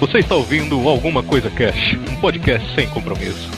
[0.00, 3.50] Você está ouvindo Alguma Coisa Cash, um podcast sem compromisso.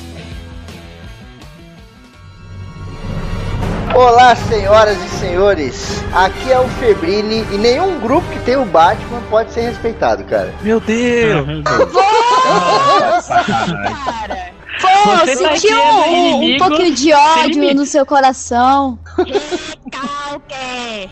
[3.95, 6.03] Olá, senhoras e senhores.
[6.15, 10.55] Aqui é o Febrini e nenhum grupo que tem o Batman pode ser respeitado, cara.
[10.63, 11.63] Meu Deus!
[11.93, 14.51] Nossa, cara!
[14.81, 18.99] Pô, Você tá sentiu é meu um, um pouquinho de sem ódio no seu coração.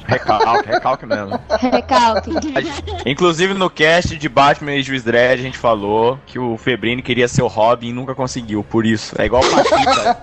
[0.07, 1.41] Recalque, recalque mesmo.
[1.61, 2.31] Recalque.
[3.07, 7.29] Inclusive no cast de Batman e Juiz Dredd a gente falou que o Febrini queria
[7.29, 9.15] ser o Robin e nunca conseguiu, por isso.
[9.21, 10.19] É igual o Paquita.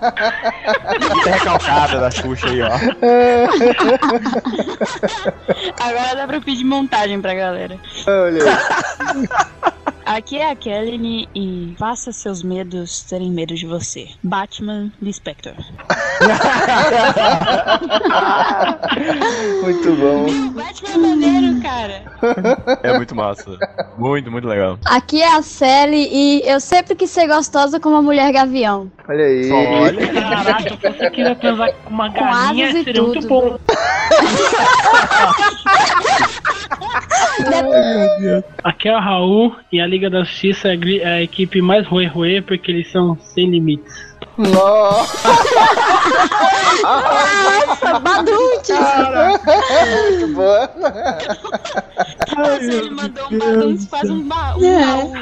[1.14, 2.70] Muita recalcada da Xuxa aí, ó.
[5.80, 7.78] Agora dá pra pedir montagem pra galera.
[8.06, 9.28] Olha aí.
[10.06, 14.06] Aqui é a Kelly e faça seus medos terem medo de você.
[14.22, 15.52] Batman Lispector.
[19.62, 20.26] Muito bom.
[20.26, 22.02] O Batman é maneiro, cara.
[22.84, 23.58] É muito massa.
[23.98, 24.78] Muito, muito legal.
[24.84, 28.88] Aqui é a Sally e eu sempre quis ser gostosa como a mulher gavião.
[29.08, 29.50] Olha aí.
[29.50, 30.06] Olha.
[30.12, 33.28] Caraca, se você quiser transar com uma Com e seria muito tudo.
[33.28, 33.58] bom.
[38.64, 42.06] Aqui é o Raul e a Liga da Justiça é a é equipe mais ruê
[42.06, 44.15] ruê porque eles são sem limites.
[44.38, 45.28] Nossa,
[46.82, 48.72] Nossa, badute!
[50.10, 50.70] muito boa.
[52.36, 54.28] Nossa, ele mandou um badum, faz um um
[54.62, 54.84] É.
[54.84, 55.12] baú.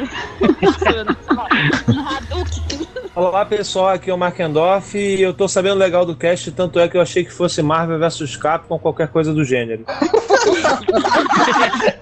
[1.88, 2.88] Um Hadouken.
[3.14, 6.80] Olá pessoal, aqui é o Mark Endorf e eu tô sabendo legal do cast, tanto
[6.80, 9.84] é que eu achei que fosse Marvel vs Capcom, qualquer coisa do gênero.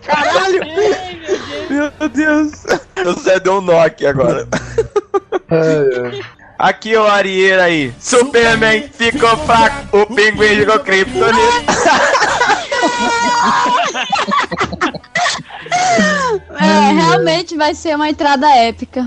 [0.03, 0.61] Caralho!
[1.69, 2.53] Meu Deus!
[3.05, 4.49] Você deu um aqui agora.
[6.63, 7.93] Aqui é o Arieira aí.
[7.99, 11.33] Superman ficou fraco, o pinguim jogou Kryptonita.
[16.61, 19.05] É, realmente vai ser uma entrada épica.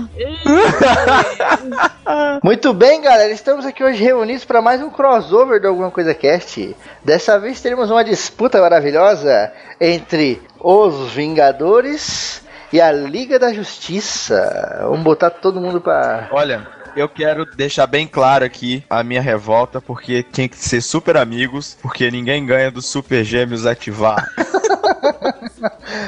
[2.42, 3.32] Muito bem, galera.
[3.32, 6.76] Estamos aqui hoje reunidos para mais um crossover do Alguma Coisa Cast.
[7.02, 14.80] Dessa vez teremos uma disputa maravilhosa entre os Vingadores e a Liga da Justiça.
[14.82, 16.28] Vamos botar todo mundo pra.
[16.30, 16.66] Olha,
[16.96, 21.76] eu quero deixar bem claro aqui a minha revolta, porque tinha que ser super amigos,
[21.82, 24.26] porque ninguém ganha dos super gêmeos ativar.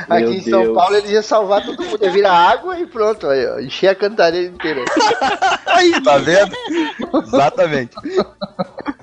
[0.09, 0.75] Aqui Meu em São Deus.
[0.75, 3.95] Paulo eles iam salvar todo mundo, ia virar água e pronto, aí, ó, encher a
[3.95, 4.85] cantareira inteira.
[5.67, 6.57] Aí, tá vendo?
[7.25, 7.95] Exatamente.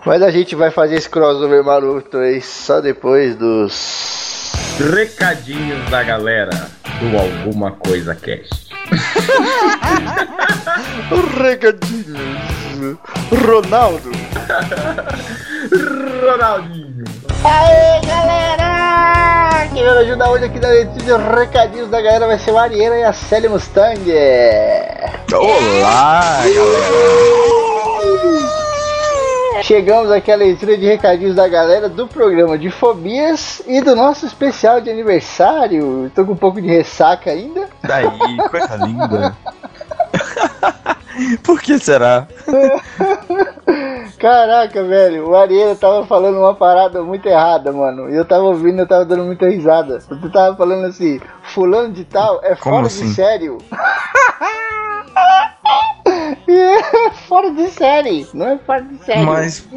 [0.06, 4.52] Mas a gente vai fazer esse crossover maroto aí só depois dos.
[4.94, 6.69] Recadinhos da galera
[7.00, 8.69] do Alguma Coisa Cast.
[11.37, 12.97] Recadinhos.
[13.45, 14.11] Ronaldo.
[16.21, 17.03] Ronaldinho.
[17.43, 19.67] Aê, galera!
[19.73, 22.57] Quem vai me ajudar hoje aqui na leitura de recadinhos da galera vai ser o
[22.57, 23.99] Ariana e a Célia Mustang.
[25.33, 26.41] Olá,
[29.61, 34.25] Chegamos aqui à leitura de recadinhos da galera do programa de fobias e do nosso
[34.25, 36.11] especial de aniversário.
[36.13, 37.69] Tô com um pouco de ressaca ainda.
[37.81, 38.05] Daí,
[38.51, 39.35] coisa linda.
[41.43, 42.27] Por que será?
[44.19, 48.09] Caraca, velho, o Ariana tava falando uma parada muito errada, mano.
[48.09, 49.99] E eu tava ouvindo, eu tava dando muita risada.
[49.99, 53.07] Tu tava falando assim, fulano de tal é Como fora assim?
[53.09, 53.57] de sério.
[56.47, 59.25] É fora de série, não é fora de série.
[59.25, 59.67] Mas,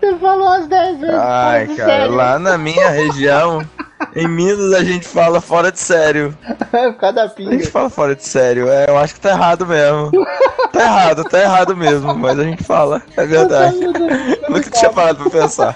[0.00, 3.62] Você falou umas 10 vezes ai, cara, lá na minha região,
[4.14, 6.36] em Minas, a gente fala fora de sério.
[6.70, 7.70] Por causa da A gente pinga.
[7.70, 8.68] fala fora de sério.
[8.68, 10.10] É, eu acho que tá errado mesmo.
[10.72, 13.02] Tá errado, tá errado mesmo, mas a gente fala.
[13.16, 13.76] É verdade.
[14.48, 15.74] Nunca tinha parado pra pensar.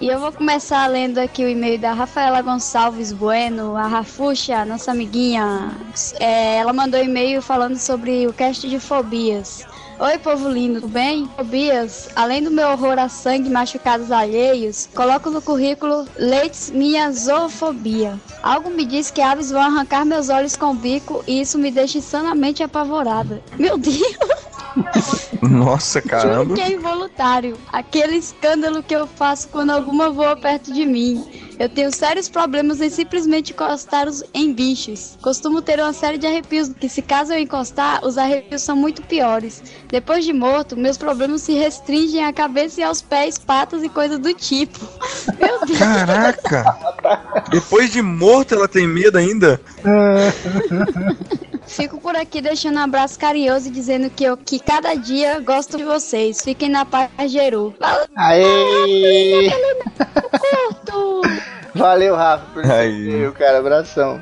[0.00, 4.92] E eu vou começar lendo aqui o e-mail da Rafaela Gonçalves Bueno, a Rafuxa, nossa
[4.92, 5.70] amiguinha.
[6.20, 9.66] É, ela mandou e-mail falando sobre o cast de fobias.
[10.00, 11.28] Oi, povo lindo, tudo bem?
[11.36, 17.10] Fobias, além do meu horror a sangue e machucados alheios, coloco no currículo leites minha
[17.10, 18.16] zoofobia.
[18.40, 21.72] Algo me diz que aves vão arrancar meus olhos com o bico e isso me
[21.72, 23.42] deixa insanamente apavorada.
[23.58, 23.98] Meu Deus!
[25.42, 26.54] Nossa, Juro caramba.
[26.54, 27.58] que é involuntário.
[27.72, 31.47] Aquele escândalo que eu faço quando alguma voa perto de mim.
[31.58, 35.18] Eu tenho sérios problemas em simplesmente encostar os- em bichos.
[35.20, 39.02] Costumo ter uma série de arrepios que, se caso eu encostar, os arrepios são muito
[39.02, 39.62] piores.
[39.88, 44.18] Depois de morto, meus problemas se restringem à cabeça e aos pés, patas e coisas
[44.18, 44.78] do tipo.
[45.40, 45.78] Meu Deus.
[45.78, 46.76] Caraca!
[47.50, 49.60] Depois de morto ela tem medo ainda?
[51.66, 55.76] Fico por aqui deixando um abraço carinhoso e dizendo que eu que cada dia gosto
[55.76, 56.40] de vocês.
[56.42, 57.74] Fiquem na paz, Geru.
[58.16, 59.50] Aê!
[60.30, 61.20] Curto!
[61.74, 63.58] Valeu, Rafa, por e-mail, cara.
[63.58, 64.18] Abração.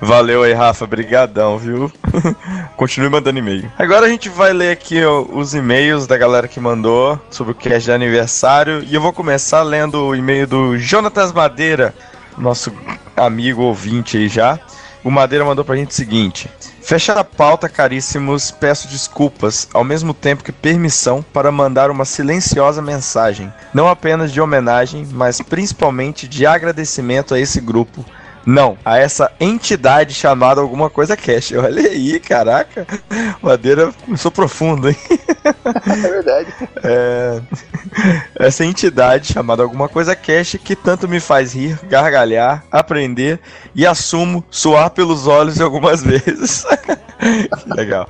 [0.00, 0.86] Valeu aí, Rafa.
[0.86, 1.90] Brigadão, viu?
[2.76, 3.70] Continue mandando e-mail.
[3.78, 7.54] Agora a gente vai ler aqui ó, os e-mails da galera que mandou sobre o
[7.54, 8.84] cast de aniversário.
[8.84, 11.94] E eu vou começar lendo o e-mail do Jonatas Madeira,
[12.38, 12.72] nosso
[13.16, 14.58] amigo ouvinte aí já.
[15.02, 16.50] O Madeira mandou pra gente o seguinte:
[16.82, 18.50] Fecha a pauta, caríssimos.
[18.50, 23.52] Peço desculpas, ao mesmo tempo que permissão, para mandar uma silenciosa mensagem.
[23.72, 28.04] Não apenas de homenagem, mas principalmente de agradecimento a esse grupo.
[28.46, 31.52] Não, a essa entidade chamada alguma coisa cash.
[31.56, 32.86] Olha aí, caraca.
[33.42, 34.96] Madeira começou profundo, hein?
[35.44, 36.50] É verdade.
[36.82, 37.40] É,
[38.38, 43.38] essa entidade chamada alguma coisa cash que tanto me faz rir, gargalhar, aprender
[43.74, 46.64] e assumo suar pelos olhos algumas vezes.
[47.66, 48.06] Legal.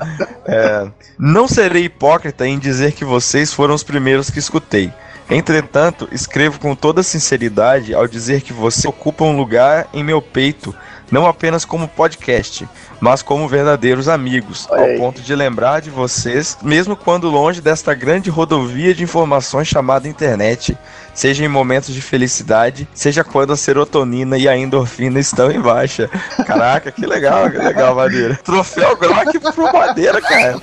[0.46, 0.88] É,
[1.18, 4.92] não serei hipócrita em dizer que vocês foram os primeiros que escutei.
[5.30, 10.74] Entretanto, escrevo com toda sinceridade ao dizer que você ocupa um lugar em meu peito,
[11.08, 12.68] não apenas como podcast,
[13.00, 17.94] mas como verdadeiros amigos, Olha ao ponto de lembrar de vocês, mesmo quando longe desta
[17.94, 20.76] grande rodovia de informações chamada internet,
[21.14, 26.08] seja em momentos de felicidade, seja quando a serotonina e a endorfina estão em baixa.
[26.44, 28.38] Caraca, que legal, que legal, Madeira.
[28.42, 30.60] Troféu Grok pro Madeira, cara.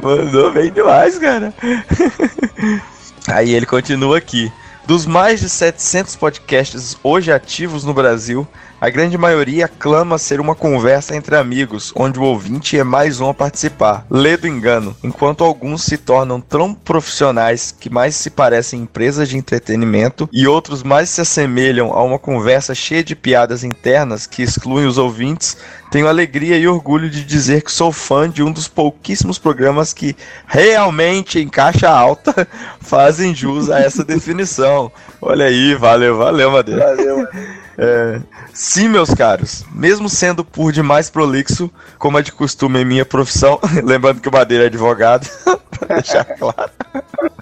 [0.00, 1.52] Mandou bem demais, cara.
[3.26, 4.52] Aí ele continua aqui.
[4.86, 8.46] Dos mais de 700 podcasts hoje ativos no Brasil,
[8.80, 13.28] a grande maioria clama ser uma conversa entre amigos, onde o ouvinte é mais um
[13.28, 14.06] a participar.
[14.08, 19.36] Lê do engano, enquanto alguns se tornam tão profissionais que mais se parecem empresas de
[19.36, 24.86] entretenimento e outros mais se assemelham a uma conversa cheia de piadas internas que excluem
[24.86, 25.58] os ouvintes,
[25.90, 30.16] tenho alegria e orgulho de dizer que sou fã de um dos pouquíssimos programas que
[30.46, 32.48] realmente em caixa alta
[32.80, 34.90] fazem jus a essa definição.
[35.20, 36.96] Olha aí, valeu, valeu, Madeira.
[36.96, 37.28] Valeu.
[37.78, 38.20] É,
[38.52, 43.58] sim, meus caros, mesmo sendo por demais prolixo, como é de costume em minha profissão,
[43.82, 45.28] lembrando que o Madeira é advogado,
[45.88, 46.70] deixar claro.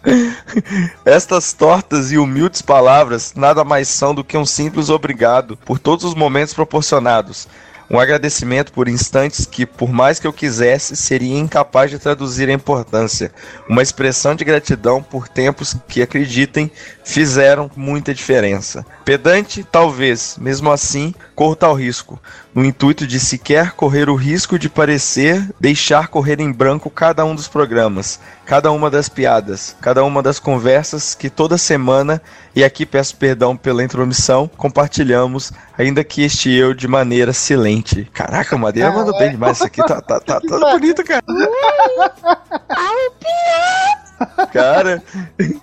[1.05, 6.05] Estas tortas e humildes palavras nada mais são do que um simples obrigado por todos
[6.05, 7.49] os momentos proporcionados.
[7.91, 12.53] Um agradecimento por instantes que, por mais que eu quisesse, seria incapaz de traduzir a
[12.53, 13.33] importância.
[13.67, 16.71] Uma expressão de gratidão por tempos que, acreditem,
[17.03, 18.85] fizeram muita diferença.
[19.07, 22.21] Pedante, talvez, mesmo assim, corro tal risco,
[22.55, 27.35] no intuito de sequer correr o risco de parecer deixar correr em branco cada um
[27.35, 32.23] dos programas, cada uma das piadas, cada uma das conversas que toda semana,
[32.57, 38.09] e aqui peço perdão pela intromissão, compartilhamos, ainda que este eu de maneira silente.
[38.11, 41.23] Caraca, o Madeira mandou bem demais isso aqui, tá, tá, tá, tá bonito, cara.
[44.53, 45.03] Cara,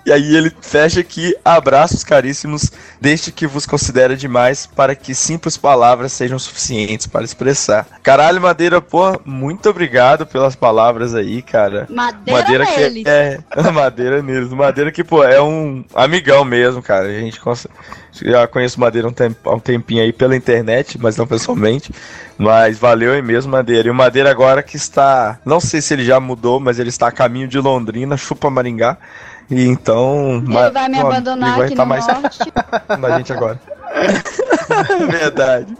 [0.06, 5.58] e aí ele fecha aqui, abraços caríssimos, desde que vos considera demais para que simples
[5.58, 7.86] palavras sejam suficientes para expressar.
[8.04, 11.88] Caralho, Madeira, pô, muito obrigado pelas palavras aí, cara.
[12.32, 13.06] Madeira, que neles.
[13.06, 13.40] é
[13.74, 14.50] Madeira neles.
[14.50, 17.08] Madeira que, pô, é um amigão mesmo, cara.
[17.08, 17.68] A gente cons-
[18.24, 21.92] já conheço Madeira há um, tempinho aí pela internet, mas não pessoalmente.
[22.38, 23.88] Mas valeu aí mesmo, Madeira.
[23.88, 25.40] E o Madeira agora que está.
[25.46, 28.98] Não sei se ele já mudou, mas ele está a caminho de Londrina, chupa Maringá.
[29.50, 30.44] E então.
[30.46, 32.40] Ele vai me abandonar aqui no mais norte.
[33.00, 33.60] na gente agora.
[35.10, 35.76] Verdade.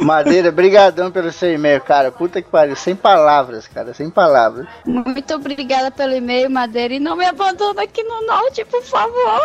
[0.00, 2.10] Madeira, brigadão pelo seu e-mail, cara.
[2.10, 2.76] Puta que pariu.
[2.76, 3.92] Sem palavras, cara.
[3.92, 4.66] Sem palavras.
[4.84, 6.94] Muito obrigada pelo e-mail, Madeira.
[6.94, 9.40] E não me abandona aqui no norte, por favor.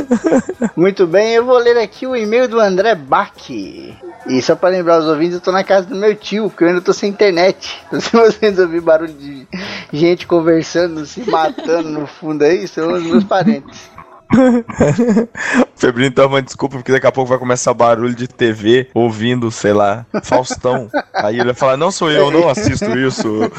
[0.76, 3.32] Muito bem, eu vou ler aqui o e-mail do André Bach.
[3.50, 6.68] E só pra lembrar os ouvintes, eu tô na casa do meu tio, porque eu
[6.68, 7.80] ainda tô sem internet.
[7.92, 9.46] Então, se vocês ouvirem barulho de
[9.92, 13.90] gente conversando, se matando no fundo aí, são os meus parentes.
[15.76, 19.72] Febrino então, uma desculpa, porque daqui a pouco vai começar barulho de TV, ouvindo, sei
[19.72, 20.88] lá, Faustão.
[21.12, 23.50] Aí ele vai falar, não sou eu, não assisto isso.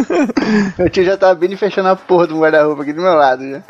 [0.78, 3.42] Meu tio já tá abrindo e fechando a porra do guarda-roupa aqui do meu lado
[3.48, 3.62] já.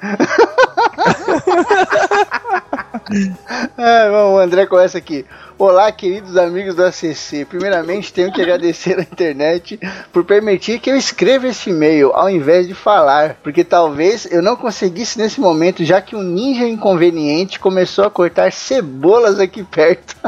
[3.76, 5.24] ah, bom, o André começa aqui.
[5.58, 7.44] Olá, queridos amigos do ACC.
[7.48, 9.78] Primeiramente, tenho que agradecer à internet
[10.12, 14.56] por permitir que eu escreva esse e-mail ao invés de falar, porque talvez eu não
[14.56, 20.16] conseguisse nesse momento, já que um ninja inconveniente começou a cortar cebolas aqui perto.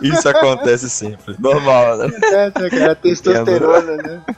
[0.00, 1.34] Isso acontece sempre.
[1.38, 2.10] Normal, né?
[2.32, 4.20] É, cara, testosterona, né?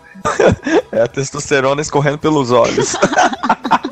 [0.92, 2.95] É a testosterona escorrendo pelos olhos.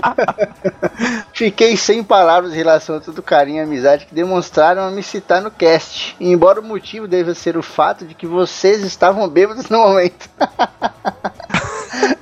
[1.32, 5.02] Fiquei sem palavras em relação a todo o carinho e amizade que demonstraram a me
[5.02, 6.16] citar no cast.
[6.18, 10.28] E embora o motivo deva ser o fato de que vocês estavam bêbados no momento.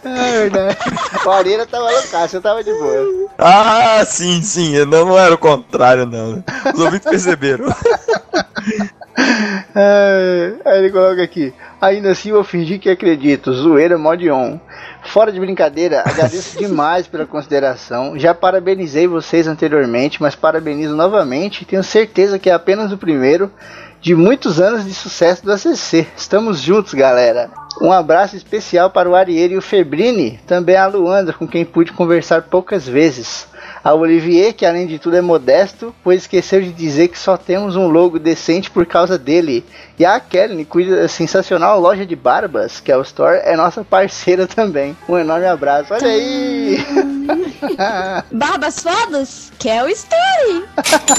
[0.04, 0.78] É verdade.
[1.24, 3.28] O Arena tava loucaço, eu tava de boa.
[3.38, 4.84] Ah, sim, sim.
[4.84, 6.42] Não, não era o contrário, não.
[6.72, 7.66] Os ouvintes perceberam.
[9.78, 11.52] É, aí ele coloca aqui.
[11.78, 13.52] Ainda assim eu fingi que acredito.
[13.52, 14.58] Zoeira mod on.
[15.02, 18.18] Fora de brincadeira, agradeço demais pela consideração.
[18.18, 21.66] Já parabenizei vocês anteriormente, mas parabenizo novamente.
[21.66, 23.52] Tenho certeza que é apenas o primeiro
[24.00, 26.06] de muitos anos de sucesso do ACC.
[26.16, 27.50] Estamos juntos, galera.
[27.80, 31.92] Um abraço especial para o Ariel e o Febrini, também a Luanda, com quem pude
[31.92, 33.46] conversar poucas vezes.
[33.86, 37.76] A Olivier, que além de tudo é modesto, pois esqueceu de dizer que só temos
[37.76, 39.64] um logo decente por causa dele.
[39.98, 43.82] E a Kelly, cuida da sensacional loja de barbas, que é o Store, é nossa
[43.82, 44.96] parceira também.
[45.08, 45.94] Um enorme abraço.
[45.94, 46.78] Olha aí!
[48.30, 49.52] Barbas fodas?
[49.58, 50.64] Que é o Story.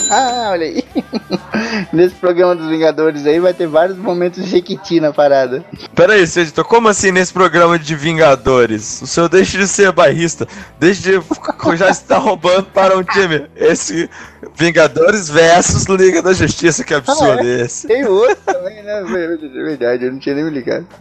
[0.51, 0.83] Olha aí.
[1.91, 5.65] Nesse programa dos Vingadores aí vai ter vários momentos de Jequiti na parada.
[5.95, 9.01] Pera aí, seu editor, como assim nesse programa de Vingadores?
[9.01, 10.47] O senhor deixa de ser bairrista,
[10.79, 13.47] deixa de já estar roubando para um time.
[13.55, 14.09] Esse
[14.55, 17.61] Vingadores versus Liga da Justiça, que absurdo Ah, é?
[17.61, 17.87] esse.
[17.87, 18.99] Tem outro também, né?
[18.99, 20.85] É verdade, eu não tinha nem me ligado.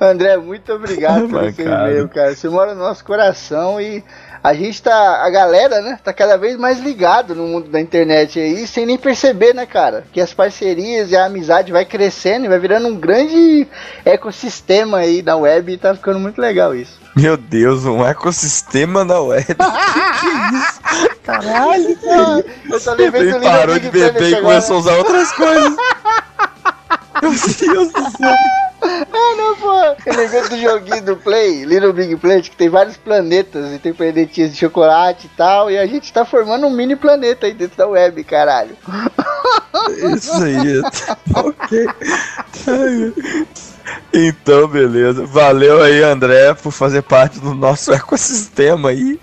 [0.00, 1.90] André, muito obrigado pelo seu Mancada.
[1.90, 2.34] e-mail, cara.
[2.34, 4.02] Você mora no nosso coração e
[4.46, 8.38] a gente tá, a galera, né, tá cada vez mais ligado no mundo da internet
[8.38, 10.04] aí, sem nem perceber, né, cara?
[10.12, 13.66] Que as parcerias e a amizade vai crescendo e vai virando um grande
[14.04, 16.96] ecossistema aí da web e tá ficando muito legal isso.
[17.16, 19.46] Meu Deus, um ecossistema na web.
[21.24, 21.98] Caralho,
[22.70, 25.74] eu tô lembrando Ele do parou de beber e começou a usar outras coisas.
[27.20, 28.36] Meu Deus do céu.
[28.86, 29.72] Ah, não, pô.
[30.06, 33.92] Eu lembrei do joguinho do Play, Little Big Planet, que tem vários planetas e tem
[33.92, 35.70] planetinhas de chocolate e tal.
[35.70, 38.76] E a gente tá formando um mini planeta aí dentro da web, caralho.
[40.14, 40.80] Isso aí.
[41.34, 41.86] ok.
[44.12, 45.26] Então, beleza.
[45.26, 49.20] Valeu aí, André, por fazer parte do nosso ecossistema aí.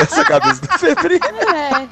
[0.00, 1.20] Essa cabeça do Febril.
[1.54, 1.88] É.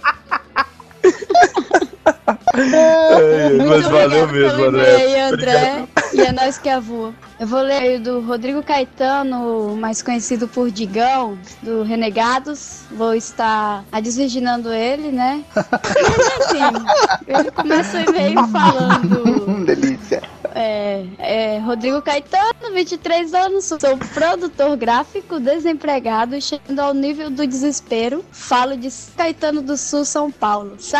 [2.58, 5.04] mas Muito valeu obrigado mesmo, pelo André.
[5.04, 5.88] e-mail, André.
[6.12, 7.12] E é nós que avua.
[7.38, 12.80] Eu vou ler aí o do Rodrigo Caetano, mais conhecido por Digão, do Renegados.
[12.90, 15.42] Vou estar desvirginando ele, né?
[15.58, 16.86] E assim,
[17.26, 19.64] ele começa o e-mail falando.
[19.64, 20.22] Delícia.
[20.60, 23.78] É, é, Rodrigo Caetano, 23 anos, sou
[24.12, 28.24] produtor gráfico, desempregado chegando ao nível do desespero.
[28.32, 30.74] Falo de Caetano do Sul, São Paulo.
[30.80, 30.98] Salve,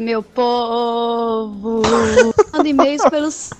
[0.00, 1.82] meu povo!
[2.52, 3.50] Mando e-mails pelos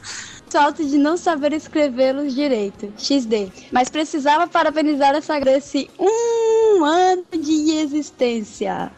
[0.49, 2.93] salto de não saber escrevê-los direito.
[2.99, 3.53] XD.
[3.71, 8.91] Mas precisava parabenizar essa Grace um ano de existência.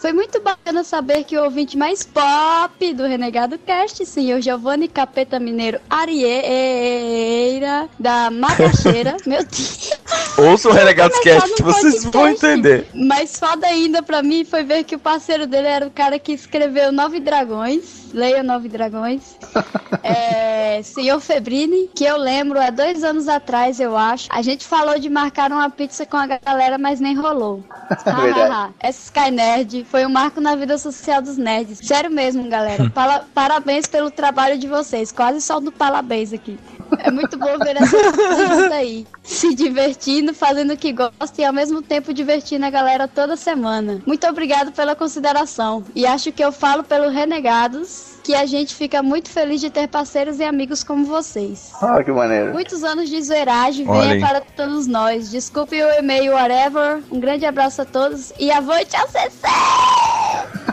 [0.00, 5.38] Foi muito bacana saber que o ouvinte mais pop do Renegado Cast, senhor Giovanni Capeta
[5.38, 9.18] Mineiro Arieira, da Macaxeira.
[9.26, 9.90] Meu Deus.
[10.38, 12.88] Ouça o Renegados Começar Cast, vocês vão entender.
[12.94, 16.32] Mas foda ainda pra mim foi ver que o parceiro dele era o cara que
[16.32, 18.00] escreveu Nove Dragões.
[18.12, 19.36] Leia Nove Dragões.
[20.02, 24.28] é, senhor Febrini, que eu lembro há dois anos atrás, eu acho.
[24.30, 27.62] A gente falou de marcar uma pizza com a galera, mas nem rolou.
[28.04, 28.74] Verdade.
[28.80, 31.78] Essa Sky Nerd foi um marco na vida social dos nerds.
[31.82, 32.88] Sério mesmo, galera.
[32.94, 35.10] Pala- parabéns pelo trabalho de vocês.
[35.10, 36.58] Quase só do parabéns aqui.
[36.98, 39.06] É muito bom ver essa aí.
[39.22, 44.00] Se divertindo, fazendo o que gosta e ao mesmo tempo divertindo a galera toda semana.
[44.06, 45.84] Muito obrigado pela consideração.
[45.94, 49.88] E acho que eu falo pelo Renegados que a gente fica muito feliz de ter
[49.88, 51.72] parceiros e amigos como vocês.
[51.80, 52.52] Ah, que maneiro.
[52.52, 54.20] Muitos anos de zoeiragem, venha aí.
[54.20, 55.30] para todos nós.
[55.30, 57.02] Desculpe o e-mail, whatever.
[57.10, 59.30] Um grande abraço a todos e avante ao CC!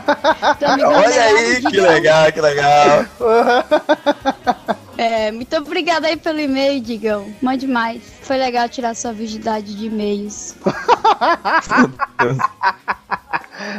[0.86, 3.06] Olha aí, Digão, que legal, que legal.
[4.98, 7.32] É, muito obrigada aí pelo e-mail, Digão.
[7.40, 8.02] Mande mais.
[8.22, 10.56] Foi legal tirar sua virgindade de e-mails.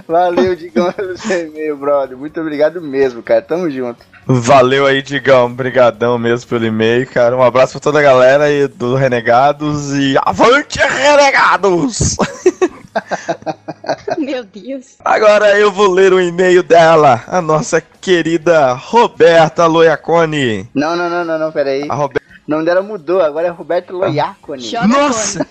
[0.07, 2.17] Valeu, Digão, pelo seu e-mail, brother.
[2.17, 3.43] Muito obrigado mesmo, cara.
[3.43, 3.99] Tamo junto.
[4.27, 5.53] Valeu aí, Digão.
[5.53, 7.37] Brigadão mesmo pelo e-mail, cara.
[7.37, 12.17] Um abraço pra toda a galera aí do Renegados e avante, Renegados!
[14.19, 14.97] Meu Deus.
[15.05, 20.69] Agora eu vou ler o e-mail dela, a nossa querida Roberta Loiacone.
[20.75, 21.87] Não, não, não, não, não, peraí.
[21.89, 22.28] A Roberta.
[22.49, 24.63] O nome dela mudou, agora é Roberto Loiacone.
[24.63, 25.47] Joga Nossa!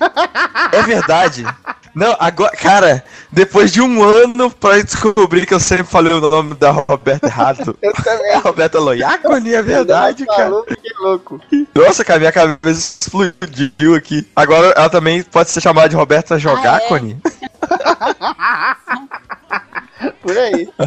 [0.72, 1.46] É verdade.
[1.94, 6.56] Não, agora, cara, depois de um ano pra descobrir que eu sempre falei o nome
[6.56, 7.78] da Roberta errado.
[7.82, 8.38] Eu É também.
[8.42, 10.44] Roberta Loiacone, é verdade, cara.
[10.44, 11.40] falou, fiquei louco.
[11.76, 14.28] Nossa, cara, minha cabeça explodiu aqui.
[14.36, 17.20] Agora ela também pode ser chamada de Roberta Jogacone.
[20.22, 20.70] Por aí.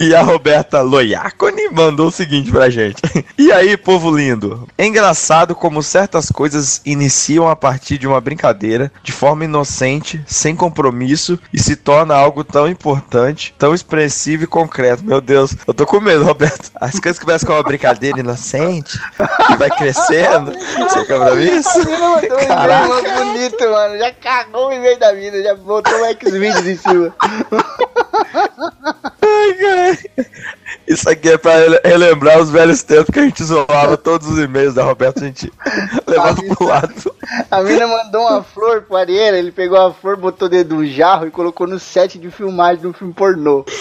[0.00, 3.00] E a Roberta Loiacone mandou o seguinte pra gente.
[3.38, 4.68] E aí, povo lindo?
[4.76, 10.56] É engraçado como certas coisas iniciam a partir de uma brincadeira, de forma inocente, sem
[10.56, 15.04] compromisso, e se torna algo tão importante, tão expressivo e concreto.
[15.04, 16.70] Meu Deus, eu tô com medo, Roberto.
[16.74, 18.98] As coisas começam com uma brincadeira inocente,
[19.50, 20.52] e vai crescendo.
[20.52, 21.80] Você quer pra isso?
[21.80, 22.88] Um Caraca.
[22.88, 23.98] mó bonito, mano.
[23.98, 27.14] Já cagou o e-mail da vida, já botou o X-Videos em cima.
[29.22, 29.98] Ai, cara.
[30.86, 34.38] Isso aqui é pra rele- relembrar os velhos tempos que a gente zoava todos os
[34.38, 35.50] e-mails da Roberta, a gente
[36.06, 37.14] levava pro lado.
[37.50, 41.26] A mina mandou uma flor pro Arieira, ele pegou a flor, botou dentro do jarro
[41.26, 43.64] e colocou no set de filmagem de um filme pornô.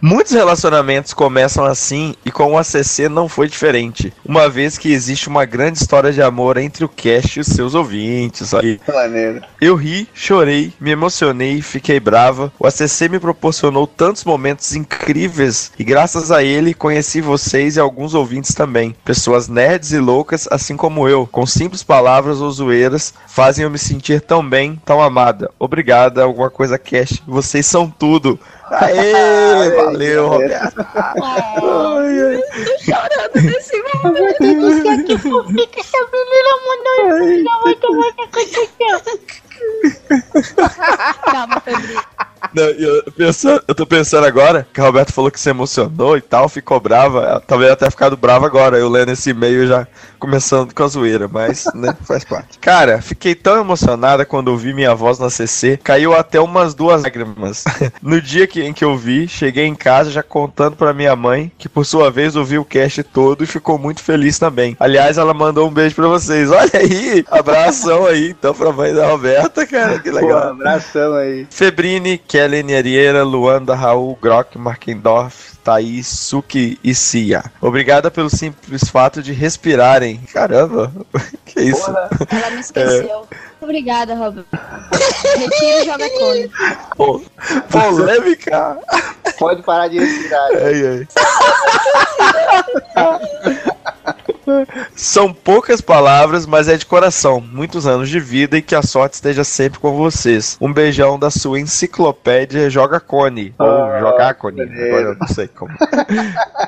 [0.00, 4.12] Muitos relacionamentos começam assim e com o ACC não foi diferente.
[4.24, 7.74] Uma vez que existe uma grande história de amor entre o cast e os seus
[7.74, 8.54] ouvintes.
[8.54, 8.80] Aí.
[8.88, 9.42] Maneiro.
[9.60, 12.52] Eu ri, chorei, me emocionei, fiquei brava.
[12.58, 18.14] O ACC me proporcionou tantos momentos incríveis e graças a ele conheci vocês e alguns
[18.14, 18.94] ouvintes também.
[19.04, 23.78] Pessoas nerds e loucas, assim como eu, com simples palavras ou zoeiras, fazem eu me
[23.78, 25.50] sentir tão bem, tão amada.
[25.58, 27.22] Obrigada, alguma coisa cast.
[27.26, 28.38] Vocês são tudo.
[28.70, 30.86] Aê, valeu, Roberto.
[30.94, 32.42] Ai, ai.
[32.80, 34.60] Chorando nesse momento.
[34.60, 37.44] Você aqui fofinha que essa menina mandou mim.
[37.64, 38.96] Muito bom que aconteceu.
[41.30, 42.02] Calma, Febrinho.
[42.42, 46.20] Não, eu, pensando, eu tô pensando agora que a Roberto falou que se emocionou e
[46.20, 47.42] tal, ficou brava.
[47.46, 49.86] Talvez até ficado brava agora, eu lendo esse e-mail já
[50.18, 52.58] começando com a zoeira, mas, né, faz parte.
[52.58, 57.64] Cara, fiquei tão emocionada quando ouvi minha voz na CC, caiu até umas duas lágrimas.
[58.02, 61.50] No dia que, em que eu vi, cheguei em casa já contando pra minha mãe,
[61.58, 64.76] que por sua vez ouviu o cast todo e ficou muito feliz também.
[64.78, 66.50] Aliás, ela mandou um beijo pra vocês.
[66.50, 70.48] Olha aí, abração aí, então, pra mãe da Roberta, cara, que Pô, legal.
[70.50, 71.46] abração aí.
[71.50, 77.44] Febrini, Kellen Arieira, Luanda, Raul, Grock, Markendorf, Thaís, Suki e Cia.
[77.60, 80.18] Obrigada pelo simples fato de respirarem.
[80.32, 80.90] Caramba,
[81.44, 81.90] que isso?
[81.90, 83.28] Ela me esqueceu.
[83.60, 84.46] Obrigada, Robert.
[85.36, 86.50] Retiro e joga cone.
[86.96, 87.20] Pô,
[87.70, 88.78] polêmica.
[89.38, 90.48] Pode parar de respirar.
[90.54, 91.06] Ai,
[92.96, 94.14] ai.
[94.94, 97.40] São poucas palavras, mas é de coração.
[97.40, 100.56] Muitos anos de vida e que a sorte esteja sempre com vocês.
[100.60, 103.54] Um beijão da sua enciclopédia Joga Cone.
[103.58, 104.62] Ou Ah, Jogar Cone.
[104.62, 105.72] Agora eu não sei como.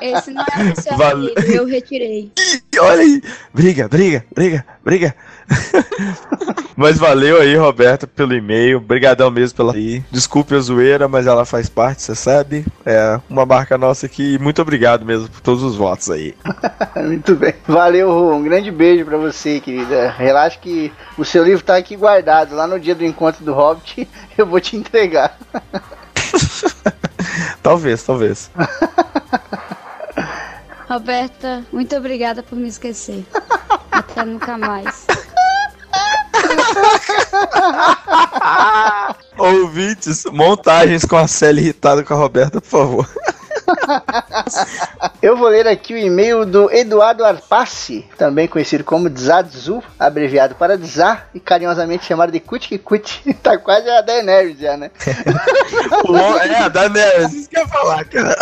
[0.01, 1.33] Esse não é o seu Valeu.
[1.35, 2.31] amigo, eu retirei.
[2.37, 3.21] Ih, Olha aí!
[3.53, 5.15] Briga, briga, briga, briga.
[6.75, 8.77] mas valeu aí, Roberto, pelo e-mail.
[8.77, 10.03] Obrigadão mesmo pela aí.
[10.11, 12.65] Desculpe a zoeira, mas ela faz parte, você sabe.
[12.85, 14.35] É uma marca nossa aqui.
[14.35, 16.35] E muito obrigado mesmo por todos os votos aí.
[16.95, 17.53] Muito bem.
[17.67, 18.35] Valeu, Ru.
[18.35, 20.11] Um grande beijo pra você, querida.
[20.11, 22.55] Relaxa que o seu livro tá aqui guardado.
[22.55, 25.37] Lá no dia do encontro do Hobbit, eu vou te entregar.
[27.61, 28.51] Talvez, talvez.
[30.89, 33.25] Roberta, muito obrigada por me esquecer.
[33.91, 35.05] Até nunca mais.
[39.37, 43.09] Ouvintes, montagens com a Célia irritada com a Roberta, por favor.
[45.21, 50.77] Eu vou ler aqui o e-mail do Eduardo Arpaci, também conhecido como Dzadzu, abreviado para
[50.77, 53.33] Dzá e carinhosamente chamado de Kutkikut.
[53.41, 54.91] tá quase a Daenerys já, né?
[56.49, 58.35] É, a Daenerys, isso que eu ia falar, cara.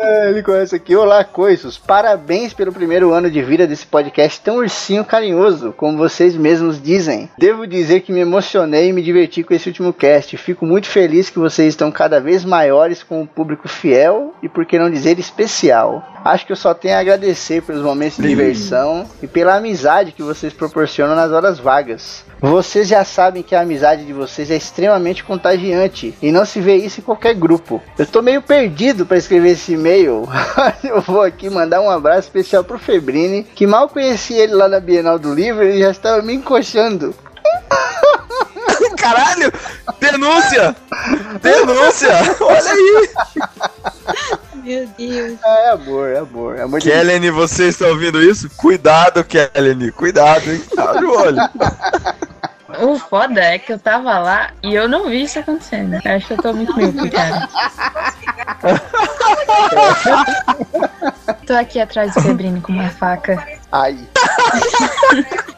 [0.00, 0.94] É, ele começa aqui.
[0.94, 1.78] Olá, coisos.
[1.78, 7.30] Parabéns pelo primeiro ano de vida desse podcast tão ursinho carinhoso, como vocês mesmos dizem.
[7.38, 10.36] Devo dizer que me emocionei e me diverti com esse último cast.
[10.36, 14.66] Fico muito feliz que vocês estão cada vez maiores com um público fiel e, por
[14.66, 16.13] que não dizer, especial.
[16.24, 20.22] Acho que eu só tenho a agradecer pelos momentos de diversão e pela amizade que
[20.22, 22.24] vocês proporcionam nas horas vagas.
[22.40, 26.76] Vocês já sabem que a amizade de vocês é extremamente contagiante e não se vê
[26.76, 27.82] isso em qualquer grupo.
[27.98, 30.26] Eu tô meio perdido para escrever esse e-mail.
[30.82, 34.80] Eu vou aqui mandar um abraço especial pro Febrini, que mal conheci ele lá na
[34.80, 37.14] Bienal do Livro e já estava me encoxando.
[39.04, 39.52] Caralho!
[40.00, 40.74] Denúncia!
[41.42, 42.36] Denúncia!
[42.40, 43.10] Olha aí!
[44.54, 45.38] Meu Deus.
[45.44, 48.48] Ah, é amor, é amor, é amor de Kellen, você está ouvindo isso?
[48.56, 49.90] Cuidado, Kellen.
[49.90, 50.64] Cuidado, hein?
[50.78, 51.36] Abre o olho.
[52.80, 56.00] O foda é que eu tava lá e eu não vi isso acontecendo.
[56.02, 57.46] Eu acho que eu tô muito míope, cara.
[61.46, 63.46] tô aqui atrás do Febrine com uma faca.
[63.70, 63.98] Ai.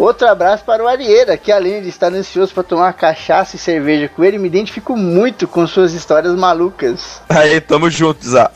[0.00, 4.08] Outro abraço para o Arieira, que além de estar ansioso para tomar cachaça e cerveja
[4.08, 7.20] com ele, me identifico muito com suas histórias malucas.
[7.28, 8.50] Aí, tamo junto, Zá.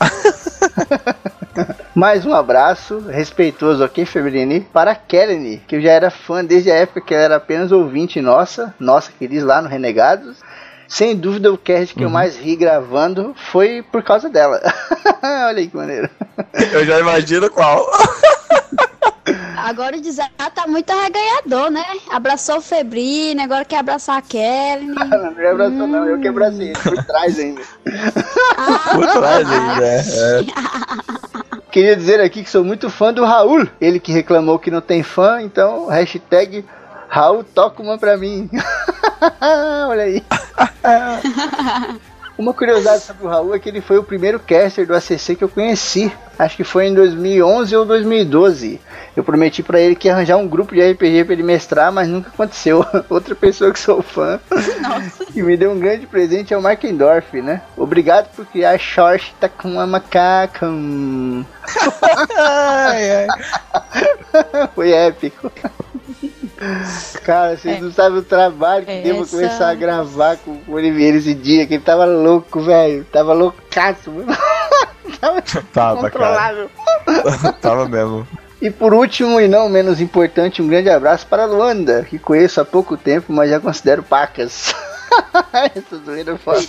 [1.93, 4.61] Mais um abraço respeitoso, ok, Febrini?
[4.61, 7.71] Para a Kelly, que eu já era fã desde a época que ela era apenas
[7.71, 10.37] ouvinte nossa, nossa que diz lá no Renegados.
[10.87, 14.59] Sem dúvida, o cast que eu mais ri gravando foi por causa dela.
[15.21, 16.09] Olha aí que maneiro.
[16.71, 17.85] Eu já imagino qual.
[19.57, 21.83] Agora o Dizar tá muito arreganhador, né?
[22.11, 24.87] Abraçou o Febrine, agora quer abraçar a Kelly.
[24.87, 26.05] não, não abraçou, não.
[26.05, 27.61] Eu que abracei ele por trás ainda.
[28.93, 29.99] Por trás ainda, é.
[29.99, 31.65] é.
[31.71, 33.67] Queria dizer aqui que sou muito fã do Raul.
[33.81, 36.63] Ele que reclamou que não tem fã, então hashtag
[37.09, 38.49] Raul toca uma pra mim.
[39.89, 40.23] Olha aí.
[42.37, 45.43] Uma curiosidade sobre o Raul é que ele foi o primeiro caster do ACC que
[45.43, 46.11] eu conheci.
[46.37, 48.81] Acho que foi em 2011 ou 2012.
[49.15, 52.09] Eu prometi pra ele que ia arranjar um grupo de RPG pra ele mestrar, mas
[52.09, 52.85] nunca aconteceu.
[53.09, 54.37] Outra pessoa que sou fã
[55.33, 57.61] e me deu um grande presente é o Markendorf, né?
[57.77, 60.67] Obrigado por criar short tá com uma macaca.
[64.75, 65.49] Foi épico.
[67.23, 67.81] Cara, vocês É.
[67.81, 71.33] não sabem o trabalho que deu pra Essa- começar a gravar com o Oliveira esse
[71.33, 73.03] dia, que ele tava louco, velho.
[73.11, 74.27] Tava loucaço, mano.
[75.19, 75.41] tava
[75.73, 76.07] Tava, cara.
[76.09, 76.69] incontrolável.
[77.61, 78.27] Tava mesmo.
[78.61, 82.59] E por último, e não menos importante, um grande abraço para a Luanda, que conheço
[82.61, 84.73] há pouco tempo, mas já considero pacas.
[85.75, 86.61] Essa zoeira é foda.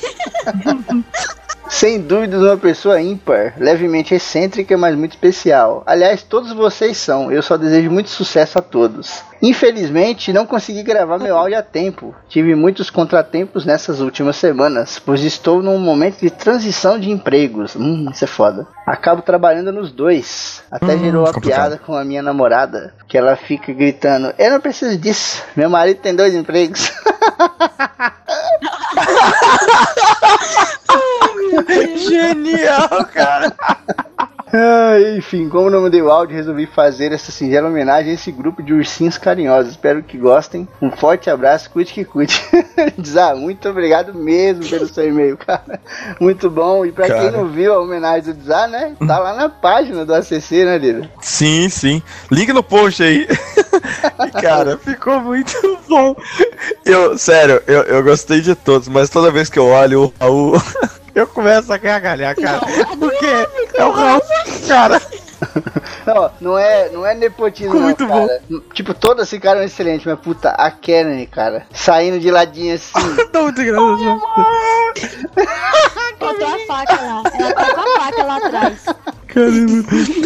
[1.69, 5.83] Sem dúvidas, uma pessoa ímpar, levemente excêntrica, mas muito especial.
[5.85, 7.31] Aliás, todos vocês são.
[7.33, 9.23] Eu só desejo muito sucesso a todos.
[9.43, 12.15] Infelizmente, não consegui gravar meu áudio a tempo.
[12.29, 17.77] Tive muitos contratempos nessas últimas semanas, pois estou num momento de transição de empregos.
[17.77, 18.67] Hum, isso é foda.
[18.87, 20.63] Acabo trabalhando nos dois.
[20.71, 21.61] Até Hum, gerou uma complicado.
[21.71, 25.43] piada com a minha namorada, que ela fica gritando: Eu não preciso disso.
[25.57, 26.93] Meu marido tem dois empregos.
[32.09, 33.53] Genial, cara.
[34.59, 38.63] Ah, enfim, como não mandei o áudio, resolvi fazer essa singela homenagem a esse grupo
[38.63, 39.73] de ursinhos carinhosos.
[39.73, 40.67] Espero que gostem.
[40.81, 42.41] Um forte abraço, cuide que cuide.
[42.97, 45.79] Diz, ah, muito obrigado mesmo pelo seu e-mail, cara.
[46.19, 46.87] Muito bom.
[46.87, 47.31] E pra quem Cara.
[47.33, 48.97] não viu a homenagem do Dizar, né?
[49.07, 51.11] Tá lá na página do ACC, né, Lila?
[51.21, 52.03] Sim, sim.
[52.31, 53.27] Liga no post aí.
[54.41, 56.17] Cara, ficou muito bom.
[56.85, 60.63] Eu, sério, eu, eu gostei de todos, mas toda vez que eu olho o Raul,
[61.17, 62.61] eu começo a gargalhar, cara.
[63.01, 63.27] Porque
[63.75, 64.21] é o Raul,
[64.69, 65.01] cara.
[66.07, 68.27] Não, não é, não é nepotismo, não, Muito bom.
[68.27, 68.41] cara.
[68.73, 72.93] Tipo, todas ficaram excelentes, mas puta, a Karen, cara, saindo de ladinho assim.
[73.33, 74.21] Tá muito engraçado.
[76.19, 77.23] Botou a faca lá.
[77.39, 78.85] Ela tá com a faca lá atrás.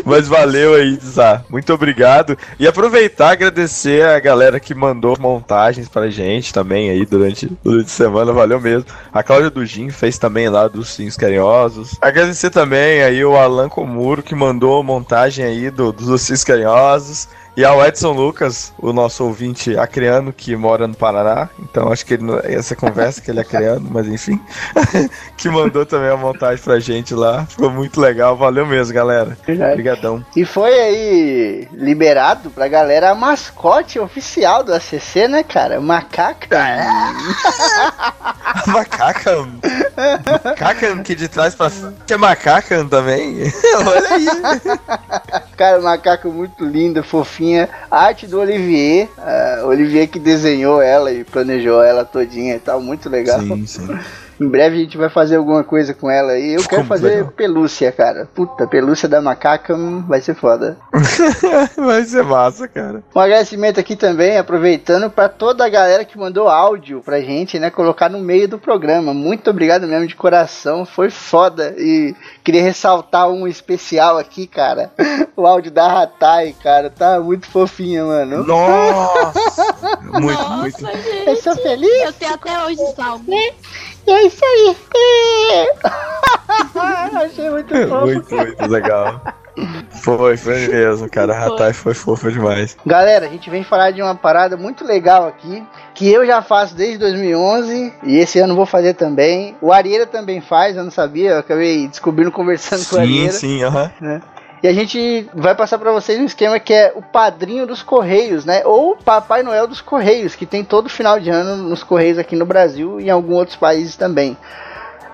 [0.04, 1.42] Mas valeu aí, Zá.
[1.48, 2.36] Muito obrigado.
[2.58, 7.90] E aproveitar agradecer a galera que mandou montagens pra gente também aí durante, durante a
[7.90, 8.32] semana.
[8.32, 8.86] Valeu mesmo.
[9.12, 11.96] A Cláudia Dugin fez também lá dos Sims Carinhosos.
[12.00, 17.28] Agradecer também aí o Alan Comuro que mandou montagem aí do, dos Sims Carinhosos.
[17.60, 21.50] E ao Edson Lucas, o nosso ouvinte acreano que mora no Paraná.
[21.58, 24.40] Então acho que ele, essa conversa que ele é acreano, mas enfim.
[25.36, 27.44] que mandou também a montagem pra gente lá.
[27.44, 28.34] Ficou muito legal.
[28.34, 29.36] Valeu mesmo, galera.
[29.72, 30.24] Obrigadão.
[30.34, 35.82] E foi aí liberado pra galera a mascote oficial do ACC, né, cara?
[35.82, 36.64] Macaca.
[38.68, 39.46] Macaca.
[40.42, 43.42] Macaca que de trás pra frente é macaca também.
[43.86, 44.26] Olha aí.
[45.60, 47.68] Cara, macaco muito linda, fofinha.
[47.90, 49.10] Arte do Olivier.
[49.18, 52.80] ah, Olivier que desenhou ela e planejou ela todinha e tal.
[52.80, 53.38] Muito legal.
[53.40, 53.86] Sim, sim.
[54.40, 56.54] Em breve a gente vai fazer alguma coisa com ela aí.
[56.54, 57.32] Eu quero fazer legal.
[57.36, 58.26] pelúcia, cara.
[58.34, 60.78] Puta, pelúcia da macaca hum, vai ser foda.
[61.76, 63.02] Vai ser massa, cara.
[63.14, 67.70] Um agradecimento aqui também, aproveitando para toda a galera que mandou áudio pra gente, né?
[67.70, 69.12] Colocar no meio do programa.
[69.12, 71.74] Muito obrigado mesmo de coração, foi foda.
[71.76, 74.90] E queria ressaltar um especial aqui, cara.
[75.36, 78.44] O áudio da Ratai, cara, tá muito fofinha, mano.
[78.44, 79.32] Nossa.
[80.20, 80.80] Muito, Nossa, muito.
[80.80, 81.28] gente.
[81.28, 82.02] Eu sou feliz.
[82.02, 83.24] Eu tenho até hoje salvo.
[84.10, 84.76] E é isso aí.
[87.24, 88.06] Achei muito fofo.
[88.06, 89.20] Muito, muito legal.
[90.02, 91.32] Foi, foi mesmo, cara.
[91.32, 92.76] A Ratai foi fofa demais.
[92.84, 96.74] Galera, a gente vem falar de uma parada muito legal aqui, que eu já faço
[96.74, 99.54] desde 2011 e esse ano vou fazer também.
[99.60, 103.32] O Arieira também faz, eu não sabia, eu acabei descobrindo conversando com o Sim, Arieira.
[103.32, 103.92] sim, aham.
[104.62, 108.44] E a gente vai passar pra vocês um esquema que é o padrinho dos Correios,
[108.44, 108.62] né?
[108.66, 112.44] Ou Papai Noel dos Correios, que tem todo final de ano nos Correios aqui no
[112.44, 114.36] Brasil e em alguns outros países também.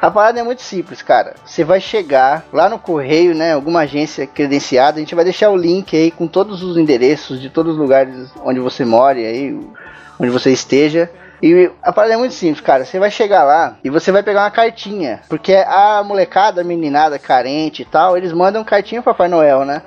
[0.03, 1.35] A parada é muito simples, cara.
[1.45, 3.53] Você vai chegar lá no correio, né?
[3.55, 4.99] Alguma agência credenciada.
[4.99, 8.29] A gente vai deixar o link aí com todos os endereços de todos os lugares
[8.45, 9.59] onde você mora aí,
[10.19, 11.11] onde você esteja.
[11.43, 12.85] E a parada é muito simples, cara.
[12.85, 15.21] Você vai chegar lá e você vai pegar uma cartinha.
[15.29, 19.83] Porque a molecada, a meninada carente e tal, eles mandam cartinha pro Papai Noel, né?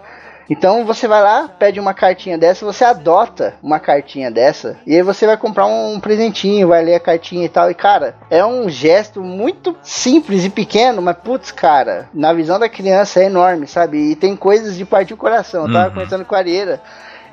[0.51, 5.03] Então você vai lá, pede uma cartinha dessa, você adota uma cartinha dessa, e aí
[5.03, 7.69] você vai comprar um presentinho, vai ler a cartinha e tal.
[7.69, 12.67] E cara, é um gesto muito simples e pequeno, mas putz, cara, na visão da
[12.67, 13.99] criança é enorme, sabe?
[14.11, 15.67] E tem coisas de partir o coração.
[15.67, 15.91] Eu tava Uhum.
[15.93, 16.81] conversando com a Arieira.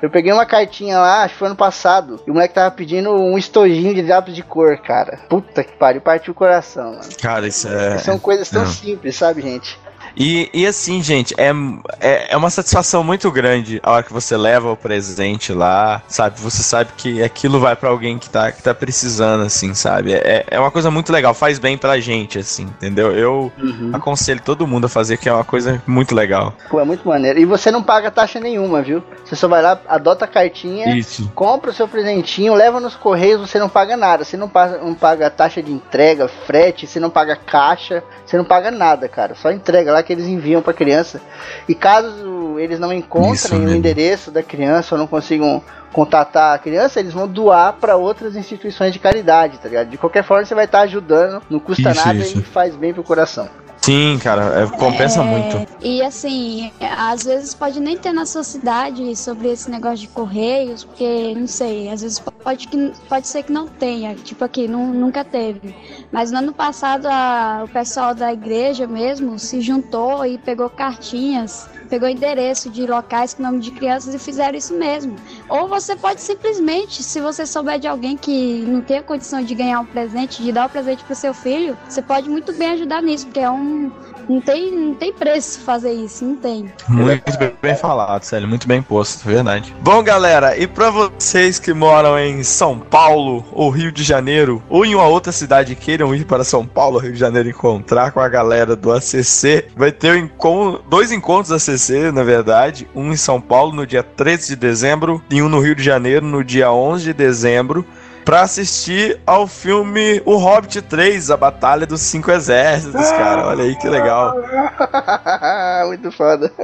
[0.01, 3.11] Eu peguei uma cartinha lá, acho que foi ano passado, e o moleque tava pedindo
[3.11, 5.19] um estojinho de lápis de cor, cara.
[5.27, 7.09] Puta que pariu, partiu o coração, mano.
[7.21, 7.97] Cara, isso é.
[7.97, 8.71] São coisas tão Não.
[8.71, 9.79] simples, sabe, gente?
[10.19, 11.51] E, e assim, gente, é,
[11.99, 16.39] é, é uma satisfação muito grande a hora que você leva o presente lá, sabe?
[16.41, 20.13] Você sabe que aquilo vai pra alguém que tá, que tá precisando, assim, sabe?
[20.13, 23.11] É, é uma coisa muito legal, faz bem pra gente, assim, entendeu?
[23.11, 23.91] Eu Uhum.
[23.93, 26.53] aconselho todo mundo a fazer, que é uma coisa muito legal.
[26.69, 27.39] Pô, é muito maneiro.
[27.39, 29.03] E você não paga taxa nenhuma, viu?
[29.23, 31.31] Você só vai lá, adota a cartinha, Isso.
[31.35, 34.23] compra o seu presentinho, leva nos correios, você não paga nada.
[34.23, 38.45] Você não paga, não paga taxa de entrega, frete, você não paga caixa, você não
[38.45, 39.35] paga nada, cara.
[39.35, 41.21] Só entrega lá que eles enviam pra criança.
[41.67, 46.99] E caso eles não encontrem o endereço da criança ou não consigam contatar a criança,
[46.99, 49.89] eles vão doar pra outras instituições de caridade, tá ligado?
[49.89, 52.39] De qualquer forma, você vai estar ajudando, não custa Isso, nada isso.
[52.39, 53.49] e faz bem pro coração.
[53.87, 55.65] Sim, cara, é- compensa É, muito.
[55.81, 60.83] E assim, às vezes pode nem ter na sua cidade sobre esse negócio de correios,
[60.83, 64.93] porque não sei, às vezes pode, que, pode ser que não tenha, tipo aqui, nu-
[64.93, 65.73] nunca teve.
[66.11, 71.69] Mas no ano passado a- o pessoal da igreja mesmo se juntou e pegou cartinhas,
[71.87, 75.15] pegou endereço de locais com nome de crianças e fizeram isso mesmo.
[75.49, 79.55] Ou você pode simplesmente, se você souber de alguém que não tem a condição de
[79.55, 83.01] ganhar um presente, de dar o presente pro seu filho, você pode muito bem ajudar
[83.01, 83.91] nisso, porque é um.
[84.29, 86.71] Não tem, não tem preço fazer isso, não tem.
[86.89, 88.47] Muito bem, bem falado, Célio.
[88.47, 89.73] Muito bem posto, verdade.
[89.81, 94.85] Bom, galera, e pra vocês que moram em São Paulo ou Rio de Janeiro, ou
[94.85, 98.19] em uma outra cidade queiram ir para São Paulo ou Rio de Janeiro encontrar com
[98.19, 102.87] a galera do ACC, vai ter um encon- dois encontros ACC, na verdade.
[102.93, 106.25] Um em São Paulo no dia 13 de dezembro e um no Rio de Janeiro
[106.25, 107.85] no dia 11 de dezembro.
[108.27, 113.47] Pra assistir ao filme O Hobbit 3, A Batalha dos Cinco Exércitos, cara.
[113.47, 114.35] Olha aí que legal.
[115.87, 116.51] muito foda.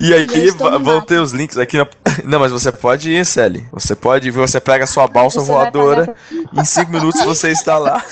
[0.00, 1.78] E aí E vão ter os links aqui.
[1.78, 1.86] Na...
[2.24, 3.64] Não, mas você pode ir, Sally.
[3.72, 6.06] Você pode ir, você pega a sua balsa Você voadora.
[6.06, 8.02] pagar Em cinco minutos você está lá.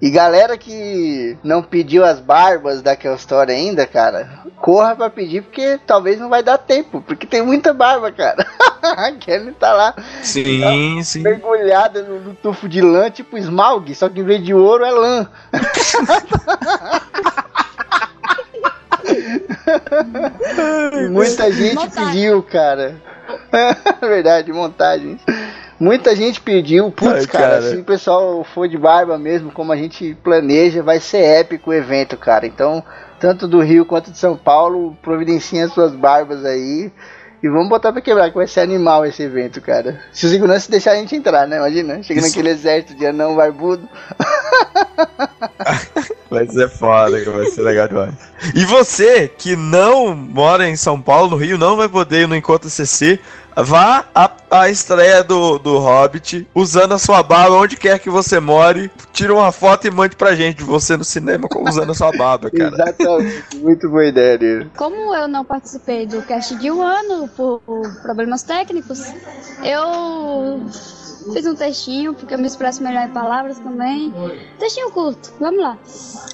[0.00, 4.28] E galera que não pediu as barbas daquela história ainda, cara,
[4.60, 8.46] corra pra pedir porque talvez não vai dar tempo, porque tem muita barba, cara.
[8.82, 11.22] A Kelly tá lá Sim, sim.
[11.22, 14.90] mergulhada no, no tufo de lã, tipo Smaug, só que em vez de ouro é
[14.90, 15.28] lã.
[21.10, 22.96] Muita gente pediu, cara.
[24.00, 25.18] Verdade, montagem.
[25.78, 27.62] Muita gente pediu, putz, Ai, cara, cara.
[27.62, 31.74] se o pessoal for de barba mesmo, como a gente planeja, vai ser épico o
[31.74, 32.46] evento, cara.
[32.46, 32.82] Então,
[33.20, 36.90] tanto do Rio quanto de São Paulo, providenciem as suas barbas aí.
[37.42, 40.00] E vamos botar pra quebrar, que vai ser animal esse evento, cara.
[40.10, 41.58] Se o segurança deixar a gente entrar, né?
[41.58, 42.30] Imagina, chega Isso.
[42.30, 43.86] naquele exército de anão barbudo.
[46.28, 48.14] Vai ser foda, que vai ser legal demais.
[48.54, 52.34] E você que não mora em São Paulo, no Rio, não vai poder ir no
[52.34, 53.20] Encontro CC,
[53.56, 58.40] vá à, à estreia do, do Hobbit, usando a sua barba onde quer que você
[58.40, 61.94] more, tira uma foto e mande pra gente de você no cinema com- usando a
[61.94, 62.74] sua barba, cara.
[62.74, 64.70] Exatamente, muito boa ideia dele.
[64.76, 67.60] Como eu não participei do cast de um ano por
[68.02, 69.00] problemas técnicos,
[69.62, 70.66] eu
[71.32, 74.12] fiz um textinho, porque eu me expresso melhor em palavras também.
[74.58, 75.78] Textinho curto, vamos lá.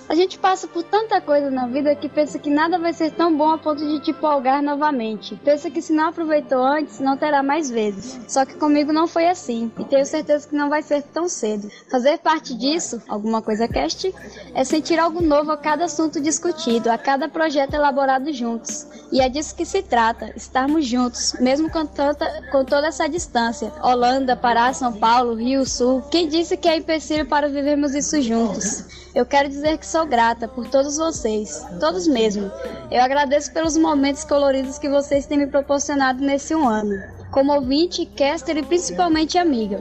[0.09, 3.35] A gente passa por tanta coisa na vida que pensa que nada vai ser tão
[3.37, 5.37] bom a ponto de te empolgar novamente.
[5.37, 8.21] Pensa que se não aproveitou antes, não terá mais vezes.
[8.29, 11.71] Só que comigo não foi assim, e tenho certeza que não vai ser tão cedo.
[11.91, 14.13] Fazer parte disso, alguma coisa cast,
[14.55, 18.87] é sentir algo novo a cada assunto discutido, a cada projeto elaborado juntos.
[19.11, 23.73] E é disso que se trata, estarmos juntos, mesmo com, tanta, com toda essa distância.
[23.83, 26.03] Holanda, Pará, São Paulo, Rio, Sul.
[26.11, 28.85] Quem disse que é empecilho para vivermos isso juntos?
[29.15, 32.51] Eu quero dizer que sou grata por todos vocês, todos mesmo.
[32.91, 37.01] Eu agradeço pelos momentos coloridos que vocês têm me proporcionado nesse um ano.
[37.31, 39.79] Como ouvinte, caster e principalmente amiga.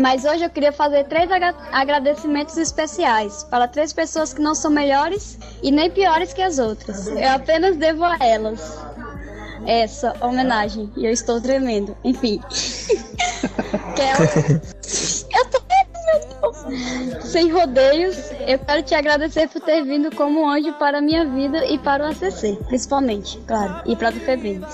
[0.00, 4.70] Mas hoje eu queria fazer três agra- agradecimentos especiais para três pessoas que não são
[4.70, 7.08] melhores e nem piores que as outras.
[7.08, 8.78] Eu apenas devo a elas
[9.66, 11.96] essa homenagem e eu estou tremendo.
[12.04, 12.40] Enfim.
[13.98, 15.58] Eu tô
[17.20, 21.66] Sem rodeios, eu quero te agradecer por ter vindo como anjo para a minha vida
[21.66, 24.66] e para o ACC, principalmente, claro, e para o Febrino.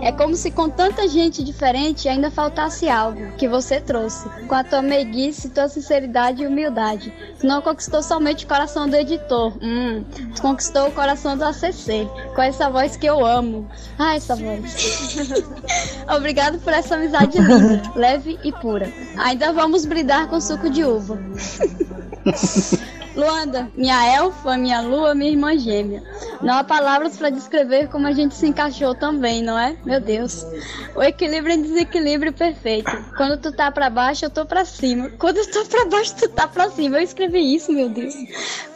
[0.00, 4.62] É como se com tanta gente diferente ainda faltasse algo que você trouxe, com a
[4.62, 7.12] tua meiguice, tua sinceridade e humildade.
[7.40, 12.08] Tu não conquistou somente o coração do editor, hum, tu conquistou o coração do ACC,
[12.34, 13.68] com essa voz que eu amo.
[13.98, 15.14] Ah, essa voz.
[16.16, 18.92] Obrigado por essa amizade linda, leve e pura.
[19.16, 21.18] Ainda vamos brindar com suco de uva.
[23.18, 26.04] Luanda, minha elfa, minha lua, minha irmã gêmea.
[26.40, 29.76] Não há palavras para descrever como a gente se encaixou também, não é?
[29.84, 30.46] Meu Deus.
[30.94, 32.90] O equilíbrio e desequilíbrio perfeito.
[33.16, 35.10] Quando tu tá para baixo, eu tô para cima.
[35.18, 36.98] Quando eu tô para baixo, tu tá para cima.
[36.98, 38.14] Eu escrevi isso, meu Deus.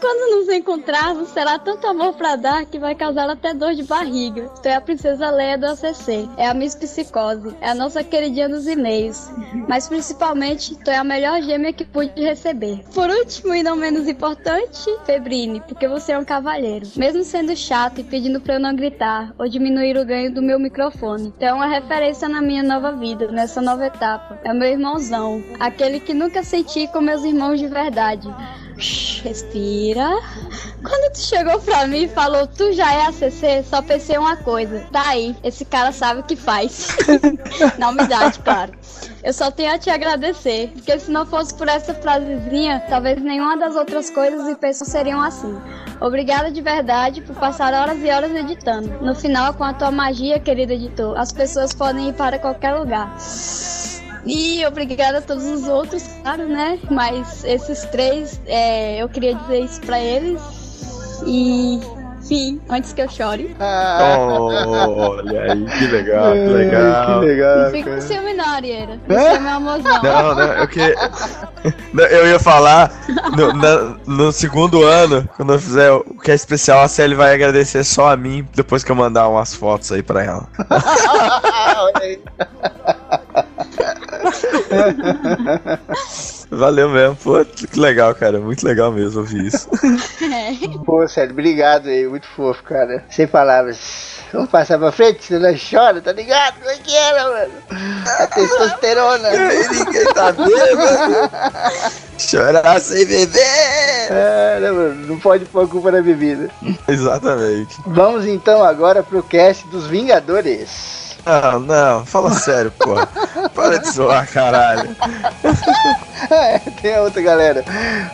[0.00, 4.50] Quando nos encontrarmos, será tanto amor para dar que vai causar até dor de barriga.
[4.60, 6.28] Tu é a princesa Leia do ACC.
[6.36, 7.54] É a Miss Psicose.
[7.60, 9.30] É a nossa queridinha dos e-mails.
[9.68, 12.82] Mas principalmente, tu é a melhor gêmea que pude receber.
[12.92, 14.31] Por último e não menos importante,
[15.04, 16.86] Febrine, porque você é um cavalheiro.
[16.96, 20.58] Mesmo sendo chato e pedindo pra eu não gritar ou diminuir o ganho do meu
[20.58, 21.32] microfone.
[21.38, 24.38] Tu é uma referência na minha nova vida, nessa nova etapa.
[24.44, 25.42] É meu irmãozão.
[25.58, 28.28] Aquele que nunca senti com meus irmãos de verdade.
[29.22, 30.10] Respira.
[30.82, 34.80] Quando tu chegou pra mim e falou, tu já é ACC, só pensei uma coisa.
[34.90, 36.88] Tá aí, esse cara sabe o que faz.
[37.78, 38.72] Na humildade, claro.
[39.22, 43.56] Eu só tenho a te agradecer, porque se não fosse por essa frasezinha, talvez nenhuma
[43.56, 45.56] das outras coisas e pessoas seriam assim.
[46.00, 48.88] Obrigada de verdade por passar horas e horas editando.
[49.00, 53.16] No final, com a tua magia, querido editor, as pessoas podem ir para qualquer lugar.
[54.24, 56.78] E obrigada a todos os outros, claro, né?
[56.90, 60.40] Mas esses três, é, eu queria dizer isso pra eles.
[61.26, 61.80] E,
[62.20, 63.54] enfim, antes que eu chore.
[63.60, 67.20] Olha aí, que legal, que legal.
[67.20, 67.58] Que legal.
[67.58, 69.00] Não fica com ciúme não, Arieira.
[69.08, 70.02] Você é meu amorzão.
[70.02, 70.94] Não, não, eu que...
[71.94, 72.92] Eu ia falar,
[73.36, 77.34] no, na- no segundo ano, quando eu fizer o que é especial, a Sally vai
[77.34, 80.46] agradecer só a mim, depois que eu mandar umas fotos aí pra ela.
[80.70, 82.20] Olha aí.
[86.50, 89.68] Valeu mesmo, pô, que legal, cara, muito legal mesmo ouvir isso.
[90.22, 90.52] É.
[90.84, 93.04] Pô, sério, obrigado aí, muito fofo, cara.
[93.10, 93.78] Sem palavras.
[94.32, 96.58] Vamos passar pra frente, senão nós chora, tá ligado?
[96.58, 97.52] Como é que era, mano?
[98.18, 99.28] A testosterona.
[99.72, 100.52] Ninguém tá vendo.
[102.18, 103.40] Chorar sem beber.
[104.10, 105.06] É, né, mano?
[105.06, 106.48] Não pode pôr a culpa na bebida.
[106.88, 107.76] Exatamente.
[107.86, 111.11] Vamos então agora pro cast dos Vingadores.
[111.24, 112.94] Não, não, fala sério, pô.
[113.54, 114.94] Para de zoar, caralho.
[116.30, 117.64] É, tem a outra galera.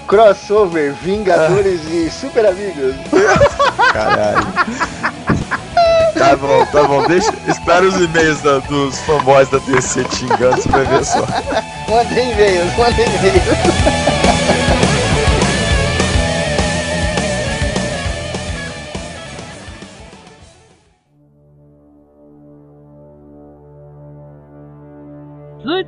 [0.09, 2.95] Crossover, Vingadores e Super Amigos.
[3.93, 4.47] Caralho.
[6.19, 7.07] Tá bom, tá bom.
[7.07, 11.21] Deixa, espera os e-mails da- dos fanboys da DC te xingando, você vai ver só.
[11.89, 14.38] Mandem e-mails, mandem e-mails.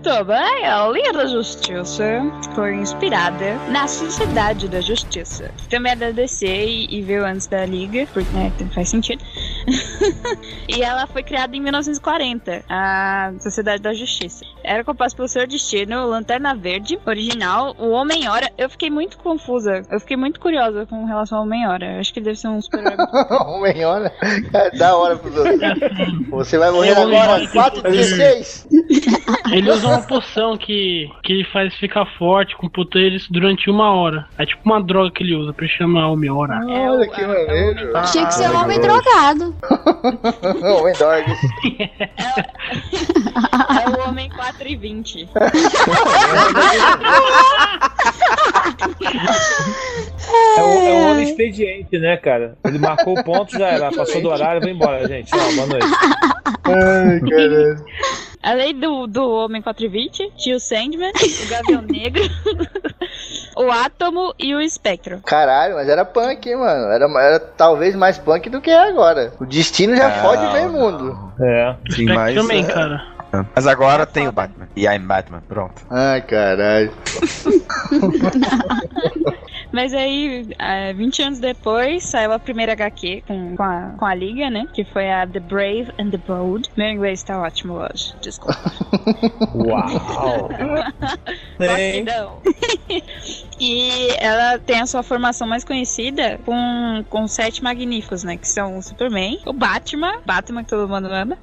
[0.02, 2.22] Muito bem, a Liga da Justiça
[2.54, 5.50] foi inspirada na Sociedade da Justiça.
[5.68, 9.22] Também é da DC e, e veio antes da Liga, porque né, faz sentido.
[10.66, 14.42] e ela foi criada em 1940, a Sociedade da Justiça.
[14.70, 18.48] Era composta pelo Senhor Destino, Lanterna Verde, original, o Homem-Hora.
[18.56, 21.94] Eu fiquei muito confusa, eu fiquei muito curiosa com relação ao Homem-Hora.
[21.94, 22.84] Eu Acho que ele deve ser um super
[23.48, 24.12] Homem-Hora.
[24.54, 25.58] É da hora pros outros.
[26.28, 28.68] Você vai morrer É, o agora, Homem-Hora 416.
[29.50, 34.28] Ele usa uma poção que, que ele faz ficar forte com poderes durante uma hora.
[34.38, 36.60] É tipo uma droga que ele usa pra chamar Homem-Hora.
[36.64, 37.92] Olha que maneiro.
[38.12, 39.52] Tinha que ser um homem drogado.
[40.78, 41.40] Homem Dorgs.
[43.70, 45.28] É o Homem 4 e 20.
[50.56, 52.56] É um, é um homem expediente, né, cara?
[52.64, 53.90] Ele marcou o ponto, já era.
[53.90, 55.30] Passou do horário, vai embora, gente.
[55.30, 55.86] Tchau, boa noite.
[56.64, 57.84] Ai, caralho.
[58.42, 62.22] Além do, do Homem 420, tinha o Sandman, o Gavião Negro,
[63.54, 65.20] o Átomo e o Espectro.
[65.26, 66.86] Caralho, mas era punk, hein, mano.
[66.90, 69.34] Era, era talvez mais punk do que é agora.
[69.38, 71.32] O destino já Não, fode meio mundo.
[71.38, 71.74] É.
[71.90, 73.19] Sim, Spectre mas, também, é, cara.
[73.54, 74.68] Mas agora tem o Batman.
[74.76, 75.82] E I'm Batman, pronto.
[75.90, 76.92] Ai, caralho.
[79.72, 84.14] Mas aí, é, 20 anos depois, saiu a primeira HQ com, com, a, com a
[84.14, 84.66] Liga, né?
[84.72, 86.70] Que foi a The Brave and the Bold.
[86.76, 88.60] Meu inglês tá ótimo hoje, desculpa.
[89.54, 90.50] Uau!
[93.60, 98.38] E ela tem a sua formação mais conhecida com, com sete magníficos, né?
[98.38, 101.36] Que são o Superman, o Batman, Batman que todo mundo ama,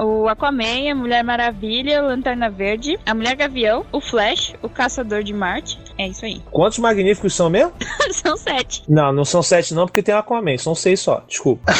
[0.00, 5.22] o Aquaman, a Mulher Maravilha, o Lanterna Verde, a Mulher Gavião, o Flash, o Caçador
[5.22, 6.40] de Marte, É isso aí.
[6.50, 7.72] Quantos magníficos são mesmo?
[8.10, 8.82] São sete.
[8.88, 10.56] Não, não são sete não, porque tem Aquaman.
[10.58, 11.22] São seis só.
[11.28, 11.62] Desculpa.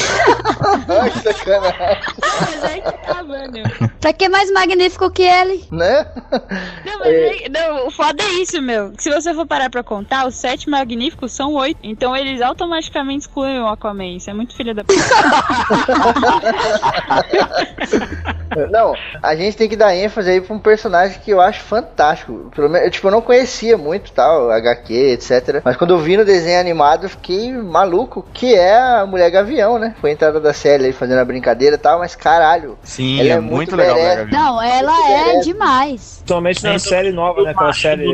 [0.89, 1.99] Ai, que sacanagem.
[2.21, 3.53] Mas aí que tá, mano.
[4.01, 5.65] Pra que mais magnífico que ele?
[5.73, 6.07] Né?
[6.85, 8.93] Não, mas aí- não, o foda é isso, meu.
[8.99, 11.81] Se você for parar pra contar, os sete magníficos são oito.
[11.83, 14.17] Então eles automaticamente excluem o Aquaman.
[14.17, 15.01] Isso é muito filha da puta.
[18.71, 22.51] Não, a gente tem que dar ênfase aí pra um personagem que eu acho fantástico.
[22.55, 25.61] Pelo menos, eu, tipo, eu não conhecia muito tal, HQ, etc.
[25.65, 29.79] Mas quando eu vi no desenho animado, eu fiquei maluco, que é a Mulher Gavião,
[29.79, 29.95] né?
[30.01, 32.79] Foi a entrada da série aí fazendo a brincadeira e tal, mas caralho.
[32.83, 33.97] Sim, Ela é, é muito, muito legal.
[34.31, 36.17] Não, ela é demais.
[36.19, 37.51] Principalmente na É, série nova, né?
[37.51, 38.05] Aquela série.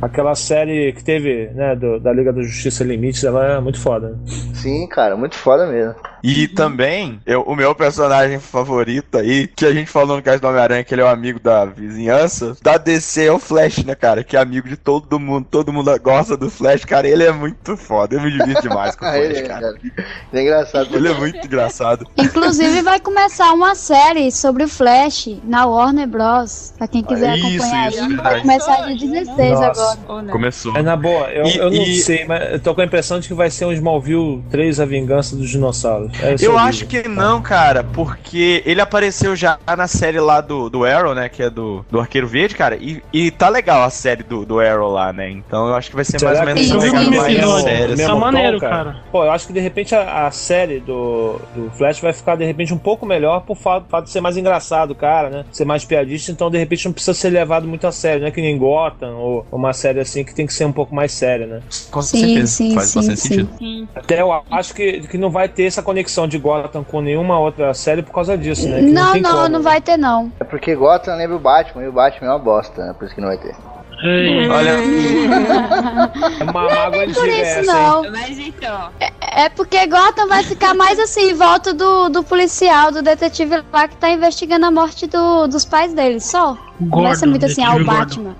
[0.00, 4.10] Aquela série que teve, né, do- da Liga da Justiça Limites, ela é muito foda.
[4.10, 4.16] né?
[4.54, 5.94] Sim, cara, muito foda mesmo.
[6.28, 10.48] E também, eu- o meu personagem favorito aí, que a gente falou no caso do
[10.48, 14.24] Homem-Aranha, que ele é o amigo da vizinhança, da DC é o Flash, né, cara?
[14.24, 17.06] Que é amigo de todo mundo, todo mundo gosta do Flash, cara.
[17.06, 19.74] Ele é muito foda, eu me divirto demais com o Ah, ele, Flash, é, cara.
[19.82, 19.92] Ele
[20.32, 20.96] é engraçado.
[20.96, 22.06] Ele é muito engraçado.
[22.16, 26.74] Inclusive vai começar uma série sobre o Flash na Warner Bros.
[26.76, 28.16] Pra quem quiser Isso, acompanhar isso, aí.
[28.16, 29.92] Vai começar dia 16 Nossa.
[29.92, 30.26] agora.
[30.32, 30.72] Começou.
[30.72, 33.20] Mas na boa, eu, E- eu não e- sei, mas eu tô com a impressão
[33.20, 36.15] de que vai ser um Smallville 3 A Vingança dos Dinossauros.
[36.22, 40.84] É Eu acho que não, cara, porque ele apareceu já na série lá do, do
[40.84, 41.28] Arrow, né?
[41.28, 42.76] Que é do, do Arqueiro Verde, cara.
[42.76, 45.30] E, e tá legal a série do, do Arrow lá, né?
[45.30, 47.86] Então eu acho que vai ser Será mais ou menos essa sim, pegada mais séria,
[47.86, 47.96] assim.
[47.96, 48.96] Tá Mesmo maneiro, tom, cara.
[49.12, 52.44] Pô, eu acho que de repente a, a série do, do Flash vai ficar de
[52.44, 55.44] repente um pouco melhor por fato, fato de ser mais engraçado, cara, né?
[55.52, 58.30] Ser mais piadista, então de repente não precisa ser levado muito a sério, né?
[58.30, 61.46] Que nem Gotham ou uma série assim que tem que ser um pouco mais séria,
[61.46, 61.60] né?
[61.90, 62.46] Com Sim, certeza.
[62.46, 63.28] sim, Faz sim, bastante sim.
[63.28, 63.50] sentido.
[63.58, 63.88] Sim.
[63.94, 67.72] Até eu acho que, que não vai ter essa conexão de Gotham com nenhuma outra
[67.74, 68.78] série por causa disso, né?
[68.80, 69.64] Que Não, não, como, não né?
[69.64, 70.30] vai ter não.
[70.40, 72.94] É porque Gotham lembra o Batman, e o Batman é uma bosta, né?
[72.98, 73.54] Por isso que não vai ter.
[74.02, 74.72] Ei, Olha,
[76.40, 77.66] É uma mágoa Por antiga isso essa, hein?
[77.66, 78.10] não.
[78.12, 78.90] Mas então,
[79.20, 83.88] É porque Gotham vai ficar mais assim, em volta do, do policial, do detetive lá
[83.88, 86.58] que tá investigando a morte do- dos pais dele, só.
[86.78, 88.36] Não Gordon, muito assim, ah, o detetive Batman.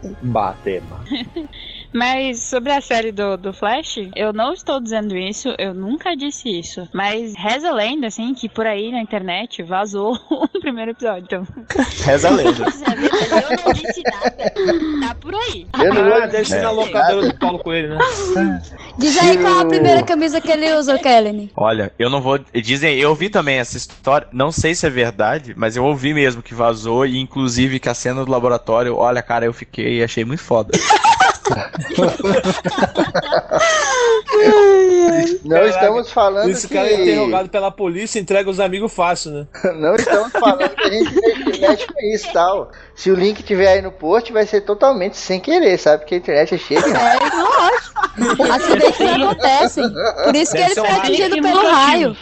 [1.97, 6.47] Mas sobre a série do, do Flash, eu não estou dizendo isso, eu nunca disse
[6.47, 6.86] isso.
[6.92, 11.24] Mas reza a lenda, assim, que por aí na internet vazou o primeiro episódio.
[11.24, 11.47] Então,
[12.05, 12.64] reza a lenda.
[12.66, 15.07] eu não disse nada.
[15.09, 15.66] Tá por aí.
[15.82, 18.61] Eu não Ah, deve ser na locadora do Paulo Coelho, né?
[18.99, 21.51] Diz aí qual a primeira camisa que ele usa, Kellen.
[21.57, 22.38] Olha, eu não vou.
[22.38, 24.28] Dizem, eu ouvi também essa história.
[24.32, 27.94] Não sei se é verdade, mas eu ouvi mesmo que vazou e inclusive que a
[27.94, 30.72] cena do laboratório, olha, cara, eu fiquei achei muito foda.
[35.44, 36.74] Não Caraca, estamos falando Esse que...
[36.74, 39.47] cara é interrogado pela polícia e entrega os amigos fácil, né?
[39.76, 42.70] Não estamos falando que a gente mexe- com isso tal.
[42.94, 45.99] Se o link tiver aí no post, vai ser totalmente sem querer, sabe?
[46.01, 48.53] Porque a internet é cheia de É, lógico.
[48.53, 49.84] Acidentes acontecem.
[50.24, 52.16] Por isso que Deve ele um foi atingido pelo raio.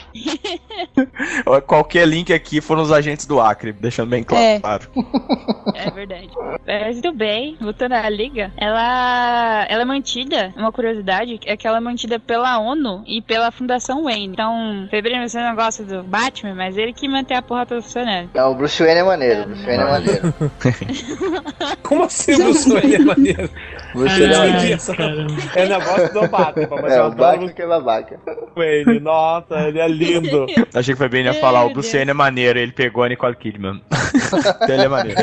[1.67, 4.59] Qualquer link aqui foram os agentes do Acre, deixando bem É.
[4.61, 4.89] claro.
[5.75, 6.31] É verdade.
[6.67, 9.14] Mas tudo bem, voltando à liga, ela,
[9.69, 14.05] ela é mantida, uma curiosidade, é que ela é mantida pela ONU e pela Fundação
[14.05, 14.27] Wayne.
[14.33, 18.31] Então, Febrino, você não gosta do Batman, mas ele que mantém a porra toda funcionando.
[18.35, 19.43] Não, o Bruce Wayne é maneiro.
[19.43, 20.35] O Bruce Wayne é maneiro.
[21.83, 23.51] Como assim o Bruce Wayne é maneiro?
[23.95, 24.81] O Bruce Wayne é maneiro.
[25.55, 28.21] É negócio do Batman, mas É, eu o adoro Batman que é babaca.
[28.27, 29.01] o Wayne.
[29.01, 30.47] Nossa, ele é lindo.
[30.75, 31.93] Achei que foi bem ia falar, o Bruce.
[31.95, 33.81] Wayne é maneiro, ele pegou a Nicole Kidman.
[34.63, 35.21] então ele é maneiro.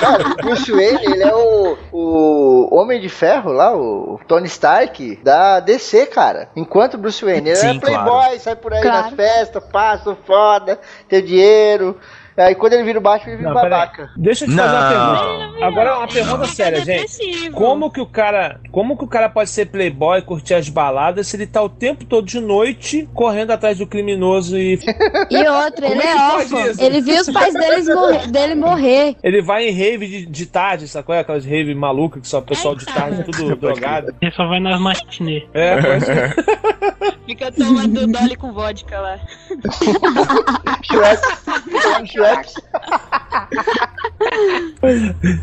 [0.00, 5.16] Cara, o Bruce Wayne, ele é o, o Homem de Ferro lá, o Tony Stark
[5.22, 6.48] da DC, cara.
[6.56, 8.40] Enquanto o Bruce Wayne, ele Sim, é playboy, claro.
[8.40, 9.02] sai por aí Claro.
[9.06, 11.98] nas festas, passa, foda, tem dinheiro.
[12.36, 14.10] Aí quando ele vira o Batman, ele vira Não, babaca.
[14.16, 15.38] Deixa eu te fazer uma Não.
[15.48, 15.64] pergunta.
[15.66, 17.02] Agora uma pergunta séria, gente.
[17.18, 17.56] Depressivo.
[17.56, 21.36] Como que o cara, como que o cara pode ser playboy, curtir as baladas, se
[21.36, 24.78] ele tá o tempo todo de noite correndo atrás do criminoso e
[25.30, 26.60] E outra, ele é é órfão.
[26.78, 29.16] Ele viu os pais deles morrer- dele morrer.
[29.22, 31.14] ele vai em rave de, de tarde, sacou?
[31.14, 34.12] Aquelas rave malucas que só o pessoal de tarde tudo drogado.
[34.20, 35.46] Ele só vai nas matinê.
[35.54, 36.34] É, pode ser.
[37.26, 39.18] Fica tomando Dolly com vodka lá.
[40.84, 41.20] Shrek,
[42.24, 42.54] Shrek.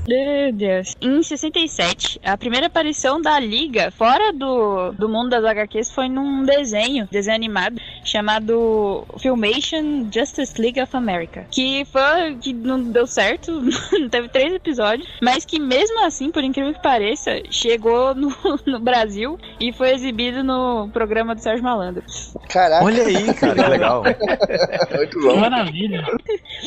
[0.07, 0.95] Meu Deus.
[1.01, 6.43] Em 67, a primeira aparição da Liga fora do, do mundo das HQs foi num
[6.43, 11.45] desenho, desenho animado, chamado Filmation Justice League of America.
[11.51, 12.35] Que foi.
[12.39, 13.61] que não deu certo,
[14.09, 18.33] teve três episódios, mas que mesmo assim, por incrível que pareça, chegou no,
[18.65, 22.03] no Brasil e foi exibido no programa do Sérgio Malandro.
[22.49, 24.03] Caraca, Olha aí, cara, que legal.
[24.03, 25.35] muito Que bom.
[25.37, 26.05] maravilha.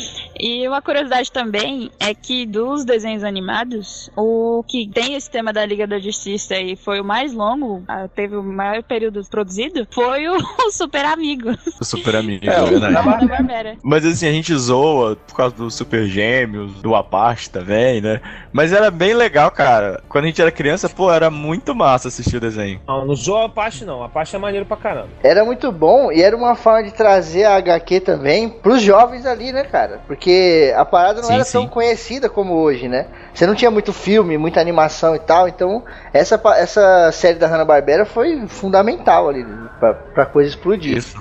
[0.05, 0.34] Thank you.
[0.45, 5.65] E uma curiosidade também é que dos desenhos animados, o que tem esse tema da
[5.65, 10.29] Liga da Justiça e foi o mais longo, ah, teve o maior período produzido, foi
[10.29, 10.37] o,
[10.71, 11.57] Super Amigo.
[11.81, 13.79] O Super Amigo, É, é, verdade.
[13.83, 18.21] Mas assim, a gente zoa por causa do Super Gêmeos, do Apache também, né?
[18.53, 20.03] Mas era bem legal, cara.
[20.11, 22.83] Quando a gente era criança, pô, era muito massa assistir o desenho.
[22.87, 24.03] Não, não zoa a Apache não.
[24.03, 25.09] A Apache é maneiro pra caramba.
[25.23, 29.51] Era muito bom e era uma forma de trazer a HQ também pros jovens ali,
[29.51, 30.03] né, cara?
[30.07, 30.34] Porque
[30.77, 31.53] a parada não Sim, era sim.
[31.53, 33.07] tão conhecida como hoje, né?
[33.33, 35.83] Você não tinha muito filme, muita animação e tal, então
[36.13, 39.45] essa, essa série da Hanna-Barbera foi fundamental ali
[39.81, 40.97] pra, pra coisa explodir.
[40.97, 41.17] Isso.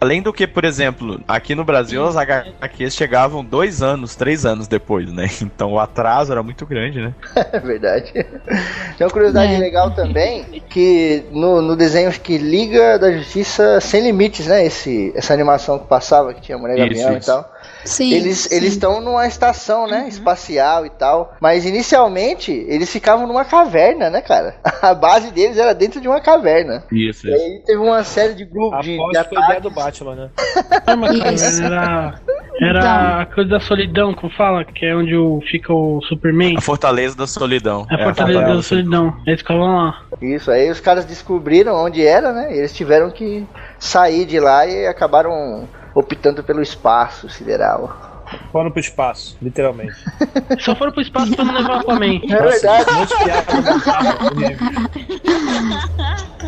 [0.00, 4.66] Além do que, por exemplo, aqui no Brasil as HQs chegavam dois anos, três anos
[4.66, 5.28] depois, né?
[5.42, 7.14] Então o atraso era muito grande, né?
[7.52, 8.10] É verdade.
[8.12, 9.58] Tem uma curiosidade É.
[9.58, 14.64] legal também, que no, no desenho acho que Liga da Justiça Sem Limites, né?
[14.64, 17.52] Esse, essa animação que passava, que tinha Mulher Isso, Gavião e tal.
[17.84, 18.12] Sim.
[18.12, 18.54] Eles sim.
[18.54, 21.34] eles estão numa estação, né, espacial e tal.
[21.40, 24.56] Mas inicialmente eles ficavam numa caverna, né, cara?
[24.82, 26.84] A base deles era dentro de uma caverna.
[26.90, 30.00] Isso, E aí teve uma série de grupos de, de ideia do ataques.
[30.00, 30.30] Batman, né?
[31.62, 32.20] Era,
[32.60, 35.14] era a coisa da solidão, como fala, que é onde
[35.50, 36.56] fica o Superman.
[36.56, 37.86] A Fortaleza da Solidão.
[37.90, 38.68] É a É, Fortaleza da Fortaleza.
[38.68, 39.16] Solidão.
[39.26, 40.02] Eles ficavam lá.
[40.20, 42.54] Isso, aí os caras descobriram onde era, né?
[42.54, 43.46] E eles tiveram que
[43.78, 48.08] sair de lá e acabaram optando pelo espaço sideral.
[48.52, 49.94] Foram pro espaço, literalmente.
[50.60, 52.20] Só foram pro espaço pra não levar o Aquaman.
[52.28, 52.90] É verdade.
[52.90, 54.18] Um monte de piada no carro.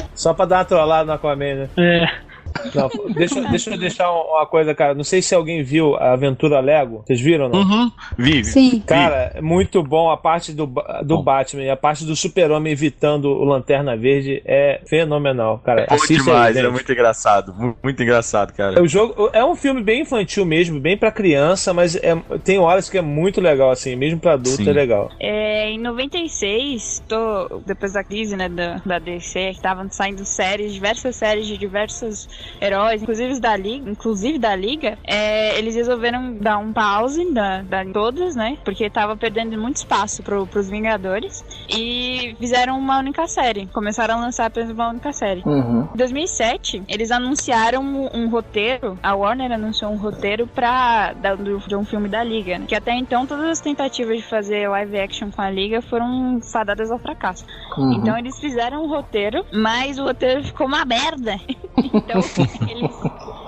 [0.15, 1.69] Só pra dar uma trollada no Aquaman, né?
[1.77, 2.32] É.
[2.75, 4.95] Não, deixa, deixa eu deixar uma coisa, cara.
[4.95, 7.03] Não sei se alguém viu a Aventura Lego.
[7.07, 7.61] Vocês viram, não?
[7.61, 7.91] Uhum.
[8.19, 8.45] Vive.
[8.45, 8.81] Sim.
[8.87, 11.23] Cara, é muito bom a parte do, do Bom.
[11.23, 15.87] Batman e a parte do Super-Homem evitando o Lanterna Verde é fenomenal, cara.
[15.89, 16.75] Bom Assista aí, demais, era gente.
[16.75, 17.55] muito engraçado.
[17.55, 18.83] mu- Muito engraçado, cara.
[18.83, 22.89] O jogo é um filme bem infantil mesmo, bem pra criança, mas é- tem horas
[22.89, 24.69] que é muito legal, assim, mesmo pra adulto Sim.
[24.69, 25.11] é legal.
[25.21, 30.73] É, em 96, tô, depois da crise né, da, da DC, que estavam saindo séries,
[30.73, 32.29] diversas séries de diversos
[32.61, 37.85] heróis, inclusive da Liga, inclusive da Liga, é, eles resolveram dar um pause da, da
[37.93, 38.59] todas, né?
[38.65, 41.45] Porque tava perdendo muito espaço pro, pros Vingadores.
[41.69, 43.67] E fizeram uma única série.
[43.67, 45.43] Começaram a lançar apenas uma única série.
[45.45, 45.89] Uhum.
[45.93, 51.59] Em 2007, eles anunciaram um, um roteiro, a Warner anunciou um roteiro pra, da, do,
[51.59, 52.67] de um filme da Liga, né?
[52.67, 56.91] que até então todas as tentativas de fazer live action com a Liga foram fadadas
[56.91, 57.45] ao fracasso.
[57.77, 57.93] Uhum.
[57.95, 61.39] Então eles fizeram um roteiro, mas o roteiro ficou uma merda.
[61.77, 62.23] então
[62.69, 62.91] eles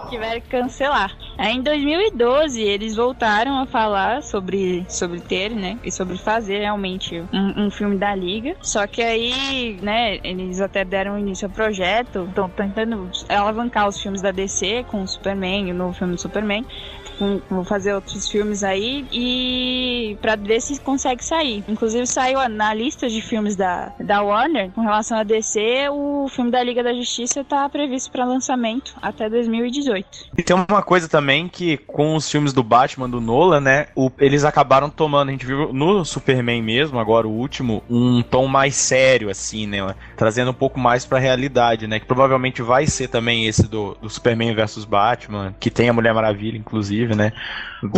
[0.09, 1.17] tiveram que cancelar.
[1.37, 7.23] Aí em 2012 eles voltaram a falar sobre, sobre ter, né, e sobre fazer realmente
[7.33, 8.57] um, um filme da Liga.
[8.61, 14.23] Só que aí, né, eles até deram início ao projeto, estão tentando alavancar os filmes
[14.23, 16.65] da DC com o Superman, o novo filme do Superman.
[17.49, 21.65] Vão fazer outros filmes aí e pra ver se consegue sair.
[21.69, 26.27] Inclusive saiu a- na lista de filmes da, da Warner com relação a DC, o
[26.29, 30.07] filme da Liga da Justiça tá previsto para lançamento até 2018.
[30.37, 33.87] E tem uma coisa também que com os filmes do Batman, do Nolan, né?
[33.97, 38.47] o- eles acabaram tomando, a gente viu no Superman mesmo, agora o último, um tom
[38.47, 39.95] mais sério, assim, né?
[40.17, 42.01] Trazendo um pouco mais pra realidade, né?
[42.01, 46.15] Que provavelmente vai ser também esse do, do Superman versus Batman, que tem a Mulher
[46.15, 47.33] Maravilha, inclusive, né?
[47.83, 47.89] O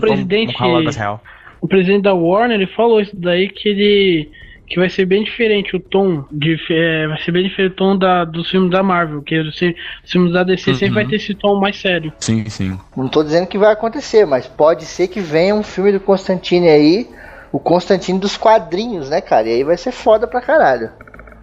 [0.00, 1.18] presidente- pra um.
[1.60, 4.30] O presidente da Warner ele falou isso daí que ele.
[4.68, 6.24] Que vai ser bem diferente o tom.
[6.30, 9.22] De, é, vai ser bem diferente o tom da, dos filmes da Marvel.
[9.22, 10.94] Que os, fi- os filmes da DC sempre Uhum.
[10.94, 12.12] vai ter esse tom mais sério.
[12.18, 12.76] Sim, sim.
[12.96, 16.68] Não tô dizendo que vai acontecer, mas pode ser que venha um filme do Constantine
[16.68, 17.06] aí,
[17.52, 19.48] o Constantine dos quadrinhos, né, cara?
[19.48, 20.90] E aí vai ser foda pra caralho.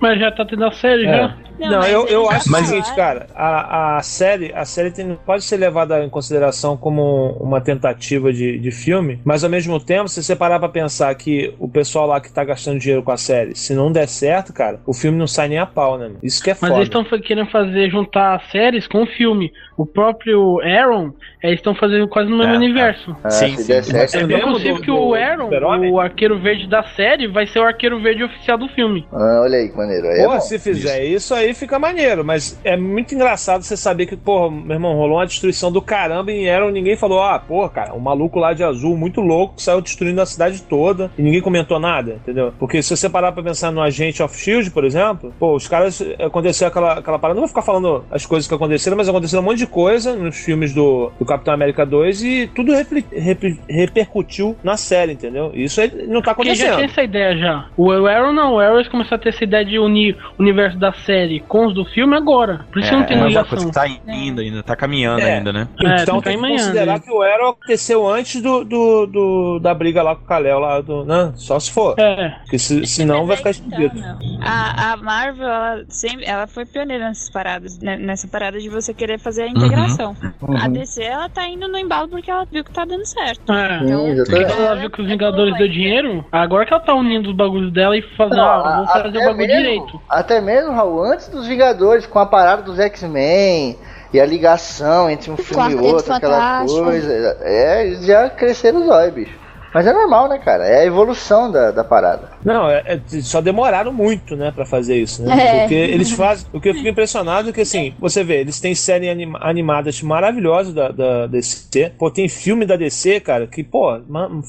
[0.04, 1.18] Mas já tá tendo a série É.
[1.18, 1.38] já.
[1.60, 4.66] Não, mas eu, eu eles já acho o Mas- seguinte, cara, a, a série, a
[4.66, 9.49] série tem- pode ser levada em consideração como uma tentativa de, de filme, mas ao
[9.49, 13.01] mesmo tempo, se você parar pra pensar que o pessoal lá que tá gastando dinheiro
[13.04, 15.97] com a série, se não der certo, cara, o filme não sai nem a pau,
[15.97, 16.12] né?
[16.22, 16.74] Isso que é Mas foda.
[16.76, 19.54] eles estão querendo fazer, juntar séries com o filme.
[19.76, 21.11] O próprio Aaron,
[21.41, 23.15] eles estão fazendo quase no mesmo É, universo.
[23.24, 23.82] Ah, Sim, sim.
[23.82, 24.15] certo.
[24.17, 25.49] É bem possível do- que o Aaron,
[25.91, 29.05] o arqueiro verde da série, vai ser o arqueiro verde oficial do filme.
[29.11, 30.07] Ah, olha aí que maneiro.
[30.07, 30.41] Aí é Porra, bom.
[30.41, 31.34] se fizer isso.
[31.34, 35.26] aí fica maneiro, mas é muito engraçado você saber que, porra, meu irmão, rolou uma
[35.26, 38.95] destruição do caramba e Aaron, ninguém falou, ah, porra, cara, um maluco lá de azul
[38.95, 42.53] muito louco que saiu destruindo a cidade toda e ninguém comentou nada, entendeu?
[42.59, 46.01] Porque se você parar pra pensar no Agente of Shield, por exemplo, pô, os caras
[46.19, 49.43] aconteceu aquela, aquela parada, não vou ficar falando as coisas que aconteceram, mas aconteceu um
[49.43, 54.55] monte de coisa nos filmes do, do Capitão América 2 e tudo repli- repli- repercutiu
[54.64, 55.51] na série, entendeu?
[55.53, 56.76] Isso aí não tá Porque já acontecendo.
[56.76, 57.66] tinha essa ideia já.
[57.78, 60.91] O Aaron não, o Aaron começou a ter essa ideia de unir o universo da
[60.93, 62.66] série com os do filme agora.
[62.72, 63.49] Por isso que não tem é uma ligação.
[63.49, 65.36] coisa que tá indo ainda, tá caminhando É.
[65.38, 65.68] ainda, né?
[65.84, 66.99] É, então tá tem que considerar né?
[66.99, 70.82] que o Arrow aconteceu antes do, do, do- da briga lá com o Kalel lá
[70.82, 71.03] do.
[71.05, 71.32] Né?
[71.36, 71.95] Só se for.
[71.99, 73.97] É, Porque se, senão vai ficar escondido.
[73.97, 78.70] Então, A, a Marvel, ela, sempre, ela foi pioneira nessas paradas, né, nessa parada de
[78.70, 80.16] você querer fazer a integração.
[80.62, 83.51] A DC, ela tá indo no embalo porque ela viu que tá dando certo.
[83.51, 83.80] é.
[83.80, 84.26] Sim, Então.
[84.26, 87.72] Quando ela viu que os Vingadores deu dinheiro, agora que ela tá unindo os bagulhos
[87.74, 90.01] dela e fazendo, Não, ah, vou fazer o até bagulho mesmo- direito.
[90.10, 93.78] Até mesmo, Raul, antes dos Vingadores, com a parada dos X-Men
[94.14, 97.38] e a ligação entre um filme e outro, aquela coisa.
[97.41, 99.43] É, já cresceram os olhos, bicho.
[99.74, 100.66] Mas é normal, né, cara?
[100.66, 102.30] É a evolução da, da parada.
[102.45, 105.33] Não, é, é- só demoraram muito, né, pra fazer isso, né?
[105.39, 105.59] É.
[105.61, 106.45] Porque eles fazem.
[106.53, 110.01] O que eu fico impressionado é que, assim, você vê, eles têm séries anima- animadas
[110.01, 111.91] maravilhosas da, da DC.
[111.97, 113.99] Pô, tem filme da DC, cara, que, pô,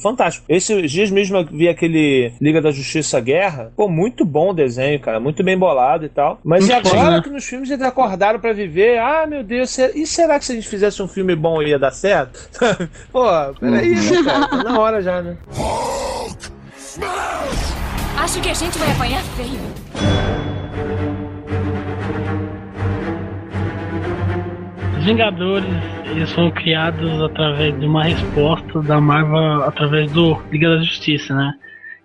[0.03, 0.45] fantástico.
[0.49, 3.73] Esses dias mesmo eu vi aquele Liga da Justiça Guerra.
[3.77, 6.39] Pô, muito bom o desenho, cara, muito bem bolado e tal.
[6.45, 7.23] Mas e agora bom, né?
[7.23, 8.99] que nos filmes eles acordaram pra viver?
[8.99, 11.91] Ah, meu Deus, e será que se a gente fizesse um filme bom ia dar
[11.93, 12.49] certo?
[13.13, 13.25] pô,
[13.61, 14.49] peraí, né, cara?
[14.49, 15.37] Tá na hora já, né?
[18.19, 19.61] Acho que a gente vai apanhar feio.
[24.99, 25.69] Os Vingadores,
[26.11, 31.53] eles foram criados através de uma resposta da Marvel através do Liga da Justiça, né?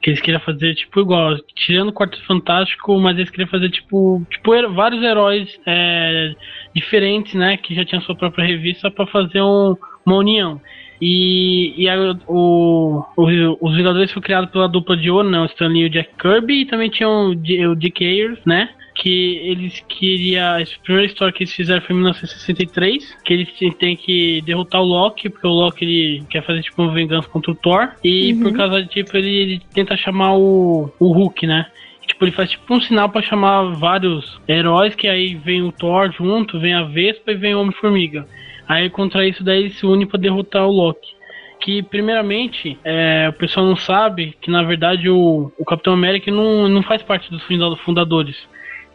[0.01, 4.25] Que eles queriam fazer, tipo, igual, tirando o Quarto Fantástico, mas eles queriam fazer, tipo,
[4.29, 6.33] tipo vários heróis é,
[6.73, 7.57] diferentes, né?
[7.57, 10.59] Que já tinham sua própria revista pra fazer um- uma união.
[11.01, 11.97] E, e aí,
[12.27, 15.39] o, o- os Vingadores foram criados pela dupla de ouro, né?
[15.39, 18.69] O Stan Lee e o Jack Kirby, e também tinha o, o Dick Ayers, né?
[18.95, 20.43] Que eles queriam.
[20.57, 23.15] A primeira história que eles fizeram foi em 1963.
[23.23, 26.93] Que eles têm que derrotar o Loki, porque o Loki ele quer fazer tipo uma
[26.93, 27.89] vingança contra o Thor.
[28.03, 31.67] E por causa de tipo, ele, ele tenta chamar o, o Hulk, né?
[32.05, 36.11] Tipo, ele faz tipo um sinal pra chamar vários heróis, que aí vem o Thor
[36.11, 38.25] junto, vem a Vespa e vem o Homem-Formiga.
[38.69, 41.17] Aí contra isso daí se une pra derrotar o Loki.
[41.59, 46.69] Que primeiramente, é, o pessoal não sabe que na verdade o, o Capitão América não,
[46.69, 48.37] não faz parte dos funda- fundadores.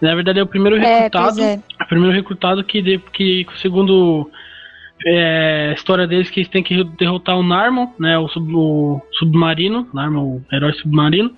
[0.00, 1.36] Na verdade é o primeiro É, recrutado.
[1.36, 1.60] pois é.
[1.82, 4.30] o primeiro recrutado que, de, que segundo
[5.06, 9.02] é, a história deles que eles têm que derrotar o Narmon, né, o, sub- o
[9.12, 11.32] submarino, Narmon, o herói submarino,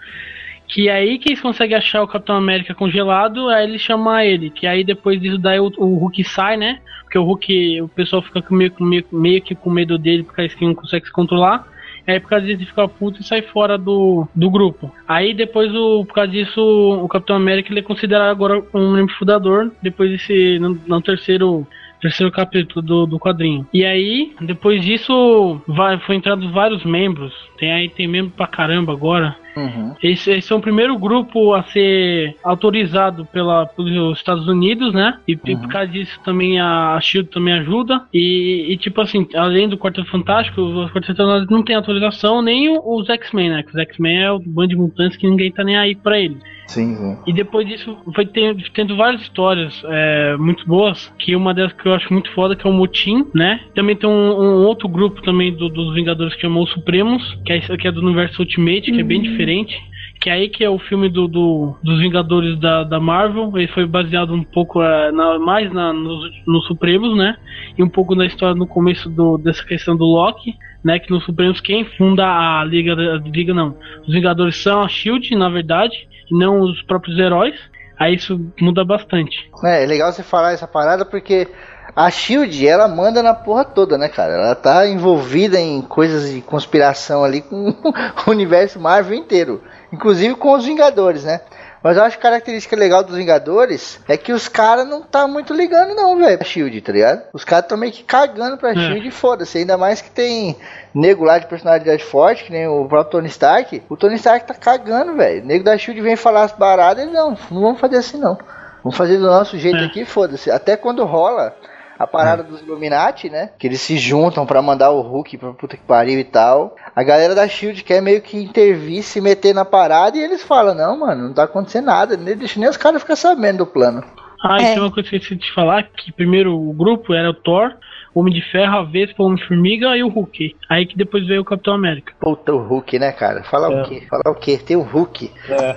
[0.68, 4.50] que é aí que eles conseguem achar o Capitão América congelado, aí eles chamam ele,
[4.50, 8.22] que aí depois disso daí o, o Hulk sai, né, porque o Hulk, o pessoal
[8.22, 11.66] fica meio, meio, meio que com medo dele, porque eles não conseguem se controlar,
[12.06, 14.92] Aí por causa disso ele fica puto e sai fora do, do grupo.
[15.08, 19.14] Aí depois, o, por causa disso, o Capitão América ele é considerado agora um membro
[19.16, 21.66] fundador, depois desse, no, no terceiro
[22.00, 23.66] terceiro capítulo do, do quadrinho.
[23.72, 27.32] E aí, depois disso, vai, foi entrado vários membros.
[27.58, 29.34] Tem aí, tem membro pra caramba agora.
[29.56, 29.94] Uhum.
[30.02, 35.18] Eles, eles são o primeiro grupo a ser autorizado pela, pelos Estados Unidos, né?
[35.26, 38.02] E, e por causa disso também a, a Shield também ajuda.
[38.12, 42.78] E, e, tipo assim, além do Quarteto Fantástico, os Quarteto Fantástico não tem autorização, nem
[42.78, 43.62] os X-Men, né?
[43.62, 46.38] Que os X-Men é o bando de mutantes que ninguém tá nem aí pra eles.
[46.66, 47.16] Sim, sim.
[47.26, 51.86] E depois disso foi tendo, tendo várias histórias é, muito boas, que uma delas que
[51.86, 53.60] eu acho muito foda que é o Motim, né?
[53.74, 57.52] Também tem um, um outro grupo também do- dos Vingadores que chamou os Supremos, que
[57.52, 59.76] é, que é do universo Ultimate, que é bem diferente.
[60.20, 63.52] Que é aí que é o filme do, do- dos Vingadores da, da Marvel.
[63.56, 67.36] Ele foi baseado um pouco é, na- mais na, nos, nos Supremos, né?
[67.78, 70.54] E um pouco na história no começo do, dessa questão do Loki,
[70.84, 70.98] né?
[70.98, 73.76] Que nos Supremos quem funda a Liga, a Liga não.
[74.06, 75.94] Os Vingadores são a Shield, na verdade,
[76.30, 77.54] e não os próprios heróis.
[77.98, 79.50] Aí isso muda bastante.
[79.64, 81.48] É, é legal você falar essa parada porque
[81.94, 84.34] a Shield, ela manda na porra toda, né, cara?
[84.34, 87.70] Ela tá envolvida em coisas de conspiração ali com
[88.26, 91.40] o universo Marvel inteiro, inclusive com os Vingadores, né?
[91.86, 95.28] Mas eu acho que a característica legal dos Vingadores é que os caras não tá
[95.28, 97.22] muito ligando não, velho, pra Shield, tá ligado?
[97.32, 98.74] Os caras tão meio que cagando pra É.
[98.74, 100.56] Shield e foda-se, ainda mais que tem
[100.92, 103.84] nego lá de personalidade forte, que nem o próprio Tony Stark.
[103.88, 105.44] O Tony Stark tá cagando, velho.
[105.44, 108.36] O nego da Shield vem falar as baradas e não, não vamos fazer assim não.
[108.82, 109.84] Vamos fazer do nosso jeito É.
[109.86, 110.50] aqui, foda-se.
[110.50, 111.54] Até quando rola
[111.98, 113.50] a parada dos Illuminati, né?
[113.58, 116.74] Que eles se juntam pra mandar o Hulk pra puta que pariu e tal.
[116.94, 120.74] A galera da Shield quer meio que intervir, se meter na parada e eles falam:
[120.74, 122.16] Não, mano, não tá acontecendo nada.
[122.16, 124.02] Nem deixa nem os caras ficar sabendo do plano.
[124.42, 124.62] Ah, É.
[124.62, 127.34] e tem uma coisa que eu esqueci de falar, que primeiro o grupo era o
[127.34, 127.72] Thor,
[128.14, 130.54] Homem de Ferro, a Vespa, o Homem-Formiga e o Hulk.
[130.70, 132.12] Aí que depois veio o Capitão América.
[132.20, 133.42] Puta, o Hulk, né, cara?
[133.44, 133.82] Falar É.
[133.82, 134.06] o quê?
[134.08, 134.58] Falar o quê?
[134.58, 135.30] Tem o Hulk.
[135.50, 135.76] É.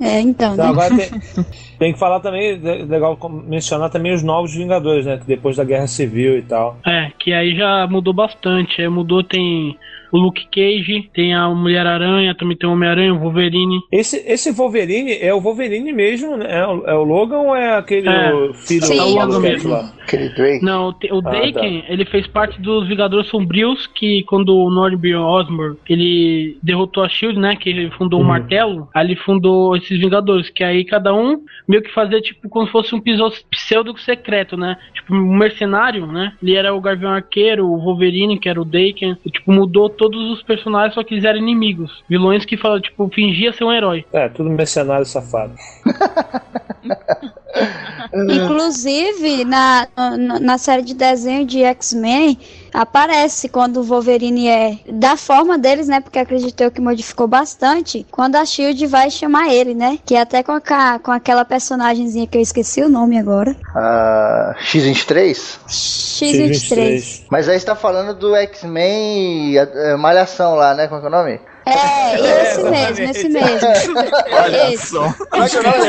[0.00, 0.70] É, então, Então, né?
[0.70, 1.10] agora tem,
[1.78, 5.20] tem que falar também, legal mencionar também os novos Vingadores, né?
[5.26, 6.78] Depois da Guerra Civil e tal.
[6.86, 8.80] É, que aí já mudou bastante.
[8.80, 9.76] Aí mudou, tem
[10.12, 13.80] o Luke Cage, tem a Mulher-Aranha, também tem o Homem-Aranha, o Wolverine.
[13.92, 16.46] Esse, esse Wolverine é o Wolverine mesmo, né?
[16.60, 18.30] É o, é o Logan ou é aquele É.
[18.54, 18.96] filho Sim.
[18.96, 19.70] do É o Logan mesmo.
[19.70, 19.92] lá?
[20.02, 20.64] Aquele Drake.
[20.64, 25.14] Não, o o Ah, Daken, ele fez parte dos Vingadores Sombrios, que quando o Norby
[25.14, 29.98] Osborn, ele derrotou a SHIELD, né, que ele fundou o Martelo, aí ele fundou esses
[30.00, 33.96] Vingadores, que aí cada um meio que fazia, tipo, como se fosse um piso- pseudo
[33.98, 38.60] secreto, né, tipo, um mercenário, né, ele era o Gavião Arqueiro, o Wolverine, que era
[38.60, 42.56] o Daken, e, tipo, mudou todos os personagens, só que eles eram inimigos, vilões que,
[42.56, 44.02] fala, tipo, fingia ser um herói.
[44.14, 45.52] É, tudo mercenário safado.
[48.32, 52.38] Inclusive, na, na, na série de desenho de X-Men,
[52.72, 56.00] aparece quando o Wolverine é da forma deles, né?
[56.00, 58.06] Porque acredito eu que modificou bastante.
[58.10, 59.98] Quando a Shield vai chamar ele, né?
[60.04, 63.56] Que é até com, a, ca- com aquela personagemzinha que eu esqueci o nome agora.
[63.74, 65.58] Ah, X23?
[65.68, 67.22] X23.
[67.30, 70.86] Mas aí você tá falando do X-Men eh, Malhação lá, né?
[70.88, 71.40] Como é que é o nome?
[72.20, 73.68] É, esse mesmo, esse mesmo.
[74.32, 74.86] Olha Esse.
[74.88, 75.12] só.
[75.30, 75.86] Como é que é o nome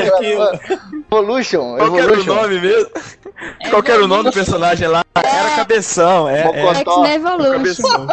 [1.12, 1.78] Evolution.
[1.78, 2.90] Qual que era o nome mesmo?
[3.70, 5.04] Qual que era o nome do personagem lá?
[5.16, 6.42] Era Cabeção, é.
[6.42, 6.64] é.
[6.64, 7.06] Mocotó.
[7.06, 8.08] X-Men Evolution.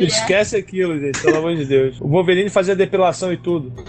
[0.00, 2.00] Esquece aquilo, gente, pelo amor de Deus.
[2.00, 3.72] O Wolverine fazia depilação e tudo.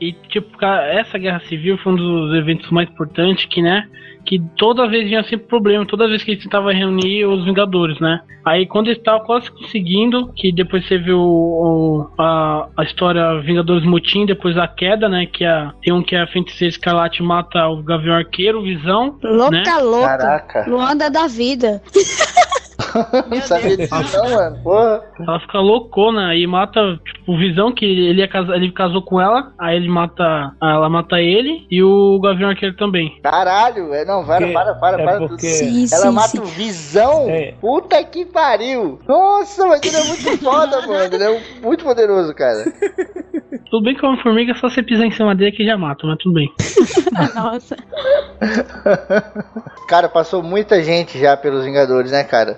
[0.00, 3.88] E, tipo, cara, essa guerra civil foi um dos eventos mais importantes que, né?
[4.24, 8.20] Que toda vez tinha sempre problema, toda vez que eles tentavam reunir os Vingadores, né?
[8.44, 13.84] Aí quando eles estavam quase conseguindo, que depois você viu o- a, a história Vingadores
[13.84, 15.26] Motim, depois a queda, né?
[15.26, 19.18] Que a, tem um que é a Feiticeira Escarlate mata o Gavião Arqueiro, Visão.
[19.22, 19.62] Louca, né?
[19.80, 20.06] louca.
[20.18, 20.64] Caraca.
[20.70, 21.82] Luanda da vida.
[23.28, 24.58] Não sabia disso não, mano.
[24.62, 25.02] Porra.
[25.20, 29.52] Ela fica loucona e mata, tipo, o Visão, que ele, casar, ele casou com ela,
[29.58, 30.52] aí ele mata.
[30.60, 33.18] Ela mata ele e o Gavião Arqueiro também.
[33.22, 35.28] Caralho, é, não, para, para, para, é para.
[35.28, 35.46] porque-.
[35.46, 36.40] Sim, Ela sim, mata sim.
[36.40, 37.28] o Visão.
[37.28, 37.54] É.
[37.60, 38.98] Puta que pariu.
[39.06, 41.14] Nossa, mas ele é muito foda, mano.
[41.14, 42.64] Ele é muito poderoso, cara.
[43.70, 45.76] Tudo bem que é uma formiga, é só você pisar em cima dele que já
[45.76, 46.52] mata, mas tudo bem.
[47.34, 47.76] Nossa.
[49.88, 52.56] Cara, passou muita gente já pelos Vingadores, né, cara?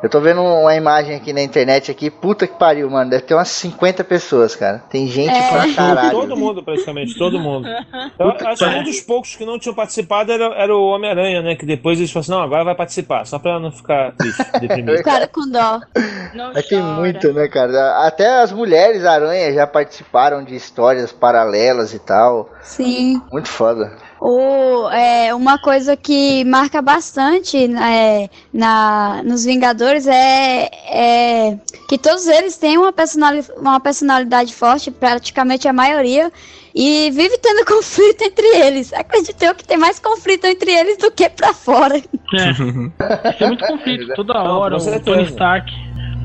[0.00, 3.10] Eu tô vendo uma imagem aqui na internet aqui, puta que pariu, mano.
[3.10, 4.82] Deve ter umas 50 pessoas, cara.
[4.88, 5.50] Tem gente É.
[5.50, 6.10] pra caralho.
[6.12, 7.66] Todo mundo, praticamente, todo mundo.
[8.18, 11.56] Eu acho que um dos poucos que não tinham participado era, era o Homem-Aranha, né?
[11.56, 15.02] Que depois eles falaram assim, não, agora vai participar, só pra não ficar triste, deprimido.
[15.02, 15.80] Cara com dó.
[16.32, 18.06] Não Mas tem muito, né, cara?
[18.06, 22.50] Até as mulheres aranha já participaram de histórias paralelas e tal.
[22.62, 23.20] Sim.
[23.32, 23.92] Muito foda.
[24.20, 31.58] O, é, uma coisa que marca bastante é, na, nos Vingadores é, é
[31.88, 36.32] que todos eles têm uma, personali uma personalidade forte, praticamente a maioria,
[36.74, 38.92] e vive tendo conflito entre eles.
[38.92, 41.96] Acredito eu que tem mais conflito entre eles do que pra fora.
[41.96, 43.32] É.
[43.38, 44.76] Tem muito conflito toda hora.
[44.76, 45.00] o.
[45.00, 45.72] Tony Stark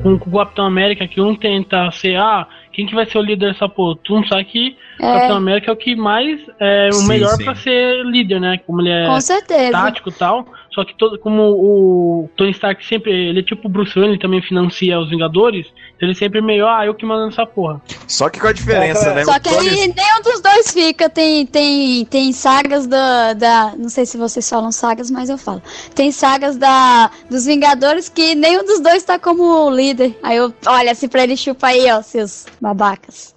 [0.04, 3.22] com, com o Capitão América, que um tenta ser, ah, quem que vai ser o
[3.22, 3.96] líder dessa porra?
[4.02, 5.12] Tu não sabe que o É.
[5.14, 7.44] Capitão América é o que mais é o Sim, melhor sim.
[7.44, 8.58] pra ser líder, né?
[8.66, 9.70] Como ele é Com certeza.
[9.72, 10.46] tático e tal.
[10.74, 14.20] Só que todo, como o Tony Stark sempre, ele é tipo o Bruce Wayne, ele
[14.20, 15.66] também financia os Vingadores,
[15.96, 17.80] então ele sempre meio, ah, eu que mando nessa porra.
[18.08, 19.24] Só que com a diferença, É, né?
[19.24, 21.08] Só O que Tony- aí nenhum dos dois fica.
[21.08, 23.74] Tem, tem, tem sagas da, da.
[23.76, 25.62] Não sei se vocês falam sagas, mas eu falo.
[25.94, 30.18] Tem sagas da, dos Vingadores que nenhum dos dois tá como líder.
[30.22, 33.34] Aí eu olha assim pra ele chupa aí, ó, seus babacas.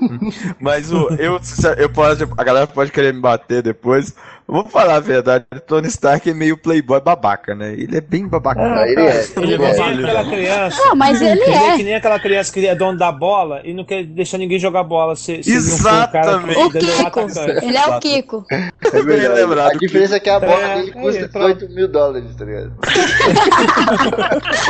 [0.60, 1.40] Mas o, eu,
[1.78, 4.14] eu posso, a galera pode querer me bater depois.
[4.48, 7.72] Vou falar a verdade, o Tony Stark é meio playboy babaca, né?
[7.72, 8.60] Ele é bem babaca.
[8.62, 9.24] Ah, ele é.
[9.36, 9.94] Ele é Ele é.
[9.96, 10.82] nem aquela criança.
[10.84, 11.76] Não, mas ele Ele é é.
[11.76, 14.84] que nem aquela criança que é dono da bola e não quer deixar ninguém jogar
[14.84, 15.16] bola.
[15.16, 16.54] Se, se um Exatamente.
[16.54, 16.70] que O?
[16.70, 17.26] Kiko.
[17.62, 18.44] Ele é o Kiko.
[18.50, 19.40] É Bem verdade.
[19.40, 19.70] lembrado.
[19.72, 21.54] A diferença é que a bola É, dele custa pronto.
[21.54, 22.72] 18 mil dólares, tá ligado?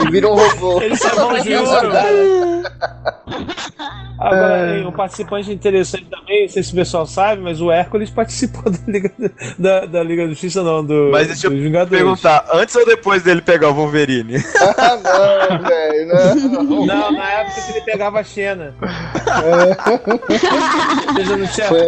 [0.06, 0.80] e vira um robô.
[0.80, 1.90] Ele sai mão de ouro.
[4.18, 8.10] Agora, hein, um participante interessante também, não sei se o pessoal sabe, mas o Hércules
[8.10, 9.12] participou da Liga
[9.58, 11.98] da, da Liga da Justiça, não, do, Mas deixa eu dos Vingadores.
[11.98, 14.36] perguntar, antes ou depois dele pegar o Wolverine?
[14.78, 16.86] ah, não, velho, não.
[16.86, 18.74] Não, na época que ele pegava a Xena.
[21.18, 21.78] Ainda não tinha, Foi,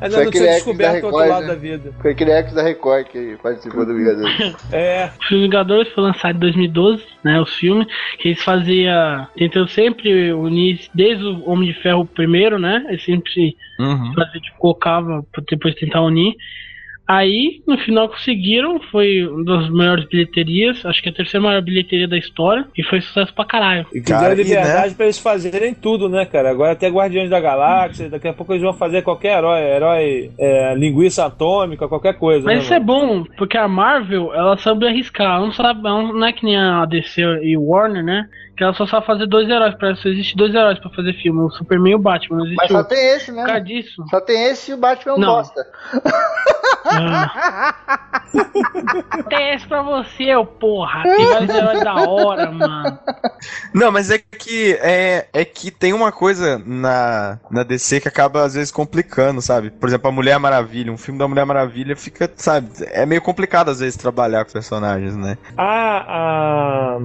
[0.00, 1.48] ainda não tinha descoberto da o outro Record, lado né?
[1.48, 1.92] da vida.
[2.00, 4.56] foi aquele X da Record que participou do Vingadores.
[4.72, 7.40] É, Os Vingadores foi lançado em 2012, né?
[7.40, 7.86] Os filmes,
[8.18, 9.26] que eles faziam.
[9.36, 12.84] Tentam sempre unir, desde o Homem de Ferro primeiro, né?
[12.88, 14.12] Eles sempre Uhum.
[14.14, 14.78] fazia, tipo,
[15.50, 16.34] depois tentar unir.
[17.12, 22.06] Aí, no final conseguiram, foi uma das maiores bilheterias, acho que a terceira maior bilheteria
[22.06, 23.84] da história, e foi sucesso pra caralho.
[23.92, 26.48] E que deram liberdade pra eles fazerem tudo, né, cara?
[26.52, 30.72] Agora até Guardiões da Galáxia, daqui a pouco eles vão fazer qualquer herói, herói é,
[30.76, 32.44] linguiça atômica, qualquer coisa.
[32.44, 33.24] Mas né, isso é mano?
[33.24, 35.34] bom, porque a Marvel, ela sabe arriscar.
[35.34, 38.28] Ela não, sabe, ela não é que nem a DC e o Warner, né?
[38.60, 39.74] Que ela só sabe fazer dois heróis.
[39.74, 42.36] Pra isso existe dois heróis pra fazer filme: o Superman e o Batman.
[42.36, 42.94] Não existe Mas só outro.
[42.94, 43.40] tem esse, né?
[43.40, 44.04] Por causa disso.
[44.10, 45.32] Só tem esse e o Batman é um Não.
[45.36, 45.66] bosta.
[49.28, 51.02] Tem esse pra você, ô porra.
[51.02, 52.98] Tem vários heróis da hora, mano.
[53.74, 58.42] Não, mas é que é, é que tem uma coisa na, na DC que acaba
[58.44, 59.70] às vezes complicando, sabe?
[59.70, 63.70] Por exemplo, a Mulher Maravilha, um filme da Mulher Maravilha fica, sabe, é meio complicado
[63.70, 65.38] às vezes trabalhar com personagens, né?
[65.56, 66.98] A, a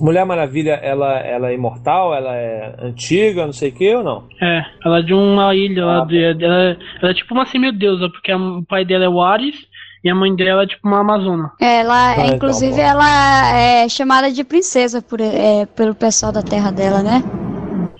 [0.00, 2.14] Mulher Maravilha, ela, ela é imortal?
[2.14, 4.24] Ela é antiga, não sei o que ou não?
[4.40, 6.04] É, ela é de uma ilha lá.
[6.04, 9.54] de- ela, ela é tipo uma semideusa, porque a- o pai dela é o Ares
[10.04, 11.50] e a mãe dela é tipo uma Amazona.
[11.60, 12.80] Ela, Ah, então, inclusive, bom.
[12.80, 17.22] ela é chamada de princesa por, é, pelo pessoal da terra dela, né?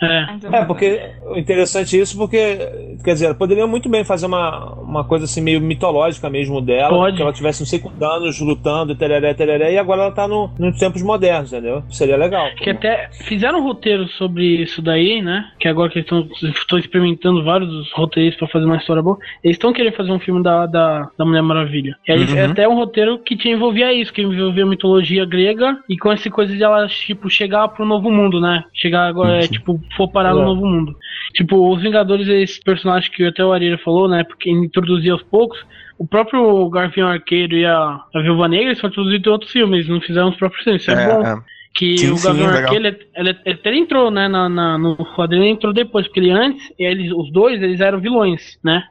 [0.02, 0.56] É.
[0.58, 2.58] É, porque o interessante é isso, porque,
[3.04, 7.16] quer dizer, poderiam muito bem fazer uma, uma coisa assim meio mitológica mesmo dela, Pode.
[7.16, 10.50] que ela tivesse não sei quantos anos lutando, tereré, tereré, e agora ela tá no,
[10.58, 11.82] nos tempos modernos, entendeu?
[11.90, 12.46] Seria legal.
[12.56, 15.44] Que até fizeram um roteiro sobre isso daí, né?
[15.60, 19.18] Que agora que eles estão experimentando vários roteiristas pra fazer uma história boa.
[19.44, 21.96] Eles estão querendo fazer um filme da, da, da Mulher Maravilha.
[22.08, 22.36] E aí Uhum.
[22.36, 26.10] é até um roteiro que te envolvia isso, que envolvia a mitologia grega e com
[26.12, 28.64] essa coisa de ela, tipo, chegar pro novo mundo, né?
[28.72, 30.34] Chegar agora, é, tipo, for parar É.
[30.34, 30.96] no novo mundo.
[31.34, 34.24] Tipo, os Vingadores, esse personagem que até o Areira falou, né?
[34.24, 35.58] Porque introduzia aos poucos.
[35.98, 39.88] O próprio Garfião Arqueiro e a, a Viúva Negra eles foram introduzidos em outros filmes,
[39.88, 40.82] não fizeram os próprios filmes.
[40.82, 41.26] Isso é, bom.
[41.26, 41.36] é.
[41.74, 42.48] Que Sim, o Gavião.
[42.50, 46.20] Arqueiro, ele, ele, ele até entrou, né, na, na- no quadrinho, ele entrou depois, porque
[46.20, 48.82] ele antes, eles, os dois, eles eram vilões, né?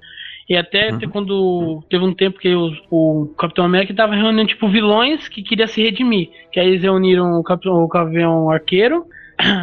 [0.50, 1.00] E até Uhum.
[1.12, 5.68] quando teve um tempo que os- o Capitão América tava reunindo, tipo, vilões que queria
[5.68, 6.30] se redimir.
[6.52, 9.06] Que aí eles reuniram o Capitão, o Gavião Arqueiro,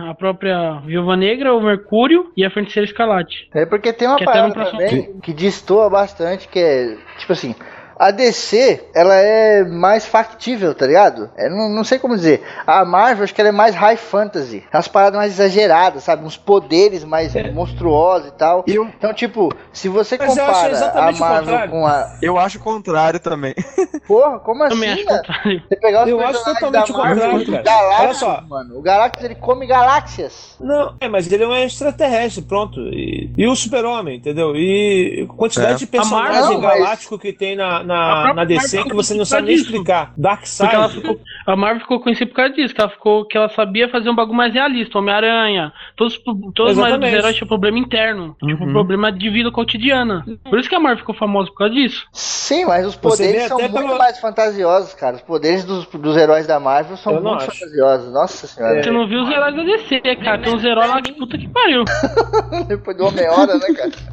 [0.09, 3.49] a própria Viúva Negra, o Mercúrio e a Feiticeira Escarlate.
[3.55, 7.55] É porque tem uma Que parada também que destoa bastante, que é, tipo assim,
[7.99, 11.31] a DC, ela é mais factível, tá ligado?
[11.37, 12.43] É, não, não sei como dizer.
[12.67, 14.65] A Marvel, acho que ela é mais high fantasy.
[14.73, 16.25] Umas paradas mais exageradas, sabe?
[16.25, 18.65] Uns poderes mais monstruosos e tal.
[18.67, 22.17] Então, tipo, se você Mas eu compara a Marvel com a...
[22.23, 23.55] Eu acho o contrário também.
[24.07, 25.17] Porra, como assim, Também acho né?
[25.19, 25.63] contrário.
[25.69, 27.63] Você pegar os Eu acho totalmente da Marvel, o contrário, cara.
[27.63, 28.41] Galactus, Olha só.
[28.49, 28.79] mano.
[28.79, 30.57] O Galactus, ele come galáxias.
[30.61, 32.81] Não, é, mas ele é um extraterrestre, pronto.
[32.81, 34.55] E, e o super-homem, entendeu?
[34.57, 35.77] E a quantidade É.
[35.77, 39.15] de A personagem Marvel, mas- galáctico que tem na, na, na DC Marvel que você
[39.15, 39.67] não ficou sabe nem disso.
[39.71, 40.01] explicar.
[40.01, 40.89] Ela Darkseid.
[40.95, 44.11] ficou, a Marvel ficou conhecida por causa disso, que ela ficou que ela sabia fazer
[44.11, 46.19] um bagulho mais realista, Homem-Aranha, todos,
[46.55, 48.73] todos os heróis tinham problema interno, tipo Uhum.
[48.73, 50.25] problema de vida cotidiana.
[50.49, 52.07] Por isso que a Marvel ficou famosa por causa disso.
[52.13, 55.17] Sim, mas os poderes são muito pelo- mais fantasiosos, cara.
[55.17, 57.53] Os poderes dos, dos heróis da Marvel são Eu muito acho.
[57.59, 58.13] fantasiosos.
[58.13, 58.83] Nossa senhora.
[58.83, 61.49] Você não viu os heróis da DC, cara, tem uns heróis lá que puta que
[61.49, 61.85] pariu.
[62.69, 63.91] Depois do Homem-Hora, né, cara?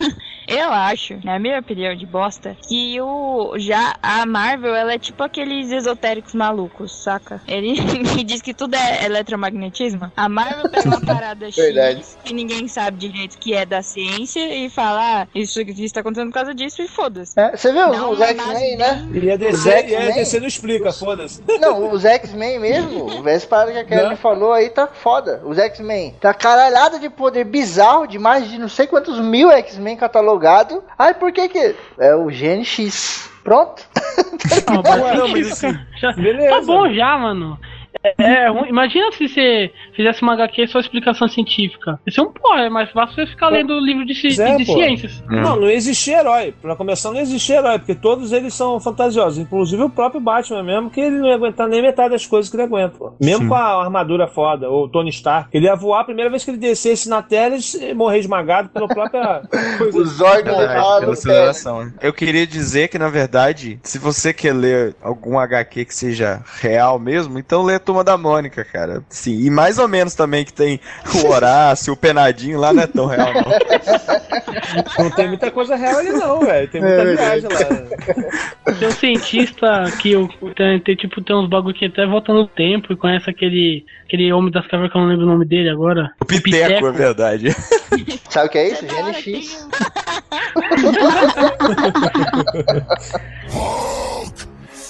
[0.00, 0.10] Eu,
[0.50, 5.22] eu acho, na minha opinião de bosta, que o já a Marvel ela é tipo
[5.22, 7.40] aqueles esotéricos malucos, saca?
[7.46, 7.74] Ele
[8.14, 10.10] que diz que tudo é eletromagnetismo.
[10.16, 12.00] A Marvel pega uma parada Verdade.
[12.00, 16.00] X que ninguém sabe direito que é da ciência e fala, ah, isso isso está
[16.00, 17.38] acontecendo por causa disso e foda-se.
[17.38, 19.08] É, você viu Dá os X-Men, né?
[19.12, 20.14] E a Os DC, e a X-Men?
[20.14, 21.42] DC não explica, foda-se.
[21.60, 24.16] Não, os X-Men mesmo, essa parada que a Karen Não.
[24.16, 25.42] falou aí tá foda.
[25.44, 29.96] Os X-Men tá caralhada de poder bizarro de mais de não sei quantos mil X-Men
[30.40, 30.82] catalogado.
[30.98, 31.76] Ai, por que que.
[31.98, 33.30] É o Gene X.
[33.44, 33.82] Pronto.
[33.94, 34.66] Bastante
[35.16, 35.86] não, mas isso, assim, cara.
[36.00, 36.50] Já- beleza.
[36.50, 37.58] Tá bom já, mano.
[38.02, 38.68] É, é.
[38.68, 41.98] Imagina se você fizesse uma HQ só explicação científica.
[42.06, 44.64] Isso é um porra, é mais fácil você ficar lendo livro de, ci- É, de
[44.64, 45.22] ciências.
[45.28, 46.54] Não, não existia herói.
[46.62, 49.38] Pra começar, não existia herói, porque todos eles são fantasiosos.
[49.38, 52.56] Inclusive o próprio Batman mesmo, que ele não ia aguentar nem metade das coisas que
[52.56, 52.96] ele aguenta.
[52.96, 53.12] pô.
[53.20, 53.48] Mesmo Sim.
[53.48, 55.48] com a armadura foda, ou Tony Stark.
[55.52, 58.86] Ele ia voar a primeira vez que ele descesse na Terra e morrer esmagado pela
[58.88, 59.42] própria
[59.78, 59.98] coisa.
[59.98, 61.92] Os órgãos né?
[62.00, 66.98] Eu queria dizer que, na verdade, se você quer ler algum HQ que seja real
[66.98, 69.02] mesmo, então lê a Turma da Mônica, cara.
[69.08, 70.78] Sim, e mais ou menos também que tem
[71.22, 73.40] o Horácio, o Penadinho lá, não é tão real, não.
[74.98, 76.68] Não tem muita coisa real ali, não, velho.
[76.68, 78.72] Tem muita É viagem lá.
[78.78, 82.46] Tem um cientista que o- tem, tem, tipo, tem uns bagulho que até volta no
[82.46, 85.68] tempo e conhece aquele, aquele homem das cavernas que eu não lembro o nome dele
[85.70, 86.12] agora.
[86.20, 87.48] O Piteco, é verdade.
[88.30, 88.86] Sabe o que é isso?
[88.88, 89.66] Gene X.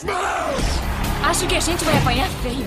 [1.30, 2.66] Acho que a gente vai apanhar feio.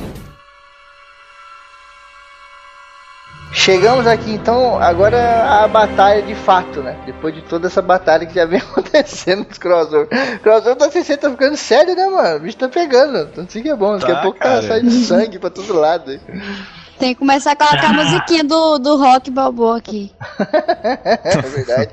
[3.52, 6.98] Chegamos aqui então, agora a batalha de fato, né?
[7.06, 10.08] Depois de toda essa batalha que já vem acontecendo nos crossover.
[10.42, 12.38] Crossover da CC tá ficando sério, né, mano?
[12.38, 13.30] O bicho tá pegando.
[13.32, 13.98] Então isso que é bom.
[13.98, 14.62] Daqui a Tá, pouco cara.
[14.62, 16.18] tá saindo sangue pra todo lado.
[16.98, 20.10] Tem que começar a colocar a musiquinha do, do rock balboa aqui.
[21.24, 21.92] É verdade.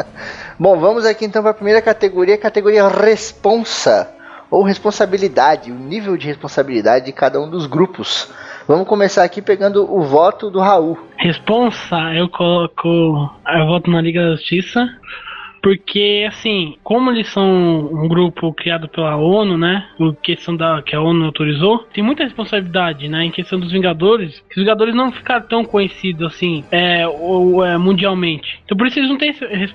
[0.58, 4.08] Bom, vamos aqui então para a primeira categoria, categoria responsa
[4.50, 8.32] ou responsabilidade, o nível de responsabilidade de cada um dos grupos.
[8.66, 10.98] Vamos começar aqui pegando o voto do Raul.
[11.16, 13.30] Responsa, eu coloco.
[13.48, 14.88] Eu voto na Liga da Justiça.
[15.66, 17.44] Porque, assim, como eles são
[17.92, 19.88] um grupo criado pela ONU, né?
[19.98, 23.24] Em questão da que a ONU autorizou, tem muita responsabilidade, né?
[23.24, 24.38] Em questão dos Vingadores.
[24.48, 28.60] que Os Vingadores não ficaram tão conhecidos assim, é, ou, é, mundialmente.
[28.64, 29.34] Então por isso eles não têm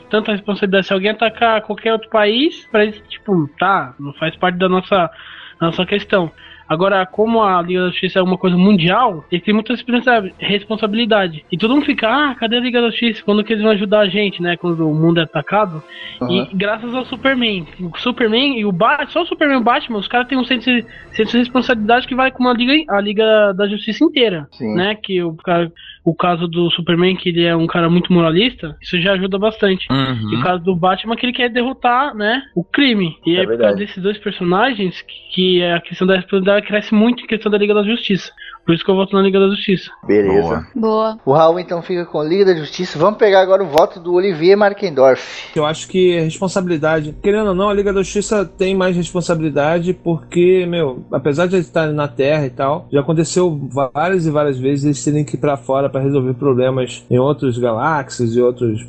[0.09, 0.87] tanta responsabilidade.
[0.87, 5.11] Se alguém atacar qualquer outro país, pra eles, tipo, tá, não faz parte da nossa,
[5.59, 6.31] nossa questão.
[6.71, 11.43] Agora, como a Liga da Justiça é uma coisa mundial, eles têm muita responsa- responsabilidade.
[11.51, 13.21] E todo mundo fica, ah, cadê a Liga da Justiça?
[13.25, 14.55] Quando que eles vão ajudar a gente, né?
[14.55, 15.83] Quando o mundo é atacado.
[16.21, 16.31] Uhum.
[16.31, 17.65] E graças ao Superman.
[17.79, 20.45] O Superman e o Batman, só o Superman e o Batman, os caras têm um
[20.45, 24.47] senso, de- senso de responsabilidade que vai com a Liga, a Liga da Justiça inteira.
[24.51, 24.73] Sim.
[24.75, 24.95] Né?
[24.95, 25.71] Que o, cara-
[26.05, 29.87] o caso do Superman, que ele é um cara muito moralista, isso já ajuda bastante.
[30.31, 33.17] E o caso do Batman que ele quer derrotar, né, o crime.
[33.25, 36.60] E É aí, por causa desses dois personagens, que, que é a questão da responsabilidade
[36.61, 38.31] cresce muito em questão da Liga da Justiça.
[38.65, 39.91] Por isso que eu voto na Liga da Justiça.
[40.05, 40.67] Beleza.
[40.75, 41.17] Boa.
[41.25, 42.97] O Raul então fica com Liga da Justiça.
[42.97, 45.49] Vamos pegar agora o voto do Olivier Markendorf.
[45.55, 49.93] Eu acho que a responsabilidade, querendo ou não, a Liga da Justiça tem mais responsabilidade
[49.93, 53.59] porque, meu, apesar de eles estarem na Terra e tal, já aconteceu
[53.93, 57.57] várias e várias vezes eles terem que ir pra fora pra resolver problemas em outras
[57.57, 58.85] galáxias e outros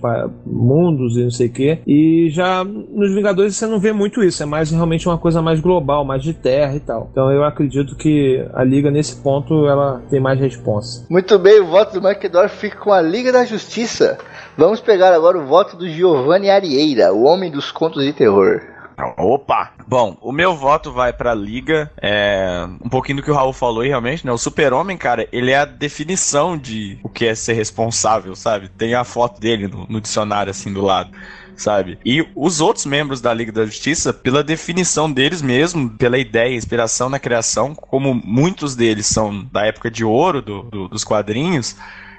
[0.47, 1.79] mundos e não sei o que.
[1.87, 5.61] E já nos Vingadores você não vê muito isso, é mais realmente uma coisa mais
[5.61, 7.09] global, mais de Terra e tal.
[7.11, 11.07] Então eu acredito que a Liga nesse ponto ela tem mais responsa.
[11.09, 14.19] Muito bem, o voto do Markendorf fica com a Liga da Justiça.
[14.57, 18.61] Vamos pegar agora o voto do Giovanni Arieira, o homem dos contos de terror.
[19.17, 19.73] Opa!
[19.87, 21.91] Bom, o meu voto vai pra Liga.
[22.01, 24.33] É, um pouquinho do que o Raul falou aí, realmente, né?
[24.33, 28.69] O Super-Homem, cara, ele é a definição de o que é ser responsável, sabe?
[28.69, 31.11] Tem a foto dele no, no dicionário, assim, do lado.
[31.63, 31.97] Sabe?
[32.05, 37.09] E os outros membros da Liga da Justiça, pela definição deles mesmo, pela ideia, inspiração
[37.09, 41.77] na criação, como muitos deles são da época de ouro do- do- dos quadrinhos,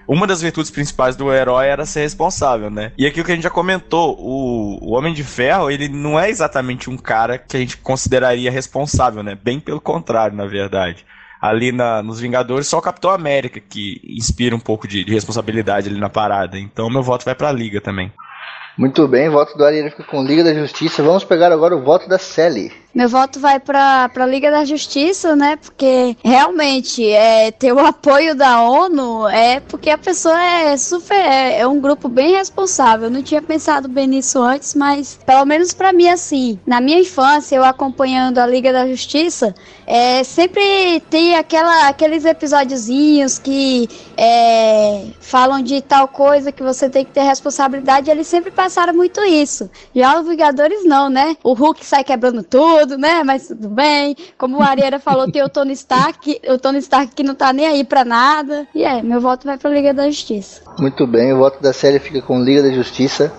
[0.07, 2.93] uma das virtudes principais do herói era ser responsável, né?
[2.97, 6.29] E aquilo que a gente já comentou, o, o Homem de Ferro, ele não é
[6.29, 9.37] exatamente um cara que a gente consideraria responsável, né?
[9.41, 11.05] Bem pelo contrário, na verdade.
[11.41, 15.89] Ali na- nos Vingadores, só o Capitão América que inspira um pouco de, de responsabilidade
[15.89, 16.57] ali na parada.
[16.57, 18.09] Então, meu voto vai pra Liga também.
[18.77, 21.03] Muito bem, voto do Arieira fica com Liga da Justiça.
[21.03, 22.82] Vamos pegar agora o voto da Sally.
[22.93, 25.55] Meu voto vai pra, pra Liga da Justiça, né?
[25.55, 31.15] Porque realmente é, ter o apoio da ONU é porque a pessoa é super.
[31.15, 33.07] É, é um grupo bem responsável.
[33.07, 36.99] Eu não tinha pensado bem nisso antes, mas pelo menos pra mim, assim, na minha
[36.99, 39.55] infância, eu acompanhando a Liga da Justiça,
[39.87, 47.03] é, sempre tem aquela, aqueles episódiozinhos que é, falam de tal coisa que você tem
[47.03, 48.09] que ter responsabilidade.
[48.09, 49.69] Eles sempre passaram muito isso.
[49.95, 51.35] Já os Vingadores não, né?
[51.43, 53.23] O Hulk sai quebrando tudo, né?
[53.23, 54.15] Mas tudo bem.
[54.37, 57.67] Como o Arieira falou, tem o Tony Stark, o Tony Stark que não tá nem
[57.67, 58.67] aí pra nada.
[58.73, 60.61] E é, meu voto vai pra Liga da Justiça.
[60.79, 63.31] Muito bem, o voto da Sally fica com Liga da Justiça.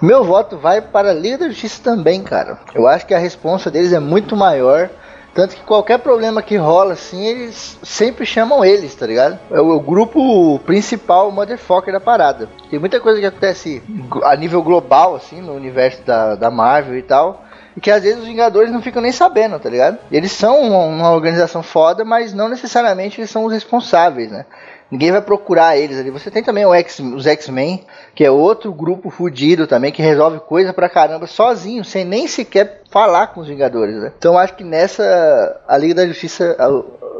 [0.00, 2.58] Meu voto vai para a Liga da Justiça também, cara.
[2.74, 4.90] Eu acho que a responsa deles é muito maior.
[5.34, 9.38] Tanto que qualquer problema que rola, assim, eles sempre chamam eles, tá ligado?
[9.50, 12.50] É o, o grupo principal, o motherfucker da parada.
[12.68, 13.82] Tem muita coisa que acontece
[14.24, 17.44] a nível global, assim, no universo da, da Marvel e tal.
[17.76, 19.98] E que às vezes os Vingadores não ficam nem sabendo, tá ligado?
[20.10, 24.44] Eles são uma, organização foda, mas não necessariamente eles são os responsáveis, né?
[24.90, 26.10] Ninguém vai procurar eles ali.
[26.10, 30.72] Você tem também X, os X-Men, que é outro grupo fudido também, que resolve coisa
[30.74, 34.12] pra caramba sozinho, sem nem sequer falar com os Vingadores, né?
[34.18, 36.56] Então acho que nessa a Liga da Justiça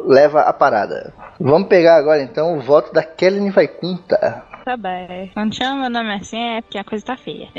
[0.05, 1.15] leva a parada.
[1.41, 4.43] Vamos pegar agora então o voto da Kelly Vaikunta.
[4.65, 5.31] Tá bem.
[5.35, 7.49] Quando chama meu nome assim é porque a coisa tá feia.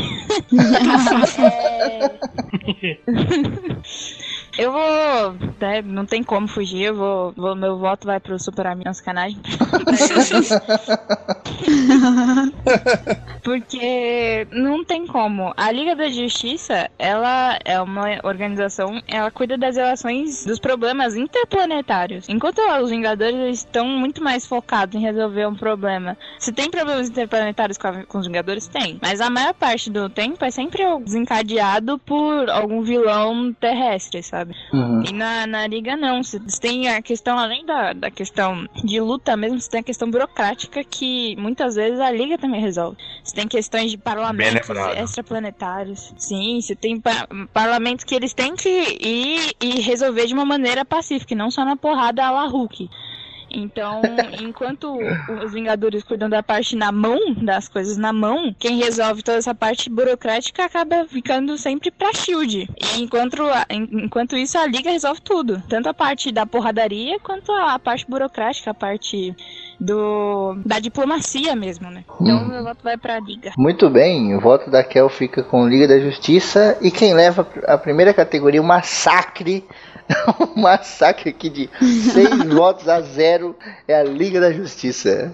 [2.65, 3.03] É.
[4.57, 5.33] Eu vou.
[5.59, 9.33] né, não tem como fugir, eu vou, vou- Meu voto vai pro Super Amigos Canais.
[13.43, 15.53] Porque não tem como.
[15.57, 22.27] A Liga da Justiça, ela é uma organização, ela cuida das relações dos problemas interplanetários.
[22.29, 26.17] Enquanto os Vingadores estão muito mais focados em resolver um problema.
[26.39, 28.99] Se tem problemas interplanetários com, a- com os Vingadores, tem.
[29.01, 34.42] Mas a maior parte do tempo é sempre desencadeado por algum vilão terrestre, sabe?
[34.73, 35.03] Uhum.
[35.07, 36.23] E na, na Liga não.
[36.23, 40.09] Você tem a questão, além da, da questão de luta mesmo, você tem a questão
[40.09, 42.97] burocrática que muitas vezes a Liga também resolve.
[43.23, 44.69] Você tem questões de parlamentos
[45.03, 46.13] extraplanetários.
[46.17, 50.83] Sim, você tem pa- parlamentos que eles têm que ir e resolver de uma maneira
[50.85, 52.89] pacífica, não só na porrada a la Hulk.
[53.53, 54.01] Então,
[54.41, 54.97] enquanto
[55.43, 59.53] os Vingadores cuidam da parte na mão, das coisas na mão, quem resolve toda essa
[59.53, 62.67] parte burocrática acaba ficando sempre pra Shield.
[62.95, 65.61] E enquanto, a- en- enquanto isso, a Liga resolve tudo.
[65.69, 69.35] Tanto a parte da porradaria quanto a parte burocrática, a parte
[69.79, 72.03] do da diplomacia mesmo, né?
[72.21, 72.47] Então, Hum.
[72.47, 73.51] meu voto vai pra Liga.
[73.57, 76.77] Muito bem, o voto da Kel fica com Liga da Justiça.
[76.81, 79.63] E quem leva a primeira categoria, o massacre.
[80.55, 83.55] um massacre aqui de 6 votos a 0
[83.87, 85.31] é a Liga da Justiça.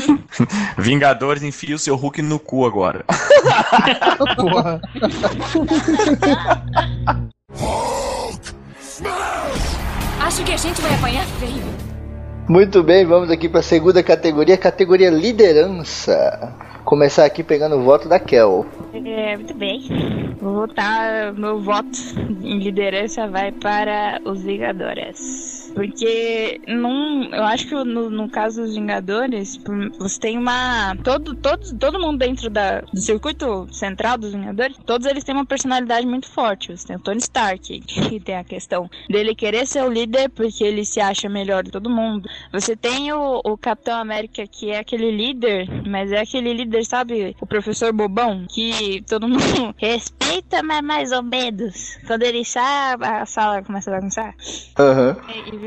[0.78, 3.04] Vingadores enfia o seu Hulk no cu agora.
[4.36, 4.80] Porra.
[10.20, 11.88] Acho que a gente vai apanhar feio.
[12.48, 16.54] Muito bem, vamos aqui para a segunda categoria, categoria liderança.
[16.88, 18.64] Começar aqui pegando o voto da Kel.
[18.94, 19.82] É, muito bem.
[20.40, 21.34] Vou votar.
[21.34, 21.98] Meu voto
[22.42, 25.67] em liderança vai para os Vingadores.
[25.74, 29.58] Porque não, eu acho que no, no caso dos Vingadores,
[29.98, 30.96] você tem uma.
[31.02, 35.46] Todo, todo, todo mundo dentro da, do circuito central dos Vingadores, todos eles têm uma
[35.46, 36.76] personalidade muito forte.
[36.76, 40.64] Você tem o Tony Stark, que tem a questão dele querer ser o líder porque
[40.64, 42.28] ele se acha melhor de todo mundo.
[42.52, 47.36] Você tem o, o Capitão América, que é aquele líder, mas é aquele líder, sabe?
[47.40, 51.98] O professor bobão, que todo mundo respeita, mas mais ou menos.
[52.06, 54.34] Quando ele sai, a sala começa a bagunçar.
[54.78, 55.16] Aham.
[55.52, 55.57] E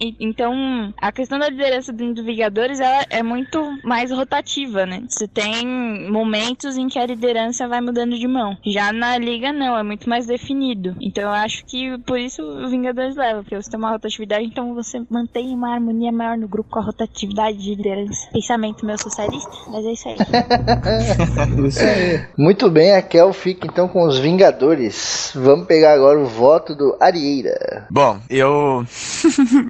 [0.00, 5.02] e- então, a questão da liderança dentro do Vingadores ela é muito mais rotativa, né?
[5.08, 5.66] Você tem
[6.10, 8.56] momentos em que a liderança vai mudando de mão.
[8.64, 10.96] Já na Liga, não, é muito mais definido.
[11.00, 14.74] Então, eu acho que por isso o Vingadores leva, porque você tem uma rotatividade, então
[14.74, 18.28] você mantém uma harmonia maior no grupo com a rotatividade de liderança.
[18.32, 20.16] Pensamento meu socialista, mas é isso aí.
[21.68, 22.20] Isso aí.
[22.36, 25.32] Muito bem, a Kel fica então com os Vingadores.
[25.34, 27.86] Vamos pegar agora o voto do Arieira.
[27.90, 28.84] Bom, eu.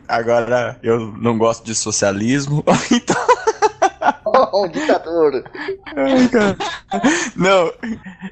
[0.06, 3.37] Agora, eu não gosto de socialismo, então.
[4.54, 5.44] Um ditador.
[7.36, 7.72] Não,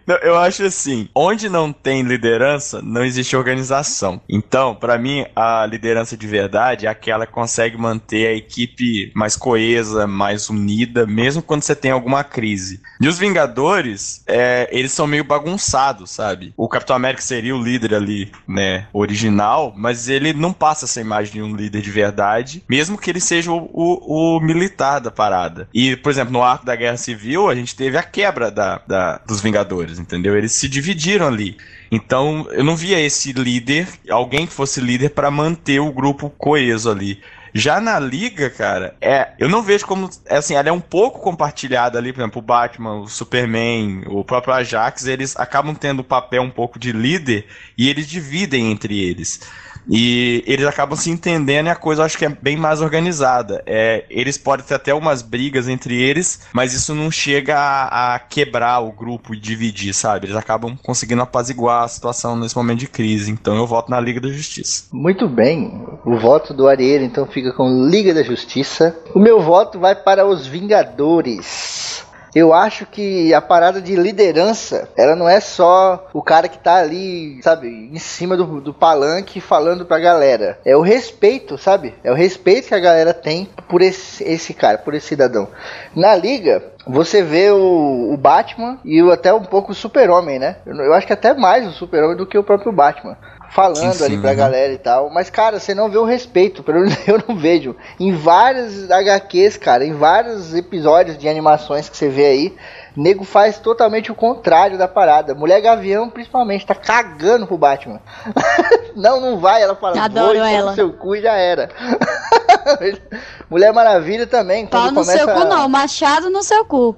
[0.07, 4.21] não, eu acho assim, onde não tem liderança, não existe organização.
[4.29, 9.37] Então, pra mim, a liderança de verdade é aquela que consegue manter a equipe mais
[9.37, 12.81] coesa, mais unida, mesmo quando você tem alguma crise.
[13.01, 16.53] E os Vingadores, é, eles são meio bagunçados, sabe?
[16.57, 21.35] O Capitão América seria o líder ali, né, original, mas ele não passa essa imagem
[21.35, 25.69] de um líder de verdade, mesmo que ele seja o, o- o militar da parada.
[25.75, 29.19] E, por exemplo, no arco da Guerra Civil, a gente teve a quebra da, da-
[29.27, 30.37] dos Vingadores, entendeu?
[30.37, 31.57] Eles se dividiram ali.
[31.91, 36.91] Então, eu não via esse líder, alguém que fosse líder pra manter o grupo coeso
[36.91, 37.21] ali.
[37.55, 41.21] Já na liga, cara, é, eu não vejo como, é assim, ela é um pouco
[41.21, 46.05] compartilhada ali, por exemplo, o Batman, o Superman, o próprio Ajax, eles acabam tendo o
[46.05, 47.47] papel um pouco de líder
[47.79, 49.41] e eles dividem entre eles.
[49.89, 53.63] E eles acabam se entendendo e a coisa acho que é bem mais organizada.
[53.67, 58.19] É, eles podem ter até umas brigas entre eles, mas isso não chega a, a
[58.19, 60.27] quebrar o grupo e dividir, sabe?
[60.27, 63.31] Eles acabam conseguindo apaziguar a situação nesse momento de crise.
[63.31, 64.85] Então eu voto na Liga da Justiça.
[64.93, 68.97] Muito bem, o voto do Arieira então fica com Liga da Justiça.
[69.15, 72.06] O meu voto vai para os Vingadores.
[72.39, 76.75] Eu acho que a parada de liderança, ela não é só o cara que tá
[76.77, 80.59] ali, sabe, em cima do, do palanque falando pra galera.
[80.63, 81.95] É o respeito, sabe?
[82.05, 85.49] É o respeito que a galera tem por esse, esse cara, por esse cidadão.
[85.95, 90.57] Na liga, você vê o, o Batman e o- até um pouco o Super-Homem, né?
[90.67, 93.17] Eu, eu acho que até mais o Super-Homem do que o próprio Batman.
[93.51, 94.37] Falando Sim, ali sim, pra uhum.
[94.37, 95.11] galera e tal.
[95.11, 96.63] Mas, cara, você não vê o respeito.
[96.63, 97.77] Pelo menos eu não vejo.
[97.99, 102.57] Em vários HQs, cara, em vários episódios de animações que você vê aí,
[102.97, 105.35] nego faz totalmente o contrário da parada.
[105.35, 108.01] Mulher Gavião, principalmente, tá cagando pro Batman.
[108.97, 109.63] não, não vai.
[109.63, 110.71] Ela fala, Adoro vou ela.
[110.71, 111.71] no seu cu e já era.
[113.49, 115.13] Mulher Maravilha também, Pau no começa...
[115.13, 116.97] seu cu não, machado no seu cu.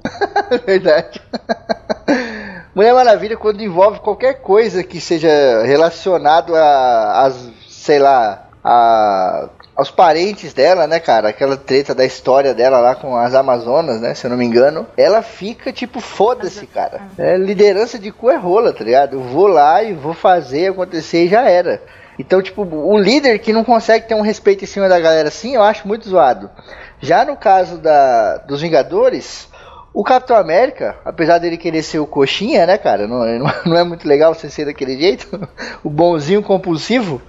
[0.65, 1.21] Verdade.
[2.79, 5.29] Mulher Maravilha, quando envolve qualquer coisa que seja
[5.65, 11.29] relacionado a, as, sei lá, a aos parentes dela, né, cara?
[11.29, 14.15] Aquela treta da história dela lá com as Amazonas, né?
[14.15, 14.87] Se eu não me engano.
[14.97, 17.01] Ela fica tipo, foda-se, cara.
[17.19, 19.15] É, liderança de cu é rola, tá ligado?
[19.15, 21.83] Eu vou lá e vou fazer acontecer e já era.
[22.17, 25.57] Então, tipo, o líder que não consegue ter um respeito em cima da galera assim,
[25.57, 26.49] eu acho muito zoado.
[27.01, 29.49] Já no caso da, dos Vingadores,
[29.99, 33.09] o Capitão América, apesar dele querer ser o coxinha, né, cara?
[33.09, 33.19] Não,
[33.67, 35.27] não é muito legal você ser daquele jeito,
[35.83, 37.21] o bonzinho compulsivo.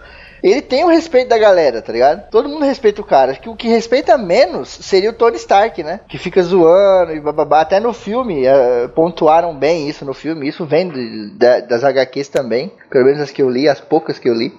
[0.43, 2.29] Ele tem o respeito da galera, tá ligado?
[2.29, 3.33] Todo mundo respeita o cara.
[3.33, 6.01] Que o que respeita menos seria o Tony Stark, né?
[6.07, 7.61] Que fica zoando e bababá.
[7.61, 10.47] Até no filme, uh, pontuaram bem isso no filme.
[10.47, 12.71] Isso vem de, de, das HQs também.
[12.89, 14.53] Pelo menos as que eu li, as poucas que eu li.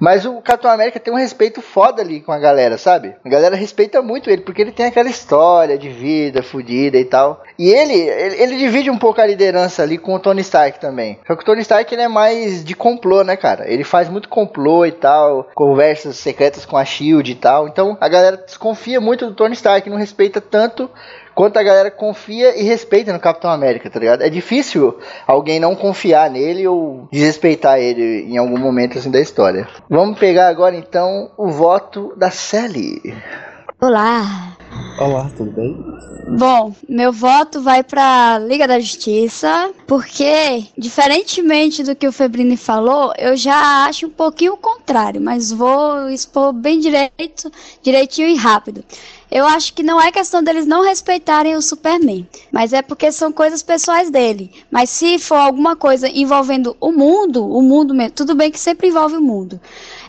[0.00, 3.14] Mas o Capitão América tem um respeito foda ali com a galera, sabe?
[3.22, 7.44] A galera respeita muito ele, porque ele tem aquela história de vida fodida e tal.
[7.58, 11.20] E ele, ele, ele, divide um pouco a liderança ali com o Tony Stark também.
[11.26, 13.70] Só que o Tony Stark ele é mais de complô, né, cara?
[13.70, 17.68] Ele faz muito complô e tal, conversas secretas com a Shield e tal.
[17.68, 20.90] Então a galera desconfia muito do Tony Stark, não respeita tanto
[21.40, 24.20] quanto a galera confia e respeita no Capitão América, tá ligado?
[24.20, 29.66] É difícil alguém não confiar nele ou desrespeitar ele em algum momento assim da história.
[29.88, 33.00] Vamos pegar agora então o voto da Sally.
[33.80, 34.54] Olá.
[34.98, 35.82] Olá, tudo bem?
[36.38, 43.14] Bom, meu voto vai para Liga da Justiça, porque diferentemente do que o Febrini falou,
[43.16, 47.50] eu já acho um pouquinho o contrário, mas vou expor bem direito,
[47.82, 48.84] direitinho e rápido.
[49.30, 53.30] Eu acho que não é questão deles não respeitarem o Superman, mas é porque são
[53.30, 54.50] coisas pessoais dele.
[54.70, 58.88] Mas se for alguma coisa envolvendo o mundo, o mundo mesmo, tudo bem que sempre
[58.88, 59.60] envolve o mundo.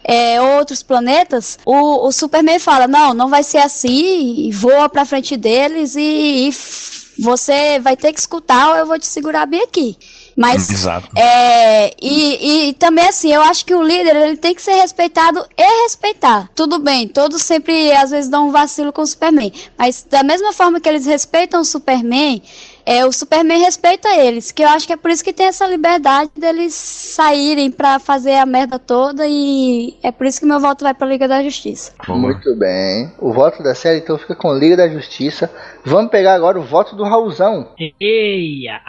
[0.04, 5.06] É, outros planetas, o, o Superman fala: não, não vai ser assim, e voa pra
[5.06, 6.52] frente deles e, e
[7.22, 9.96] você vai ter que escutar ou eu vou te segurar bem aqui.
[10.36, 11.10] Mas Exato.
[11.18, 15.46] É, e, e também assim, eu acho que o líder ele tem que ser respeitado
[15.58, 16.50] e respeitar.
[16.56, 20.54] Tudo bem, todos sempre às vezes dão um vacilo com o Superman, mas da mesma
[20.54, 22.42] forma que eles respeitam o Superman,
[22.86, 25.68] é, o Superman respeita eles, que eu acho que é por isso que tem essa
[25.68, 30.84] liberdade deles saírem para fazer a merda toda e é por isso que meu voto
[30.84, 31.94] vai pra Liga da Justiça.
[32.08, 33.12] Muito bem.
[33.20, 35.52] O voto da série então fica com Liga da Justiça.
[35.86, 37.70] Vamos pegar agora o voto do Raulzão.
[38.00, 38.82] Eia!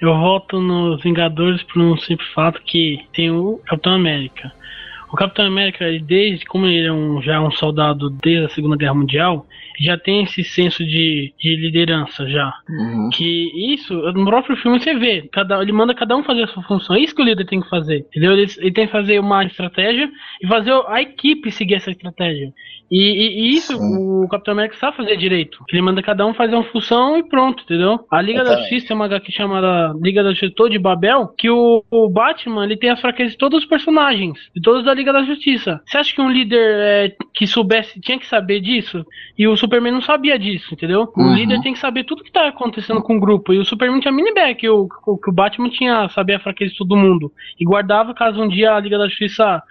[0.00, 4.52] Eu voto nos Vingadores por um simples fato que tem o Capitão América.
[5.10, 8.76] O Capitão América, desde como ele é um, já é um soldado desde a Segunda
[8.76, 9.46] Guerra Mundial,
[9.78, 12.52] já tem esse senso de, de liderança já.
[12.68, 13.10] Uhum.
[13.12, 16.62] Que isso, no próprio filme você vê, cada, ele manda cada um fazer a sua
[16.62, 16.96] função.
[16.96, 18.32] É isso que o líder tem que fazer, entendeu?
[18.32, 20.10] Ele, ele tem que fazer uma estratégia
[20.42, 22.52] e fazer a equipe seguir essa estratégia.
[22.90, 24.24] E, e, e isso Sim.
[24.24, 25.62] o Capitão América sabe fazer direito.
[25.70, 28.00] Ele manda cada um fazer uma função e pronto, entendeu?
[28.10, 31.84] A Liga da Justiça é uma HQ chamada Liga da Justiça de Babel, que o,
[31.90, 35.22] o, Batman ele tem as fraquezas de todos os personagens, de todos da Liga da
[35.22, 35.80] Justiça.
[35.84, 39.04] Você acha que um líder é, que soubesse, tinha que saber disso?
[39.36, 41.12] E o Superman não sabia disso, entendeu?
[41.16, 41.30] Uhum.
[41.30, 43.52] O líder tem que saber tudo que tá acontecendo com o grupo.
[43.52, 46.72] E o Superman tinha mini back, que o, que o Batman tinha saber a fraqueza
[46.72, 47.30] de todo mundo.
[47.60, 49.62] E guardava caso um dia a Liga da Justiça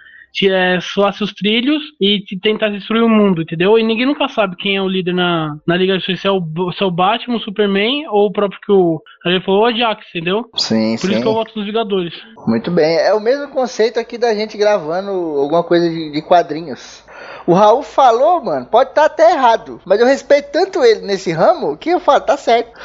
[0.46, 3.78] é, soasse os trilhos e tentar destruir o mundo, entendeu?
[3.78, 6.30] E ninguém nunca sabe quem é o líder na, na Liga da Justiça, se é
[6.30, 9.02] o, se é o Batman, o Superman ou o próprio que o.
[9.24, 10.44] Ele falou o Ajax, entendeu?
[10.56, 11.12] Sim, Por sim.
[11.12, 12.14] isso que eu voto nos Vingadores.
[12.46, 12.98] Muito bem.
[12.98, 17.04] É o mesmo conceito aqui da gente gravando alguma coisa de, de quadrinhos.
[17.48, 21.32] O Raul falou, mano, pode estar tá até errado, mas eu respeito tanto ele nesse
[21.32, 22.70] ramo que eu falo, tá certo.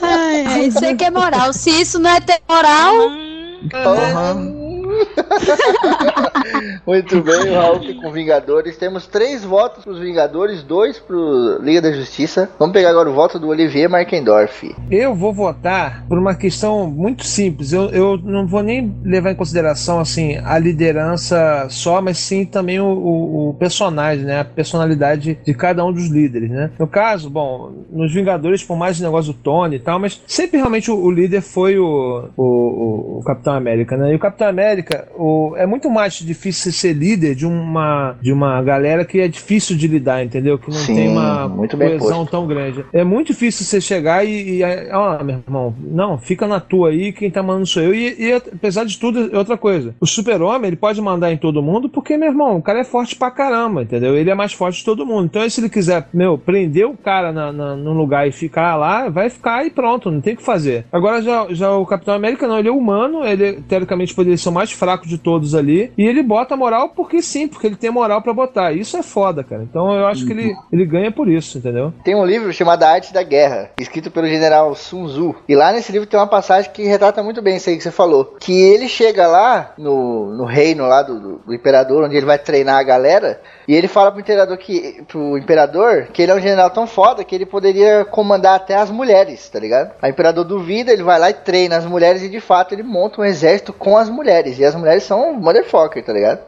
[0.00, 1.52] ai, isso é que é moral.
[1.52, 2.94] Se isso não é ter moral.
[2.94, 4.59] Uhum.
[6.86, 8.76] Muito bem, o Raul com Vingadores.
[8.76, 11.16] Temos três votos para os Vingadores, dois para
[11.60, 12.50] Liga da Justiça.
[12.58, 14.74] Vamos pegar agora o voto do Olivier Markendorf.
[14.90, 17.72] Eu vou votar por uma questão muito simples.
[17.72, 22.80] Eu, eu não vou nem levar em consideração assim a liderança só, mas sim também
[22.80, 24.40] o, o, o personagem, né?
[24.40, 26.70] A personalidade de cada um dos líderes, né?
[26.78, 30.90] No caso, bom, nos Vingadores, por mais negócio do Tony e tal, mas sempre realmente
[30.90, 34.12] o, o líder foi o, o Capitão América, né?
[34.12, 38.32] E o Capitão América América, o, é muito mais difícil ser líder de uma, de
[38.32, 40.58] uma galera que é difícil de lidar, entendeu?
[40.58, 42.84] Que não Sim, tem uma coesão tão grande.
[42.92, 44.62] É muito difícil você chegar e, e
[44.92, 47.94] ó, meu irmão, não, fica na tua aí, quem tá mandando sou eu.
[47.94, 49.94] E, e apesar de tudo, é outra coisa.
[50.00, 53.16] O super-homem, ele pode mandar em todo mundo porque, meu irmão, o cara é forte
[53.16, 54.16] pra caramba, entendeu?
[54.16, 55.26] Ele é mais forte de todo mundo.
[55.26, 59.08] Então, se ele quiser, meu, prender o cara na, na, num lugar e ficar lá,
[59.08, 60.84] vai ficar e pronto, não tem o que fazer.
[60.92, 64.52] Agora, já, já o Capitão América, não, ele é humano, ele teoricamente poderia ser o
[64.70, 65.92] mais fraco de todos ali.
[65.96, 68.72] E ele bota moral porque sim, porque ele tem moral para botar.
[68.72, 69.62] Isso é foda, cara.
[69.62, 71.92] Então eu acho que ele, ele ganha por isso, entendeu?
[72.04, 75.34] Tem um livro chamado A Arte da Guerra, escrito pelo general Sun Tzu.
[75.48, 77.90] E lá nesse livro tem uma passagem que retrata muito bem isso aí que você
[77.90, 78.36] falou.
[78.38, 82.38] Que ele chega lá no, no reino lá do, do, do imperador, onde ele vai
[82.38, 83.40] treinar a galera.
[83.66, 87.22] E ele fala pro imperador que pro imperador que ele é um general tão foda
[87.22, 89.92] que ele poderia comandar até as mulheres, tá ligado?
[90.02, 92.82] Aí o imperador duvida, ele vai lá e treina as mulheres e de fato ele
[92.82, 94.58] monta um exército com as mulheres.
[94.60, 96.40] E as mulheres são motherfucker, tá ligado?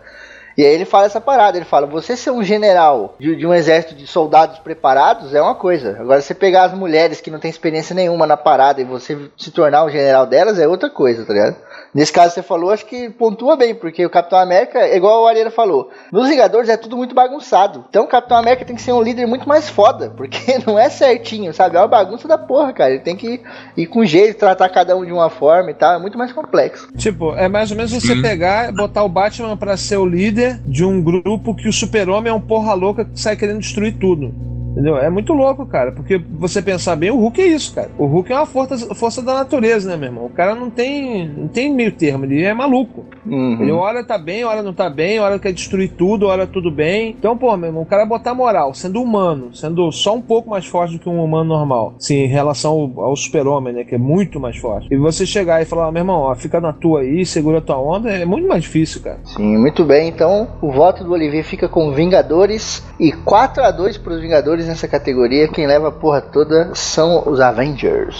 [0.56, 3.54] E aí ele fala essa parada, ele fala, você ser um general de, de, um
[3.54, 5.96] exército de soldados preparados é uma coisa.
[5.98, 9.50] Agora você pegar as mulheres que não tem experiência nenhuma na parada e você se
[9.50, 11.56] tornar um general delas é outra coisa, tá ligado?
[11.94, 15.26] Nesse caso você falou, acho que pontua bem, porque o Capitão América, é igual o
[15.26, 17.84] Areira falou, nos Vingadores é tudo muito bagunçado.
[17.90, 20.88] Então o Capitão América tem que ser um líder muito mais foda, porque não é
[20.88, 21.76] certinho, sabe?
[21.76, 22.92] É uma bagunça da porra, cara.
[22.92, 23.42] Ele tem que
[23.76, 26.88] ir com jeito, tratar cada um de uma forma e tal, é muito mais complexo.
[26.96, 28.22] Tipo, é mais ou menos você Sim.
[28.22, 32.30] pegar e botar o Batman para ser o líder de um grupo que o super-homem
[32.30, 34.34] é um porra louca que sai querendo destruir tudo.
[34.72, 34.96] Entendeu?
[34.96, 37.90] É muito louco, cara, porque você pensar bem, o Hulk é isso, cara.
[37.98, 40.26] O Hulk é uma força, força da natureza, né, meu irmão?
[40.26, 43.04] O cara não tem, não tem meio termo, ele é maluco.
[43.24, 43.58] Uhum.
[43.60, 47.14] Ele hora tá bem, hora não tá bem, hora quer destruir tudo, hora tudo bem.
[47.18, 50.66] Então, pô, meu irmão, o cara botar moral, sendo humano, sendo só um pouco mais
[50.66, 53.98] forte do que um humano normal, sim, em relação ao, ao super-homem, né, que é
[53.98, 54.88] muito mais forte.
[54.90, 57.60] E você chegar e falar, ah, meu irmão, ó, fica na tua aí, segura a
[57.60, 59.18] tua onda, é muito mais difícil, cara.
[59.24, 60.08] Sim, muito bem.
[60.08, 64.20] Então, o voto do Olivier fica com Vingadores e 4 a 2 para os
[64.62, 68.16] Vingadores nessa categoria, quem leva a porra toda são os Avengers.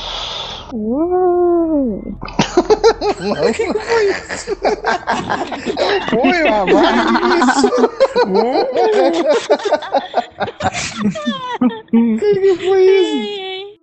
[0.72, 2.02] Uh.
[3.20, 4.56] Não que foi isso?
[6.10, 6.64] Foi uma
[11.60, 13.78] O que, que foi isso?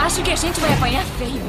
[0.00, 1.42] Acho que a gente vai apanhar feio.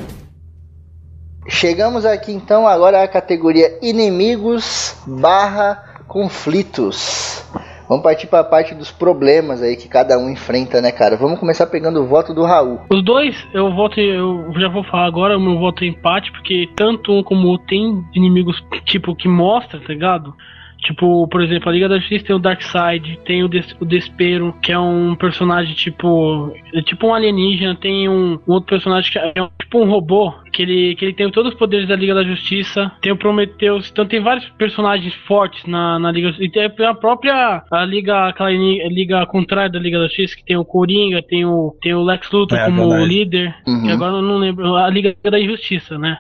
[1.50, 7.44] Chegamos aqui então agora à categoria inimigos barra conflitos.
[7.88, 11.16] Vamos partir para a parte dos problemas aí que cada um enfrenta, né, cara?
[11.16, 12.82] Vamos começar pegando o voto do Raul.
[12.90, 16.70] Os dois, eu voto, eu já vou falar agora, o meu voto é empate, porque
[16.76, 20.34] tanto um como o outro tem inimigos tipo que mostra, tá ligado?
[20.80, 24.56] Tipo, por exemplo, a Liga da Justiça tem o Darkseid, tem o, Des o Despero,
[24.62, 26.54] que é um personagem tipo.
[26.74, 30.32] É tipo um alienígena, tem um, um, outro personagem que é um, tipo um robô,
[30.54, 32.92] que ele, que ele tem todos os poderes da Liga da Justiça.
[33.02, 37.64] Tem o Prometheus, então tem vários personagens fortes na, na Liga E tem a própria
[37.72, 41.76] a Liga, aquela Liga contrária da Liga da Justiça, que tem o Coringa, tem o,
[41.82, 43.10] tem o Lex Luthor é, como verdade.
[43.10, 43.56] líder.
[43.66, 43.84] Uhum.
[43.84, 44.76] Que agora eu não lembro.
[44.76, 46.20] A Liga da Justiça, né?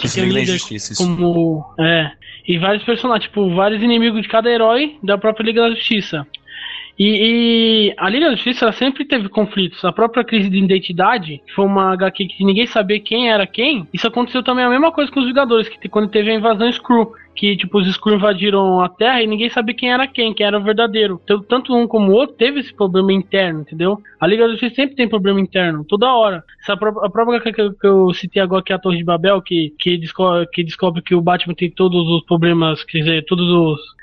[0.00, 0.58] Que tem o líder
[0.96, 1.64] como.
[1.78, 2.12] É.
[2.48, 6.26] E vários personagens, tipo, vários inimigos de cada herói da própria Liga da Justiça.
[6.98, 9.84] E, e, a Liga da Justiça sempre teve conflitos.
[9.84, 13.86] A própria crise de identidade, que foi uma HQ que ninguém sabia quem era quem,
[13.92, 17.12] isso aconteceu também a mesma coisa com os Vingadores, que quando teve a invasão Screw,
[17.34, 20.58] que tipo os Screw invadiram a Terra e ninguém sabia quem era quem, quem era
[20.58, 21.20] o verdadeiro.
[21.22, 24.00] Então, tanto um como o outro teve esse problema interno, entendeu?
[24.18, 26.42] A Liga da Justiça sempre tem problema interno, toda hora.
[26.62, 29.42] Essa pró a própria que, que eu citei agora, que é a Torre de Babel,
[29.42, 30.00] que, que,
[30.52, 33.95] que descobre que o Batman tem todos os problemas, quer dizer, todos os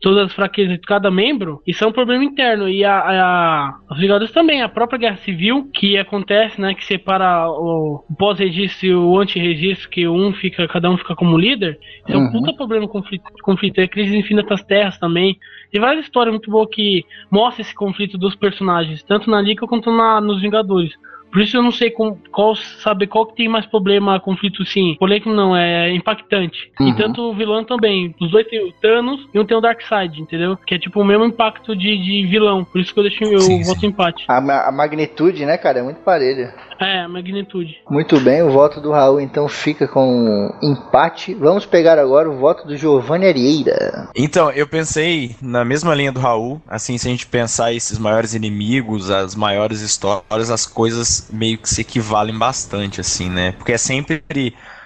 [0.00, 2.68] todas as fraquezas de cada membro, isso é um problema interno.
[2.68, 7.48] E a, a, os Vingadores também, a própria guerra civil que acontece, né, que separa
[7.48, 12.24] o, pós-registro e o anti-registro, que um fica, cada um fica como líder, isso uhum.
[12.24, 12.40] é um uhum.
[12.40, 13.78] puta problema conflito, conflito.
[13.78, 15.38] É a crise infinitas terras também.
[15.70, 19.90] Tem várias histórias muito boas que mostram esse conflito dos personagens, tanto na Liga quanto
[19.90, 20.92] na, nos Vingadores.
[21.30, 24.96] Por isso eu não sei com, qual saber qual que tem mais problema, conflito sim.
[24.98, 26.70] Polêmico não, é impactante.
[26.80, 26.88] Uhum.
[26.88, 28.14] E tanto o vilão também.
[28.20, 30.56] Os dois tem o Thanos e um tem o Darkseid, entendeu?
[30.56, 32.64] Que é tipo o mesmo impacto de, de vilão.
[32.64, 33.86] Por isso que eu deixei o sim, voto sim.
[33.88, 34.24] empate.
[34.28, 36.54] A, a, magnitude, né, cara, é muito parelha.
[36.80, 37.78] É, a magnitude.
[37.90, 41.34] Muito bem, o voto do Raul então fica com empate.
[41.34, 44.08] Vamos pegar agora o voto do Giovanni Arieira.
[44.14, 46.60] Então, eu pensei na mesma linha do Raul.
[46.68, 51.68] Assim, se a gente pensar esses maiores inimigos, as maiores histórias, as coisas meio que
[51.68, 53.52] se equivalem bastante, assim, né?
[53.52, 54.22] Porque é sempre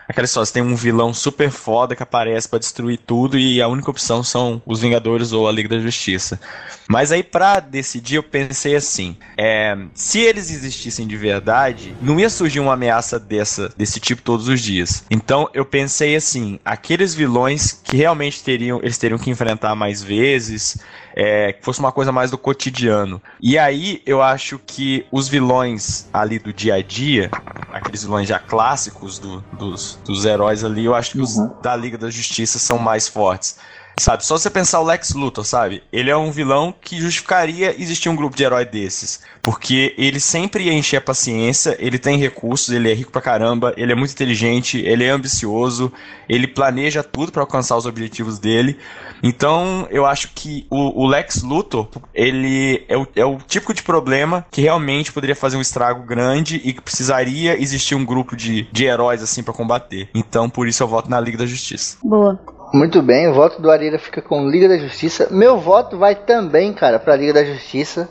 [0.08, 3.68] aquela história, você tem um vilão super foda que aparece para destruir tudo e a
[3.68, 6.40] única opção são os Vingadores ou a Liga da Justiça.
[6.88, 12.28] Mas aí para decidir eu pensei assim, é, se eles existissem de verdade, não ia
[12.28, 15.04] surgir uma ameaça dessa desse tipo todos os dias.
[15.10, 20.78] Então eu pensei assim, aqueles vilões que realmente teriam eles teriam que enfrentar mais vezes,
[21.14, 23.20] é, que fosse uma coisa mais do cotidiano.
[23.40, 27.30] E aí eu acho que os vilões ali do dia a dia,
[27.72, 31.51] aqueles vilões já clássicos do, dos, dos heróis ali, eu acho que os uhum.
[31.62, 33.59] da Liga da Justiça são mais fortes.
[33.98, 35.82] Sabe, só você pensar o Lex Luthor, sabe?
[35.93, 39.20] Ele é um vilão que justificaria existir um grupo de herói desses.
[39.43, 43.74] Porque ele sempre ia encher a paciência, ele tem recursos, ele é rico pra caramba,
[43.77, 45.93] ele é muito inteligente, ele é ambicioso,
[46.28, 48.78] ele planeja tudo pra alcançar os objetivos dele.
[49.23, 53.82] Então, eu acho que o, o Lex Luthor, ele é o, é o típico de
[53.82, 58.62] problema que realmente poderia fazer um estrago grande e que precisaria existir um grupo de,
[58.73, 60.09] de heróis assim pra combater.
[60.14, 61.98] Então, por isso eu voto na Liga da Justiça.
[62.02, 62.40] Boa.
[62.72, 65.28] Muito bem, o voto do Arira fica com Liga da Justiça.
[65.30, 68.08] Meu voto vai também, cara, pra Liga da Justiça.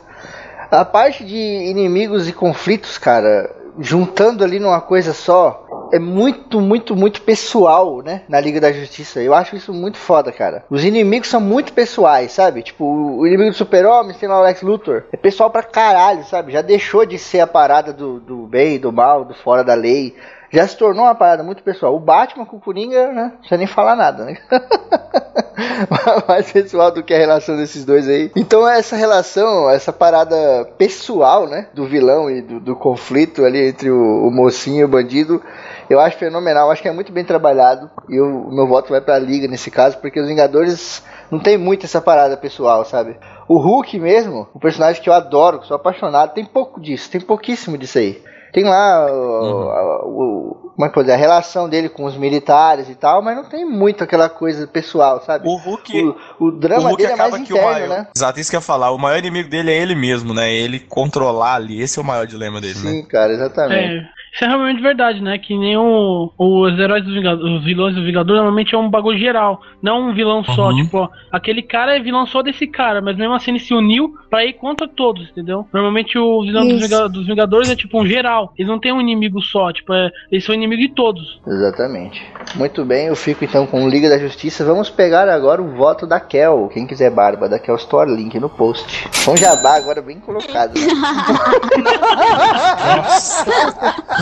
[0.70, 6.94] A parte de inimigos e conflitos, cara, juntando ali numa coisa só, é muito, muito,
[6.94, 8.22] muito pessoal, né?
[8.28, 9.20] Na Liga da Justiça.
[9.20, 10.64] Eu acho isso muito foda, cara.
[10.70, 12.62] Os inimigos são muito pessoais, sabe?
[12.62, 15.04] Tipo, o inimigo do Super-Homem, tem lá o Lex Luthor.
[15.12, 16.52] É pessoal pra caralho, sabe?
[16.52, 20.14] Já deixou de ser a parada do, do bem, do mal, do fora da lei.
[20.52, 21.96] Já se tornou uma parada muito pessoal.
[21.96, 23.22] O Batman com o Coringa, né?
[23.22, 24.36] Não precisa nem falar nada, né?
[26.28, 28.30] mais pessoal do que a relação desses dois aí.
[28.36, 30.36] Então essa relação, essa parada
[30.76, 34.88] pessoal, né, do vilão e do, do conflito ali entre o, o, mocinho e o
[34.88, 35.42] bandido,
[35.88, 39.18] eu acho fenomenal, acho que é muito bem trabalhado e o meu voto vai pra
[39.18, 43.16] liga nesse caso, porque os Vingadores não tem muito essa parada pessoal, sabe?
[43.48, 47.20] O Hulk mesmo, um personagem que eu adoro, que sou apaixonado, tem pouco disso, tem
[47.20, 48.22] pouquíssimo disso aí.
[48.52, 52.94] Tem lá o, o, como é que dizer, a relação dele com os militares e
[52.94, 55.48] tal, mas não tem muito aquela coisa pessoal, sabe?
[55.48, 56.16] O Hulk.
[56.38, 58.08] O, o drama o Hulk dele é mais acaba que interno, o maior, né?
[58.14, 58.90] Exato, isso que eu ia falar.
[58.90, 60.52] O maior inimigo dele é ele mesmo, né?
[60.52, 61.80] Ele controlar ali.
[61.80, 62.90] Esse é o maior dilema dele, né?
[62.90, 64.06] Sim, cara, exatamente.
[64.06, 64.21] É.
[64.32, 65.36] Isso é realmente verdade, né?
[65.36, 69.18] Que nem o, os heróis dos Vingadores, os vilões do Vingador normalmente é um bagulho
[69.18, 70.70] geral, não um vilão só.
[70.70, 70.76] Uhum.
[70.82, 74.14] Tipo, ó, aquele cara é vilão só desse cara, mas mesmo assim ele se uniu
[74.30, 75.66] pra ir contra todos, entendeu?
[75.70, 76.88] Normalmente o vilão dos, Isso.
[76.88, 78.54] Vinga- dos Vingadores é tipo um geral.
[78.56, 81.38] Eles não têm um inimigo só, tipo, é, eles são inimigo de todos.
[81.46, 82.22] Exatamente.
[82.54, 84.64] Muito bem, eu fico então com Liga da Justiça.
[84.64, 86.70] Vamos pegar agora o voto da Kel.
[86.72, 89.06] Quem quiser barba da Kel Store, link no post.
[89.26, 90.72] Com jabá agora bem colocado.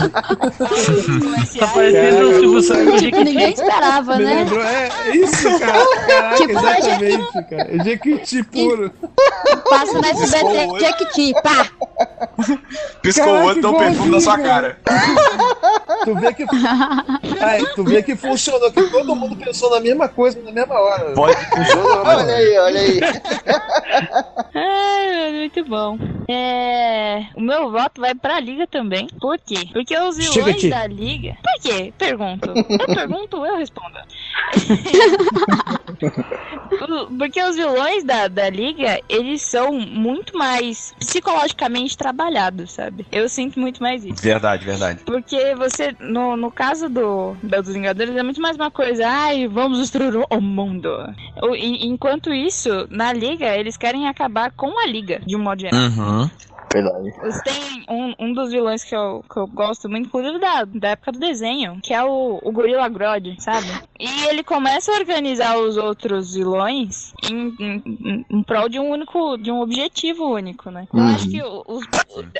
[1.59, 4.33] Tá parecendo o Silvio Santos de Ninguém esperava, Me né?
[4.35, 5.85] lembrou, é, é isso, cara.
[6.07, 7.83] Caraca, Tipo, exatamente, cara.
[7.83, 8.91] Jequiti puro.
[9.69, 11.69] Passa no SBT, Jequiti, pá!
[13.01, 14.77] Piscou o outro, dá um perfume na sua cara.
[16.03, 16.45] Tu vê que.
[17.39, 21.11] Ai, tu vê que funcionou, que todo mundo pensou na mesma coisa na mesma hora.
[21.13, 21.35] Pode.
[21.45, 22.99] Funcionou, olha aí, olha aí.
[24.55, 25.97] Ai, muito bom.
[26.29, 29.07] É, o meu voto vai pra Liga também.
[29.19, 29.67] Por quê?
[29.73, 31.35] Porque os vilões da Liga.
[31.43, 31.93] Por quê?
[31.97, 32.49] Pergunto.
[32.49, 33.97] Eu pergunto, eu respondo.
[37.17, 43.05] Porque os vilões da, da Liga, eles são muito mais psicologicamente trabalhados, sabe?
[43.11, 44.21] Eu sinto muito mais isso.
[44.21, 44.99] Verdade, verdade.
[45.05, 49.79] Porque você, no, no caso do, dos Vingadores, é muito mais uma coisa, ai, vamos
[49.79, 50.89] destruir o- mundo.
[51.81, 55.79] Enquanto isso, na Liga, eles querem acabar com a Liga, de um modo geral.
[55.79, 56.29] Uhum.
[56.73, 57.11] Verdade.
[57.43, 61.11] Têm um, um dos vilões que eu, que eu gosto muito, inclusive da, da época
[61.11, 63.67] do desenho, que é o, o Gorilla Grodd, sabe?
[63.99, 68.89] E ele começa a organizar os outros vilões em, em, em- em prol de um
[68.89, 70.87] único, de um objetivo único, né?
[70.93, 71.07] Eu Uhum.
[71.09, 71.85] acho que o- os,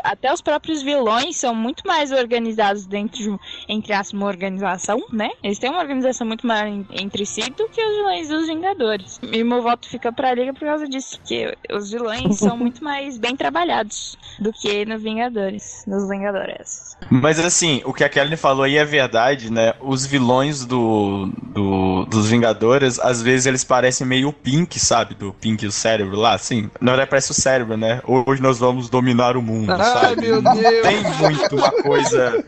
[0.03, 3.37] até os próprios vilões são muito mais organizados dentro de,
[3.69, 5.29] entre aspas, uma organização, né?
[5.43, 9.19] Eles têm uma organização muito maior en- entre si do que os vilões dos Vingadores.
[9.31, 13.17] E meu voto fica pra Liga por causa disso, porque os vilões são muito mais
[13.17, 16.95] bem trabalhados do que nos Vingadores, nos Vingadores.
[17.09, 19.73] Mas assim, o que a Kelly falou aí é verdade, né?
[19.81, 25.15] Os vilões do, do- dos Vingadores, às vezes eles parecem meio o Pink, sabe?
[25.15, 26.69] Do Pink o cérebro lá, assim.
[26.79, 28.01] Na verdade parece o cérebro, né?
[28.05, 30.21] Hoje nós vamos dominar o mundo, Ai, sabe?
[30.21, 30.81] meu Não Deus.
[30.87, 32.43] tem muito uma coisa.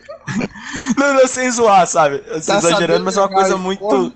[0.96, 2.18] Não, não, sem zoar, sabe?
[2.18, 4.12] Tá exagerando, mas é uma coisa muito.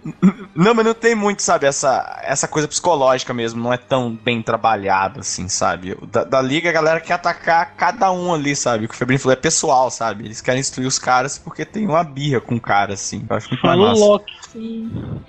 [0.54, 1.66] Não, mas não tem muito, sabe?
[1.66, 5.96] Essa, essa coisa psicológica mesmo, não é tão bem trabalhada, assim, sabe?
[6.10, 8.84] Da, da liga a galera quer atacar cada um ali, sabe?
[8.84, 10.24] O que o Febrinho falou é pessoal, sabe?
[10.24, 13.24] Eles querem destruir os caras porque tem uma birra com o cara, assim.
[13.28, 14.04] Eu acho muito mais Falou massa.
[14.04, 14.32] Loki.
[14.52, 14.90] Sim.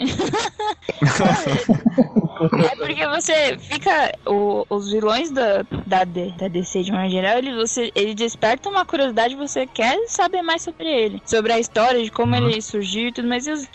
[2.64, 4.12] É porque você fica.
[4.26, 8.70] o- os vilões da, da, D- da DC de uma geral, ele, você, ele desperta
[8.70, 11.22] uma curiosidade você quer saber mais sobre ele.
[11.26, 13.46] Sobre a história, de como ele surgiu e tudo mais.
[13.46, 13.68] E os-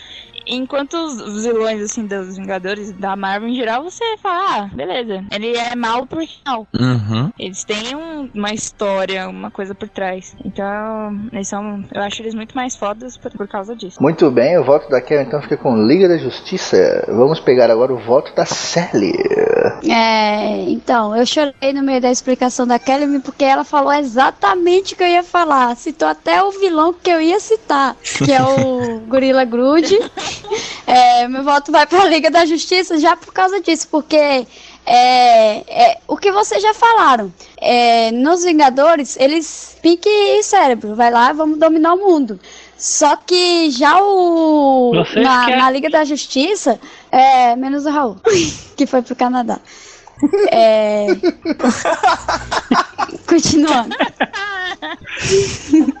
[0.47, 5.23] enquanto os, vilões, assim, dos Vingadores, da Marvel em geral, você fala, ah, beleza.
[5.31, 6.67] Ele é mal por mal.
[6.79, 7.31] Uhum.
[7.37, 10.35] Eles têm um- uma história, uma coisa por trás.
[10.43, 11.83] Então, eles são.
[11.93, 14.01] Eu acho eles muito mais fodas por, por causa disso.
[14.01, 17.05] Muito bem, o voto da Kel então fica com Liga da Justiça.
[17.07, 19.13] Vamos pegar agora o voto da Sally.
[19.89, 24.97] É, então, eu chorei no meio da explicação da Kelly porque ela falou exatamente o
[24.97, 25.75] que eu ia falar.
[25.75, 29.85] Citou até o vilão que eu ia citar, que é o Gorilla Grodd.
[30.87, 34.45] É, meu voto vai pra Liga da Justiça já por causa disso, porque é,
[34.85, 37.33] é, o que vocês já falaram.
[37.57, 42.39] É, nos Vingadores, eles pique cérebro, vai lá, vamos dominar o mundo.
[42.77, 44.91] Só que já o.
[45.15, 46.79] Na, na Liga da Justiça,
[47.11, 48.17] é, menos o Raul,
[48.77, 49.59] que foi pro Canadá.
[50.51, 51.07] É.
[53.27, 53.95] Continuando.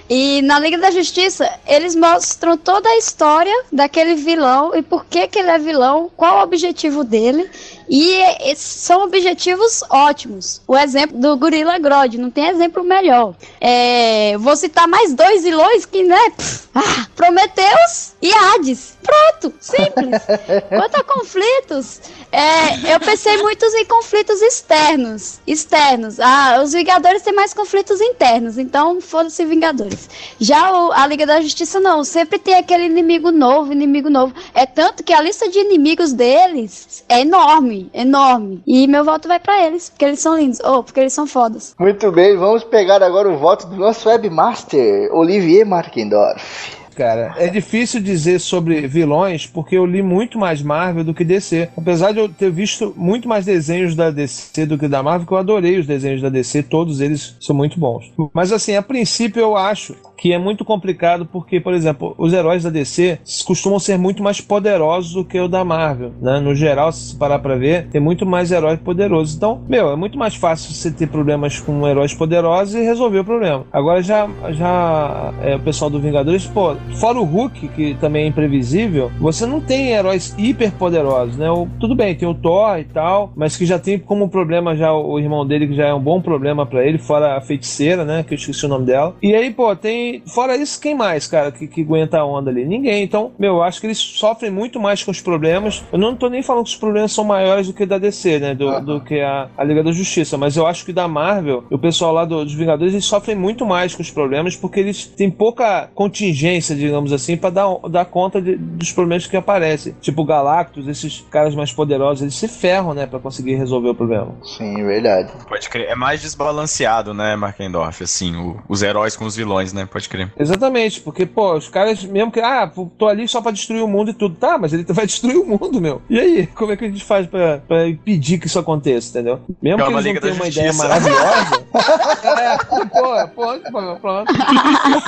[0.09, 5.27] E na Liga da Justiça, eles mostram toda a história daquele vilão e por que,
[5.27, 7.49] que ele é vilão, qual o objetivo dele.
[7.89, 10.61] E são objetivos ótimos.
[10.67, 13.35] O exemplo do Gorilla Grodd, não tem exemplo melhor.
[13.61, 16.19] É, vou citar mais dois vilões que, né?
[16.35, 18.95] pff, ah, Prometheus e Hades.
[19.03, 20.21] Pronto, simples.
[20.69, 22.01] Quanto a conflitos,
[22.31, 25.39] é, eu pensei muitos em conflitos externos.
[25.45, 26.19] Externos.
[26.19, 30.09] Ah, os Vingadores têm mais conflitos internos, então foda-se Vingadores.
[30.39, 34.33] Já o- a Liga da Justiça não, sempre tem aquele inimigo novo, inimigo novo.
[34.53, 38.61] É tanto que a lista de inimigos deles é enorme, enorme.
[38.65, 41.75] E meu voto vai pra eles, porque eles são lindos, ou porque eles são fodas.
[41.79, 46.85] Muito bem, vamos pegar agora o voto do nosso webmaster, Olivier Markendorf.
[46.95, 51.69] Cara, é difícil dizer sobre vilões porque eu li muito mais Marvel do que DC.
[51.75, 55.33] Apesar de eu ter visto muito mais desenhos da DC do que da Marvel, que
[55.33, 58.13] eu adorei os desenhos da DC, todos eles são muito bons.
[58.33, 62.63] Mas assim, a princípio eu acho que é muito complicado porque, por exemplo, os heróis
[62.63, 66.39] da DC costumam ser muito mais poderosos do que o da Marvel, né?
[66.39, 69.35] No geral, se parar pra ver, tem muito mais heróis poderosos.
[69.35, 73.25] Então, meu, é muito mais fácil você ter problemas com heróis poderosos e resolver o
[73.25, 73.65] problema.
[73.71, 78.27] Agora já, já é, o pessoal do Vingadores, pô, fora o Hulk, que também é
[78.27, 81.49] imprevisível, você não tem heróis hiper poderosos, né?
[81.51, 84.93] O- tudo bem, tem o Thor e tal, mas que já tem como problema já
[84.93, 88.23] o irmão dele, que já é um bom problema pra ele, fora a feiticeira, né?
[88.23, 89.15] Que eu esqueci o nome dela.
[89.21, 90.04] E aí, pô, tem.
[90.33, 92.65] Fora isso, quem mais, cara, que, que aguenta a onda ali?
[92.65, 93.03] Ninguém.
[93.03, 95.83] Então, meu, eu acho que eles sofrem muito mais com os problemas.
[95.91, 98.55] Eu não tô nem falando que os problemas são maiores do que da DC, né?
[98.55, 100.37] Do, do que a, a Liga da Justiça.
[100.37, 103.65] Mas eu acho que da Marvel, o pessoal lá do- dos Vingadores, eles sofrem muito
[103.65, 108.41] mais com os problemas porque eles têm pouca contingência, digamos assim, pra dar, dar conta
[108.41, 109.93] de- dos problemas que aparecem.
[110.01, 113.05] Tipo o Galactus, esses caras mais poderosos, eles se ferram, né?
[113.05, 114.33] Pra conseguir resolver o problema.
[114.57, 115.31] Sim, verdade.
[115.47, 115.87] Pode crer.
[115.89, 118.03] É mais desbalanceado, né, Markendorf?
[118.03, 119.85] Assim, o- os heróis com os vilões, né?
[119.95, 120.29] Pode crer.
[120.37, 124.11] Exatamente, porque, pô, os caras, mesmo que, ah, tô ali só pra destruir o mundo
[124.11, 124.35] e tudo.
[124.35, 126.01] Tá, mas ele vai destruir o mundo, meu.
[126.09, 129.39] E aí, como é que a gente faz pra, pra impedir que isso aconteça, entendeu?
[129.61, 131.65] Mesmo Calma, que eles não tenham uma ideia maravilhosa.
[132.41, 132.85] é, pô,
[133.29, 134.33] pô, pô, pronto.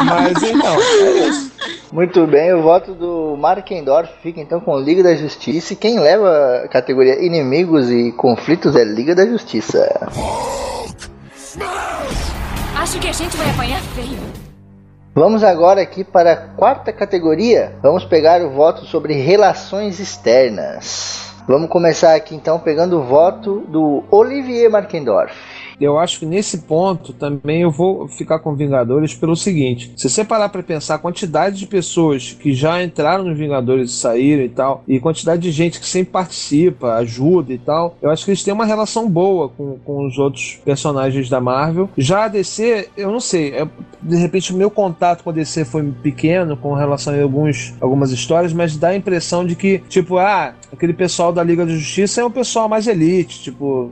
[0.05, 1.51] Mas então, é isso.
[1.91, 5.73] Muito bem, o voto do Markendorf fica então com Liga da Justiça.
[5.73, 9.85] E quem leva a categoria inimigos e conflitos é Liga da Justiça.
[12.73, 14.46] Acho que a gente vai apanhar feio.
[15.17, 17.73] Vamos agora aqui para a quarta categoria.
[17.81, 21.33] Vamos pegar o voto sobre relações externas.
[21.47, 25.56] Vamos começar aqui então pegando o voto do Olivier Markendorf.
[25.79, 30.23] Eu acho que nesse ponto também eu vou ficar com Vingadores pelo seguinte: se você
[30.23, 34.49] parar pra pensar a quantidade de pessoas que já entraram nos Vingadores e saíram e
[34.49, 38.43] tal, e quantidade de gente que sempre participa, ajuda e tal, eu acho que eles
[38.43, 41.89] têm uma relação boa com, com os outros personagens da Marvel.
[41.97, 43.67] Já a DC, eu não sei, é-
[44.01, 48.11] de repente o meu contato com a DC foi pequeno com relação a alguns, algumas
[48.11, 52.21] histórias, mas dá a impressão de que, tipo, ah, aquele pessoal da Liga da Justiça
[52.21, 53.91] é um pessoal mais elite, tipo,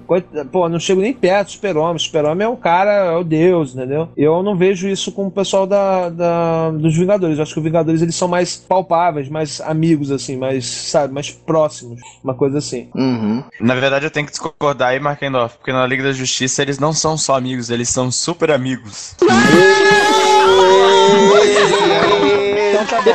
[0.51, 1.99] pô, não chego nem perto do Super-Homem.
[1.99, 4.07] Super-Homem é um cara, é o Deus, entendeu?
[4.15, 7.38] Eu não vejo isso com o pessoal da, da- dos Vingadores.
[7.38, 11.30] Eu acho que os Vingadores eles são mais palpáveis, mais amigos, assim, mais, sabe, mais
[11.31, 12.88] próximos, uma coisa assim.
[12.95, 13.43] Uhum.
[13.60, 16.93] Na verdade, eu tenho que discordar aí, Markendorf, porque na Liga da Justiça eles não
[16.93, 19.15] são só amigos, eles são super amigos.
[22.76, 23.11] Então tá bom.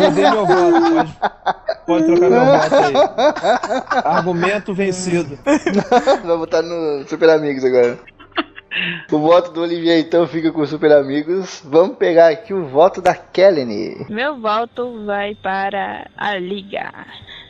[0.00, 1.12] Mudei meu voto.
[1.86, 2.94] Pode, pode trocar meu voto aí.
[4.04, 5.38] Argumento vencido.
[5.44, 7.98] Vai botar no Super Amigos agora.
[9.10, 11.62] O voto do Olivier então fica com os Super Amigos.
[11.64, 14.06] Vamos pegar aqui o voto da Kelly.
[14.08, 16.90] Meu voto vai para a Liga.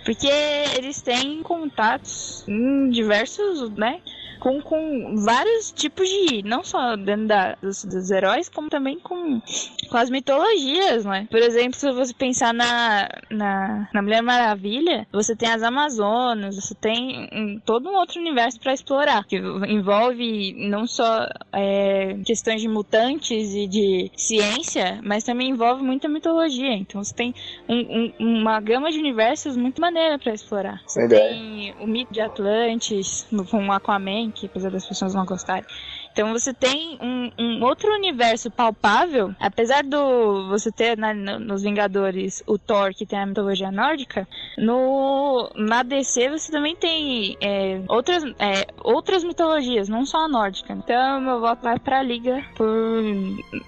[0.04, 0.28] Porque
[0.76, 4.00] eles têm contatos em diversos, né?
[4.42, 6.42] Com, com vários tipos de.
[6.42, 9.40] Não só dentro da, dos, dos heróis, como também com,
[9.88, 11.28] com as mitologias, né?
[11.30, 16.74] Por exemplo, se você pensar na, na, na Mulher Maravilha, você tem as Amazonas, você
[16.74, 19.24] tem um- todo um outro universo para explorar.
[19.26, 26.08] Que envolve não só é, questões de mutantes e de ciência, mas também envolve muita
[26.08, 26.74] mitologia.
[26.74, 27.32] Então você tem
[27.68, 30.80] um- um- uma gama de universos muito maneira para explorar.
[30.84, 35.64] Você tem o mito de Atlantis, com Aquaman, que apesar das pessoas não gostarem.
[36.12, 41.62] Então você tem um, um outro universo palpável, apesar do você ter na- no- nos
[41.62, 44.26] Vingadores o Thor que tem a mitologia nórdica,
[44.58, 50.72] no na DC você também tem é, outras é, outras mitologias, não só a nórdica.
[50.74, 52.68] Então meu voto vai pra Liga por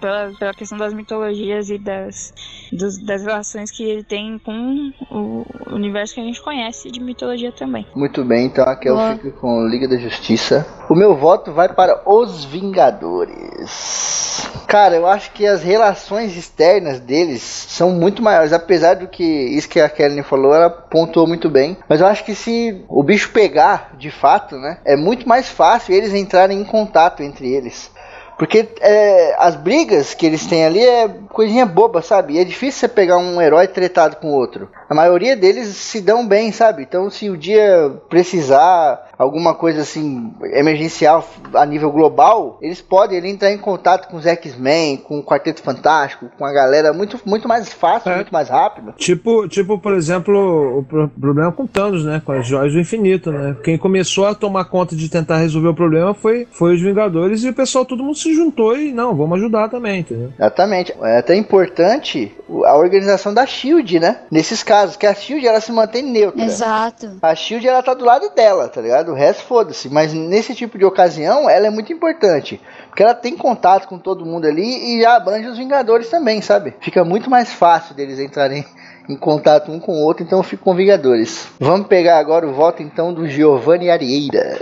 [0.00, 2.32] pela, pela questão das mitologias e das
[2.72, 5.44] dos- das relações que ele tem com o
[5.74, 7.86] universo que a gente conhece de mitologia também.
[7.94, 9.16] Muito bem, então aqui eu Boa.
[9.16, 10.66] fico com Liga da Justiça.
[10.90, 14.24] O meu voto vai para os Vingadores.
[14.66, 19.68] Cara, eu acho que as relações externas deles são muito maiores, apesar do que isso
[19.68, 21.76] que a Kelly falou, ela pontuou muito bem.
[21.86, 25.94] Mas eu acho que se o bicho pegar, de fato, né, é muito mais fácil
[25.94, 27.90] eles entrarem em contato entre eles.
[28.36, 32.34] Porque é, as brigas que eles têm ali é coisinha boba, sabe?
[32.34, 34.68] E é difícil você pegar um herói tretado com outro.
[34.88, 36.82] A maioria deles se dão bem, sabe?
[36.82, 43.30] Então, se o dia precisar alguma coisa assim emergencial a nível global, eles podem ali,
[43.30, 47.46] entrar em contato com os X-Men, com o Quarteto Fantástico, com a galera muito, muito
[47.48, 48.92] mais fácil, muito mais rápido.
[48.96, 52.20] Tipo, tipo, por exemplo, o pro- problema com Thanos, né?
[52.24, 53.56] Com as joias do infinito, né?
[53.62, 57.48] Quem começou a tomar conta de tentar resolver o problema foi, foi os Vingadores e
[57.48, 60.32] o pessoal, todo mundo se juntou e não, vamos ajudar também, entendeu?
[60.38, 60.94] Exatamente.
[61.02, 62.34] É até importante
[62.64, 64.20] a organização da Shield, né?
[64.30, 66.42] Nesses casos, que a Shield ela se mantém neutra.
[66.44, 67.10] Exato.
[67.22, 69.03] A Shield ela tá do lado dela, tá ligado?
[69.10, 69.88] O resto foda-se.
[69.88, 72.60] Mas nesse tipo de ocasião, ela é muito importante.
[72.88, 76.74] Porque ela tem contato com todo mundo ali e já abrange os Vingadores também, sabe?
[76.80, 78.64] Fica muito mais fácil deles entrarem
[79.08, 81.48] em contato um com o outro, então eu fico com Vingadores.
[81.60, 84.60] Vamos pegar agora o voto então do Giovanni Arieira.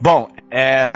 [0.00, 0.92] Bom, é,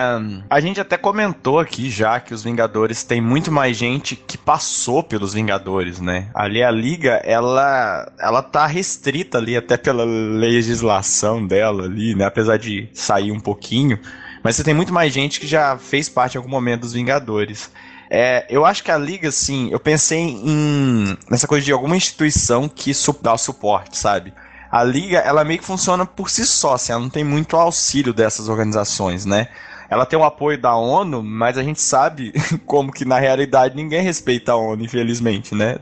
[0.49, 5.03] a gente até comentou aqui já que os Vingadores tem muito mais gente que passou
[5.03, 6.31] pelos Vingadores, né?
[6.33, 12.25] Ali a liga, ela ela tá restrita ali até pela legislação dela ali, né?
[12.25, 13.99] Apesar de sair um pouquinho,
[14.45, 17.69] mas você tem muito mais gente que já fez parte em algum momento dos Vingadores.
[18.09, 22.69] É, eu acho que a liga, assim, eu pensei em nessa coisa de alguma instituição
[22.69, 24.33] que dá o suporte, sabe?
[24.71, 28.13] A liga, ela meio que funciona por si só, assim, ela não tem muito auxílio
[28.13, 29.49] dessas organizações, né?
[29.91, 32.33] Ela tem o apoio da ONU, mas a gente sabe
[32.67, 35.79] como que na realidade ninguém respeita a ONU, infelizmente, né?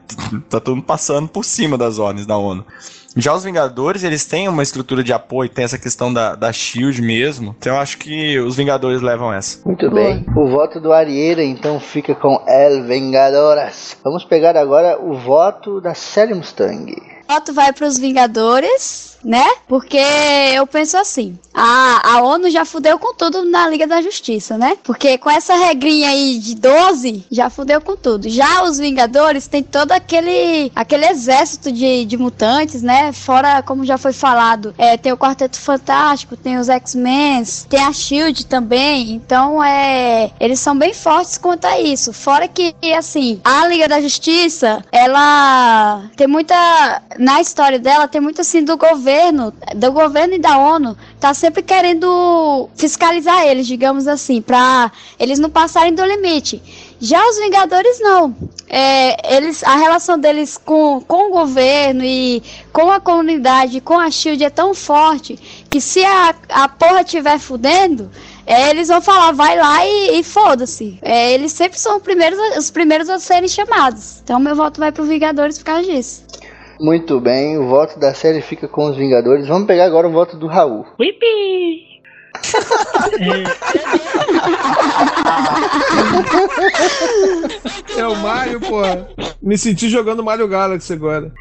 [0.48, 2.64] Tá todo mundo passando por cima das ordens da ONU.
[3.18, 7.00] Já os Vingadores, eles têm uma estrutura de apoio, tem essa questão da, da SHIELD
[7.00, 9.58] mesmo, então eu acho que os Vingadores levam essa.
[9.66, 10.24] Muito bem.
[10.36, 13.96] O voto do Arieira então fica com El Vengadoras.
[14.04, 17.15] Vamos pegar agora o voto da Sally Mustang.
[17.28, 19.44] Voto vai para os Vingadores, né?
[19.66, 19.98] Porque
[20.54, 24.78] eu penso assim: a, a ONU já fudeu com tudo na Liga da Justiça, né?
[24.84, 28.28] Porque com essa regrinha aí de 12, já fudeu com tudo.
[28.28, 33.12] Já os Vingadores tem todo aquele, aquele exército de, de mutantes, né?
[33.12, 37.92] Fora, como já foi falado, é, tem o Quarteto Fantástico, tem os X-Men, tem a
[37.92, 39.12] Shield também.
[39.12, 42.12] Então, é, eles são bem fortes quanto a isso.
[42.12, 47.02] Fora que, assim, a Liga da Justiça, ela tem muita.
[47.18, 49.15] Na história dela, tem muito assim do governo,
[49.76, 55.50] do governo e da ONU, tá sempre querendo fiscalizar eles, digamos assim, pra eles não
[55.50, 56.62] passarem do limite.
[57.00, 58.34] Já os Vingadores não.
[58.68, 64.10] É, eles, a relação deles com, com o governo e com a comunidade, com a
[64.10, 65.36] Shield é tão forte
[65.70, 68.10] que se a, a porra tiver fudendo,
[68.46, 70.98] é, eles vão falar, vai lá e, e foda-se.
[71.02, 74.20] É, eles sempre são os primeiros, os primeiros a serem chamados.
[74.24, 76.24] Então meu voto vai pro Vingadores por causa disso.
[76.80, 79.48] Muito bem, o voto da série fica com os Vingadores.
[79.48, 80.86] Vamos pegar agora o voto do Raul.
[80.98, 81.96] Whippy!
[87.96, 89.08] É o Mario, porra.
[89.42, 91.32] Me senti jogando Mario Galaxy agora.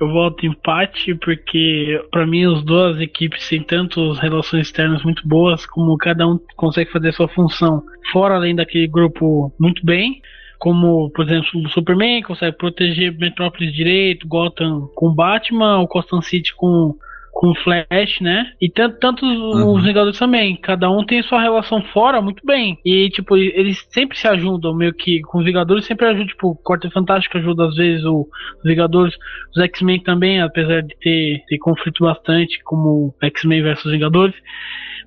[0.00, 5.64] Eu voto empate porque, pra mim, as duas equipes têm tanto relações externas muito boas,
[5.66, 7.82] como cada um consegue fazer sua função
[8.12, 10.20] fora além daquele grupo muito bem.
[10.58, 16.54] Como, por exemplo, o Superman consegue proteger Metrópolis direito, Gotham com Batman, o Gotham City
[16.54, 16.94] com,
[17.36, 18.50] com Flash, né?
[18.58, 20.56] E tanto, tanto os Vingadores também.
[20.56, 22.78] Cada um tem sua relação fora muito bem.
[22.82, 26.26] E, tipo, eles sempre se ajudam, meio que com os Vingadores sempre ajudam.
[26.26, 28.26] Tipo, o Quarteto Fantástico ajuda às vezes o,
[28.56, 29.14] os Vingadores.
[29.54, 34.34] Os X-Men também, apesar de ter, ter conflito bastante, como X-Men versus Vingadores.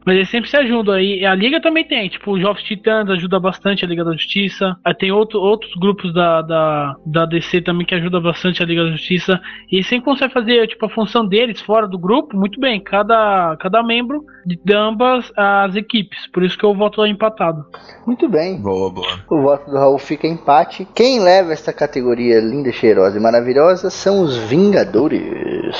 [0.05, 1.25] Mas eles sempre se ajudam aí.
[1.25, 4.77] A Liga também tem, tipo, os Jovens Titãs ajuda bastante a Liga da Justiça.
[4.85, 8.83] Aí tem outro, outros grupos da, da, da DC também que ajuda bastante a Liga
[8.83, 9.41] da Justiça.
[9.71, 12.81] E sempre conseguem fazer, tipo, a função deles fora do grupo muito bem.
[12.83, 16.27] Cada, cada membro de ambas as equipes.
[16.31, 17.65] Por isso que eu voto empatado.
[18.05, 18.61] Muito bem.
[18.61, 19.19] Boa, boa.
[19.29, 20.87] O voto do Raul fica empate.
[20.93, 25.75] Quem leva esta categoria linda, cheirosa e maravilhosa são os Vingadores.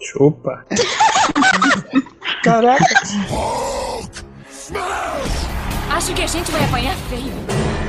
[0.00, 0.64] Chupa.
[2.42, 2.84] Caraca.
[5.90, 7.79] Acho que a gente vai apanhar feio.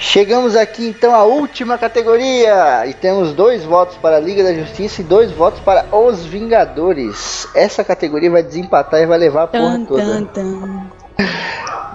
[0.00, 5.00] Chegamos aqui então à última categoria e temos dois votos para a Liga da Justiça
[5.00, 7.48] e dois votos para os Vingadores.
[7.52, 10.04] Essa categoria vai desempatar e vai levar a porra Tan, toda.
[10.04, 10.90] tan, tan.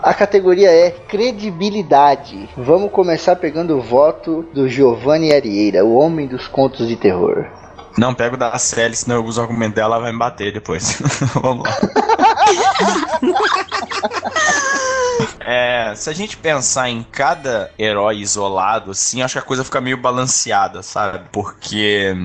[0.04, 2.50] A categoria é credibilidade.
[2.58, 7.48] Vamos começar pegando o voto do Giovanni Arieira, o homem dos contos de terror.
[7.98, 10.99] Não pego da Sally, senão eu uso o argumento dela, ela vai me bater depois.
[11.36, 11.78] Vamos lá.
[15.45, 19.82] É, se a gente pensar em cada herói isolado, assim, acho que a coisa fica
[19.82, 21.26] meio balanceada, sabe?
[21.32, 22.15] Porque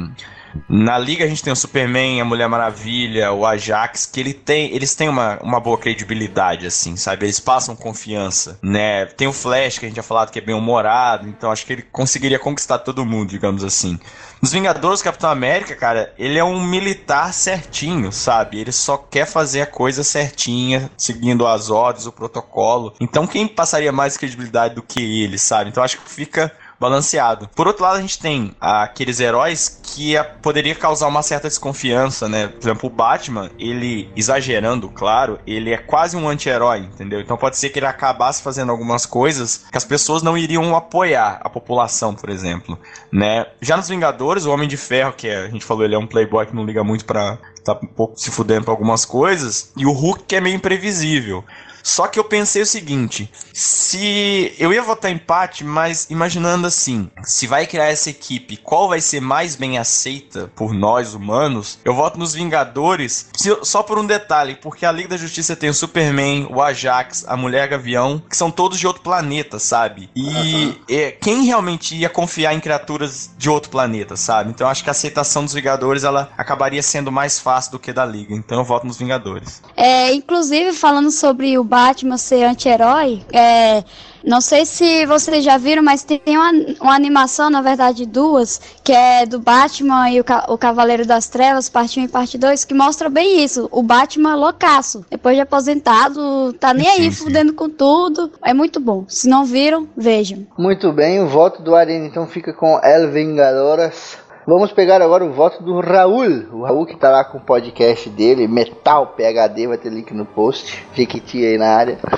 [0.69, 4.75] na liga a gente tem o Superman, a Mulher Maravilha, o Ajax, que ele tem,
[4.75, 7.27] eles têm uma, uma boa credibilidade, assim, sabe?
[7.27, 9.07] Eles passam confiança, né?
[9.07, 11.73] Tem o Flash, que a gente já falado que é bem humorado, então acho que
[11.73, 13.99] ele conseguiria conquistar todo mundo, digamos assim.
[14.41, 18.61] Nos Vingadores, Capitão América, cara, ele é um militar certinho, sabe?
[18.61, 22.95] Ele só quer fazer a coisa certinha, seguindo as ordens, o protocolo.
[23.01, 25.70] Então quem passaria mais credibilidade do que ele, sabe?
[25.70, 27.49] Então acho que fica balanceado.
[27.55, 32.47] Por outro lado, a gente tem aqueles heróis que poderia causar uma certa desconfiança, né?
[32.49, 37.21] Por exemplo, o Batman, ele, exagerando, claro, ele é quase um anti-herói, entendeu?
[37.21, 41.41] Então pode ser que ele acabasse fazendo algumas coisas que as pessoas não iriam apoiar,
[41.43, 42.79] a população, por exemplo,
[43.11, 43.47] né?
[43.61, 46.07] Já nos Vingadores, o Homem de Ferro, que é- a gente falou, ele é um
[46.07, 47.39] playboy que não liga muito pra...
[47.65, 51.45] tá um pouco se fudendo pra algumas coisas, e o Hulk que é meio imprevisível.
[51.89, 57.47] Só que eu pensei o seguinte: se eu ia votar empate, mas imaginando assim, se
[57.47, 61.78] vai criar essa equipe, qual vai ser mais bem aceita por nós humanos?
[61.85, 65.70] Eu voto nos Vingadores, se- só por um detalhe, porque a Liga da Justiça tem
[65.70, 70.10] o Superman, o Ajax, a Mulher Gavião, que são todos de outro planeta, sabe?
[70.15, 74.51] E é, quem realmente ia confiar em criaturas de outro planeta, sabe?
[74.51, 77.94] Então eu acho que a aceitação dos Vingadores ela acabaria sendo mais fácil do que
[77.94, 78.35] da Liga.
[78.35, 79.62] Então eu voto nos Vingadores.
[79.74, 83.85] É, inclusive, falando sobre o Batman ser anti-herói, é,
[84.25, 86.51] não sei se vocês já viram, mas tem uma,
[86.81, 91.69] uma animação, na verdade duas, que é do Batman e o, o Cavaleiro das Trevas,
[91.69, 93.69] parte 1 e parte 2, que mostra bem isso.
[93.71, 98.33] O Batman loucaço, depois de aposentado, tá nem aí fudendo com tudo.
[98.43, 99.05] É muito bom.
[99.07, 100.45] Se não viram, vejam.
[100.59, 104.19] Muito bem, o voto do Arena então fica com El Vingadoras.
[104.49, 106.47] Vamos pegar agora o voto do Raul.
[106.51, 110.25] O Raul que tá lá com o podcast dele, Metal PHD, vai ter link no
[110.25, 110.83] post.
[110.95, 111.99] Jequiti aí na área.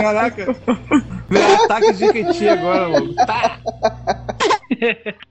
[0.00, 0.56] Caraca.
[1.28, 3.12] Meu ataque de Jequiti agora, mano.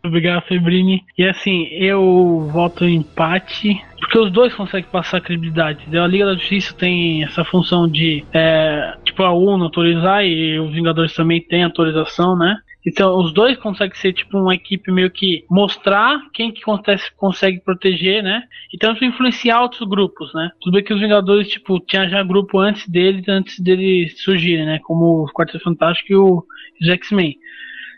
[0.04, 1.06] Obrigado, Febrini.
[1.18, 3.82] E assim, eu voto em empate.
[4.02, 5.84] Porque os dois conseguem passar a credibilidade.
[5.84, 6.04] entendeu?
[6.04, 10.74] A Liga da Justiça tem essa função de, é, tipo, a UNO autorizar e os
[10.74, 12.58] Vingadores também têm autorização, né?
[12.86, 17.60] Então, os dois conseguem ser, tipo, uma equipe meio que mostrar quem que acontece, consegue
[17.60, 18.44] proteger, né?
[18.74, 20.52] E tanto influenciar outros grupos, né?
[20.60, 24.80] Tudo bem que os Vingadores, tipo, tinha já grupo antes deles, antes deles surgirem, né?
[24.80, 26.44] Como o Quarteto Fantástico e o-
[26.82, 27.36] os X-Men.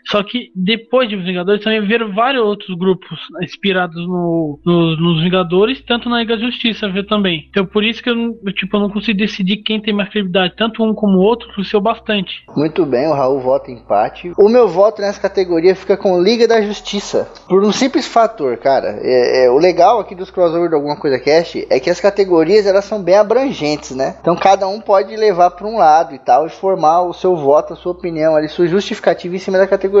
[0.06, 5.82] Só que depois de Vingadores também viram vários outros grupos inspirados no, no- nos Vingadores,
[5.86, 7.46] tanto na Liga da Justiça viu também.
[7.50, 10.54] Então por isso que eu, eu, tipo, eu não consigo decidir quem tem mais credibilidade.
[10.56, 12.44] Tanto um como o outro cresceu bastante.
[12.56, 14.32] Muito bem, o Raul vota empate.
[14.38, 17.28] O meu voto nessa categoria fica com Liga da Justiça.
[17.48, 18.98] Por um simples fator, cara.
[19.02, 22.66] É, é, o legal aqui dos crossover de alguma coisa cast é que as categorias
[22.66, 24.16] elas são bem abrangentes, né?
[24.20, 27.72] Então cada um pode levar para um lado e tal e formar o seu voto,
[27.72, 29.93] a sua opinião ali, sua justificativa em cima da categoria.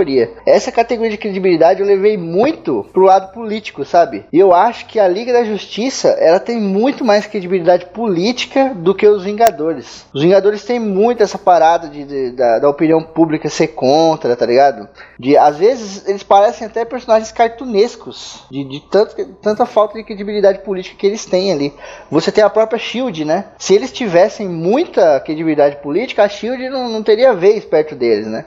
[0.46, 4.24] Essa categoria de credibilidade eu levei muito pro lado político, sabe?
[4.32, 8.94] E eu acho que a Liga da Justiça ela tem muito mais credibilidade política do
[8.94, 10.04] que os Vingadores.
[10.12, 14.46] Os Vingadores têm muito essa parada de, de- da, da opinião pública ser contra, tá
[14.46, 14.88] ligado?
[15.18, 20.58] De às vezes eles parecem até personagens cartunescos, de, de tanto, tanta falta de credibilidade
[20.60, 21.72] política que eles têm ali.
[22.10, 23.46] Você tem a própria Shield, né?
[23.58, 28.44] Se eles tivessem muita credibilidade política, a Shield não, não teria vez perto deles, né?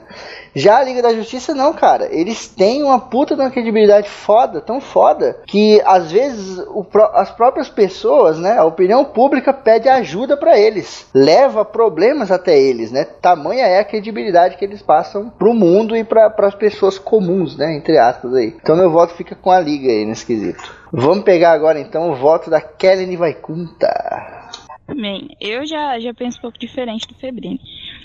[0.58, 2.08] Já a Liga da Justiça não, cara.
[2.10, 7.30] Eles têm uma puta de uma credibilidade foda, tão foda, que às vezes o as
[7.30, 13.04] próprias pessoas, né, a opinião pública pede ajuda pra eles, leva problemas até eles, né?
[13.04, 17.76] Tamanha é a credibilidade que eles passam pro mundo e para as pessoas comuns, né,
[17.76, 18.56] entre aspas aí.
[18.60, 20.74] Então meu voto fica com a Liga aí nesse quesito.
[20.92, 24.48] Vamos pegar agora então o voto da Kelly Vaikunta.
[24.88, 27.60] Bem, eu já, já penso um pouco diferente do Febrini.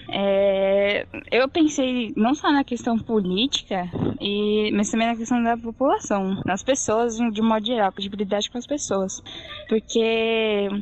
[0.09, 3.89] É, eu pensei não só na questão política,
[4.19, 8.57] e, mas também na questão da população, das pessoas, de um modo geral, credibilidade com
[8.57, 9.21] as pessoas.
[9.67, 9.99] Porque,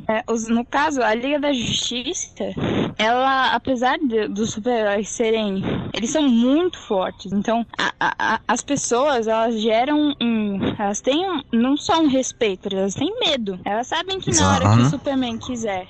[0.08, 2.44] é, os- no caso, a Liga da Justiça,
[2.98, 5.62] ela, apesar de- dos super-heróis serem.
[5.94, 7.32] Eles são muito fortes.
[7.32, 10.42] Então, a- a- a- as pessoas, elas geram um,
[10.78, 13.58] Elas têm um, não só um respeito, elas têm medo.
[13.64, 15.86] Elas sabem que na hora que o Superman quiser.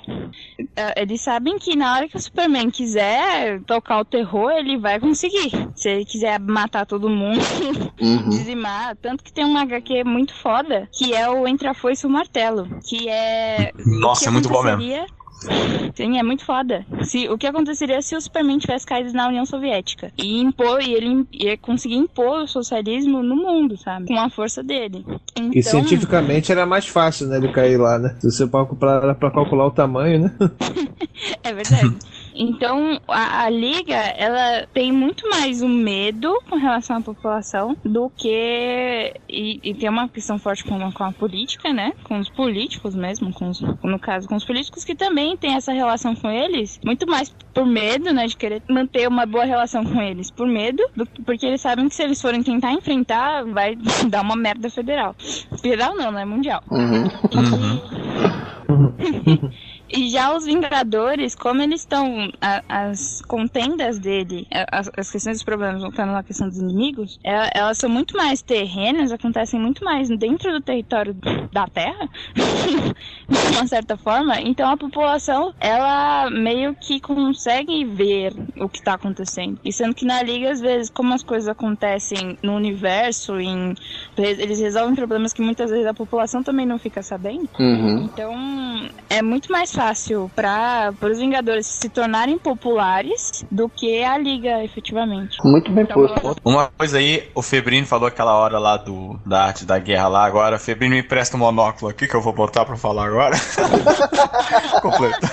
[0.75, 3.22] eh, Eles sabem que na hora que o Superman quiser
[3.65, 5.51] tocar o terror, ele vai conseguir.
[5.75, 7.39] Se ele quiser matar todo mundo,
[8.01, 8.29] Uhum.
[8.29, 8.95] dizimar.
[9.01, 12.11] Tanto que tem uma HQ muito foda, que é o Entre a Foice e o
[12.11, 12.67] Martelo.
[12.87, 13.71] Que é.
[13.85, 14.83] Nossa, que é muito bom mesmo.
[15.95, 16.85] Sim, é muito foda.
[17.03, 20.11] Se, o que aconteceria se o Superman tivesse caído na União Soviética?
[20.17, 24.07] E impor, e ele ia conseguir impor o socialismo no mundo, sabe?
[24.07, 25.03] Com a força dele.
[25.35, 28.15] Então, E cientificamente era mais fácil, né, ele cair lá, né?
[28.21, 30.31] Se você pra calcular o tamanho, né?
[31.43, 31.95] É verdade.
[32.35, 38.09] Então, a, a Liga, ela tem muito mais o medo com relação à população do
[38.09, 39.13] que.
[39.29, 41.93] E, e tem uma questão forte com, com a política, né?
[42.03, 45.71] Com os políticos mesmo, com os- no caso, com os políticos que também tem essa
[45.71, 48.25] relação com eles, muito mais por medo, né?
[48.27, 51.87] De querer manter uma boa relação com eles, por medo, do que- porque eles sabem
[51.87, 53.75] que se eles forem tentar enfrentar, vai
[54.09, 55.15] dar uma merda federal.
[55.61, 56.25] Federal não, né?
[56.25, 56.61] Mundial.
[56.71, 57.03] Uhum.
[58.99, 59.39] E
[60.09, 62.29] já os Vingadores, como eles estão.
[62.41, 67.59] a- As contendas dele, as, as questões dos problemas, voltando na questão dos inimigos, é-
[67.59, 71.15] elas são muito mais terrenas, acontecem muito mais dentro do território
[71.51, 72.09] da Terra,
[73.29, 74.39] de uma certa forma.
[74.41, 79.59] Então a população, ela meio que consegue ver o que tá acontecendo.
[79.63, 83.73] E sendo que na Liga, às vezes, como as coisas acontecem no universo, em,
[84.17, 87.49] eles resolvem problemas que muitas vezes a população também não fica sabendo.
[87.59, 88.03] Uhum.
[88.05, 88.33] Então,
[89.09, 89.82] é muito mais fácil
[90.35, 95.37] para os Vingadores se tornarem populares do que a Liga, efetivamente.
[95.43, 96.41] Muito bem Então, posto.
[96.45, 100.25] Uma coisa aí, o Febrino falou aquela hora lá do, da arte da guerra lá
[100.25, 100.59] agora.
[100.59, 103.35] Febrino me empresta um monóculo aqui que eu vou botar pra falar agora.
[104.81, 105.27] Completo.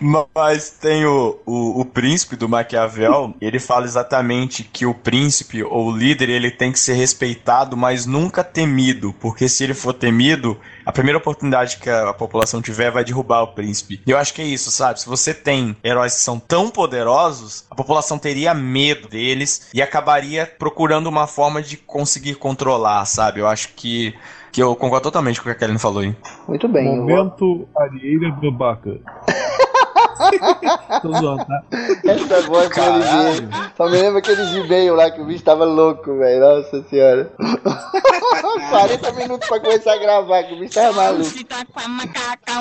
[0.00, 5.86] Mas tem o, o, o príncipe do Maquiavel, ele fala exatamente que o príncipe ou
[5.86, 10.58] o líder ele tem que ser respeitado, mas nunca temido, porque se ele for temido,
[10.84, 14.00] a primeira oportunidade que a, a população tiver vai derrubar o príncipe.
[14.06, 15.00] E eu acho que é isso, sabe?
[15.00, 20.46] Se você tem heróis que são tão poderosos, a população teria medo deles e acabaria
[20.58, 23.40] procurando uma forma de conseguir controlar, sabe?
[23.40, 24.14] Eu acho que
[24.50, 26.14] que eu concordo totalmente com o que a Kelly falou aí.
[26.46, 26.86] Muito bem.
[26.86, 29.00] eu vou- Momento Arieira Babaca.
[31.02, 31.62] Tô zoando, tá?
[32.04, 33.48] Essa voz do Olivier.
[33.76, 36.40] Só me lembra aqueles e-mail lá que o bicho tava louco, velho.
[36.40, 37.30] Nossa senhora.
[38.70, 41.24] 40 minutos pra começar a gravar, que o bicho tava maluco.
[41.24, 42.52] Se com a macaca.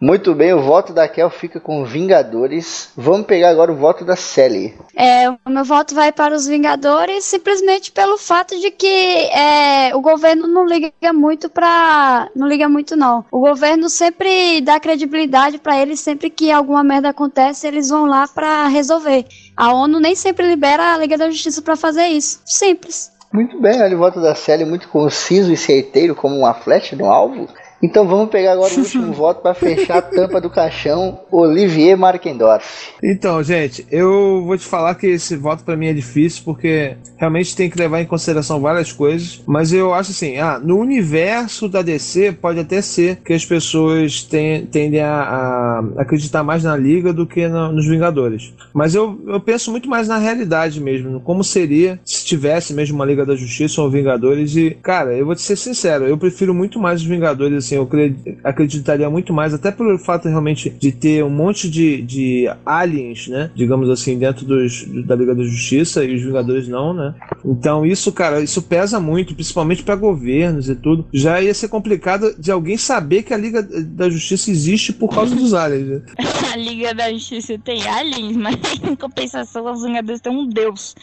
[0.00, 2.90] Muito bem, o voto da Kel fica com Vingadores.
[2.96, 4.74] Vamos pegar agora o voto da Sally.
[4.94, 10.00] É, o meu voto vai para os Vingadores simplesmente pelo fato de que é, o
[10.00, 12.28] governo não liga muito pra.
[12.34, 13.24] Não liga muito, não.
[13.30, 18.26] O governo sempre dá credibilidade pra eles, sempre que alguma merda acontece, eles vão lá
[18.26, 19.24] pra resolver.
[19.56, 22.42] A ONU nem sempre libera a Liga da Justiça pra fazer isso.
[22.44, 23.12] Simples.
[23.32, 27.06] Muito bem, olha o voto da Sally muito conciso e certeiro, como uma flecha no
[27.06, 27.48] alvo.
[27.82, 32.92] Então vamos pegar agora o último voto para fechar a tampa do caixão, Olivier Markendorf.
[33.02, 37.54] Então, gente, eu vou te falar que esse voto pra mim é difícil porque realmente
[37.54, 41.82] tem que levar em consideração várias coisas, mas eu acho assim, ah, no universo da
[41.82, 47.12] DC pode até ser que as pessoas ten- tendem a, a acreditar mais na Liga
[47.12, 48.52] do que na- nos Vingadores.
[48.72, 53.04] Mas eu, eu penso muito mais na realidade mesmo, como seria se tivesse mesmo uma
[53.04, 56.78] Liga da Justiça ou Vingadores e, cara, eu vou te ser sincero, eu prefiro muito
[56.78, 61.24] mais os Vingadores, assim, eu acre- acreditaria muito mais, até pelo fato realmente de ter
[61.24, 63.50] um monte de, de aliens, né?
[63.54, 67.14] Digamos assim, dentro dos, da Liga da Justiça e os Vingadores não, né?
[67.44, 71.06] Então isso, cara, isso pesa muito, principalmente para governos e tudo.
[71.12, 75.34] Já ia ser complicado de alguém saber que a Liga da Justiça existe por causa
[75.34, 76.02] dos aliens, né?
[76.52, 80.94] A Liga da Justiça tem aliens, mas em compensação os Vingadores têm um deus.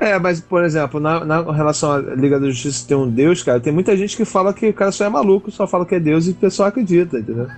[0.00, 3.60] É, mas, por exemplo, na, na relação à Liga da Justiça ter um Deus, cara,
[3.60, 6.00] tem muita gente que fala que o cara só é maluco, só fala que é
[6.00, 7.48] Deus e o pessoal acredita, entendeu?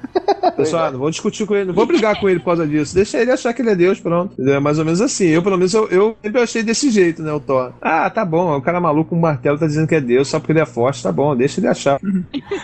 [0.42, 2.66] O Pessoal, ah, não vou discutir com ele, não vou brigar com ele por causa
[2.66, 2.94] disso.
[2.94, 4.32] Deixa ele achar que ele é Deus, pronto.
[4.32, 4.56] Entendeu?
[4.56, 5.26] É mais ou menos assim.
[5.26, 7.72] Eu, pelo menos, eu, eu sempre achei desse jeito, né, o Thor.
[7.80, 10.40] Ah, tá bom, o cara maluco com um martelo tá dizendo que é Deus só
[10.40, 12.00] porque ele é forte, tá bom, deixa ele achar.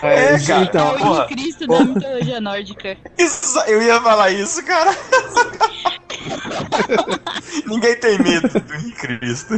[0.03, 0.63] É, cara.
[0.63, 1.27] Então, é o.
[1.27, 2.97] Cristo da mitologia nórdica.
[3.19, 4.91] Isso, eu ia falar isso, cara.
[7.67, 9.55] Ninguém tem medo do Cristo.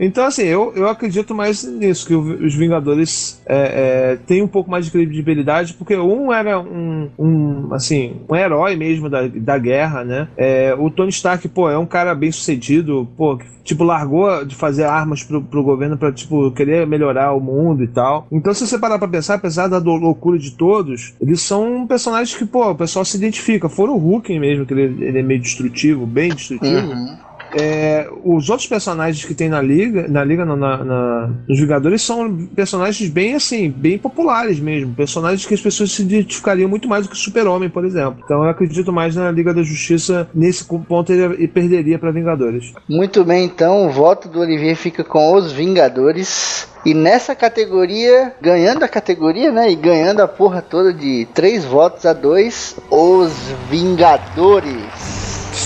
[0.00, 4.70] Então, assim, eu, eu acredito mais nisso, que os Vingadores é, é, têm um pouco
[4.70, 10.02] mais de credibilidade, porque um era um, um, assim, um herói mesmo da, da guerra,
[10.02, 10.28] né?
[10.38, 14.54] É, o Tony Stark, pô, é um cara bem sucedido, pô, que, tipo, largou de
[14.54, 18.26] fazer armas pro, pro governo pra, tipo, querer melhorar o mundo e tal.
[18.32, 22.46] Então, se você parar pra pensar, apesar da loucura de todos, eles são personagens que,
[22.46, 23.68] pô, o pessoal se identifica.
[23.68, 27.20] Fora o Hulk mesmo, que ele, ele é meio destrutivo, bem destrutivo.
[27.52, 32.46] É, os outros personagens que tem na liga, na liga na, na- nos Vingadores são
[32.54, 37.10] personagens bem assim, bem populares mesmo, personagens que as pessoas se identificariam muito mais do
[37.10, 38.22] que o Super-Homem, por exemplo.
[38.24, 42.72] Então eu acredito mais na Liga da Justiça nesse ponto ele, perderia para Vingadores.
[42.88, 46.68] Muito bem, então o voto do Olivier fica com os Vingadores.
[46.84, 49.70] E nessa categoria, ganhando a categoria, né?
[49.70, 53.32] E ganhando a porra toda de três votos a dois, os
[53.68, 55.19] Vingadores.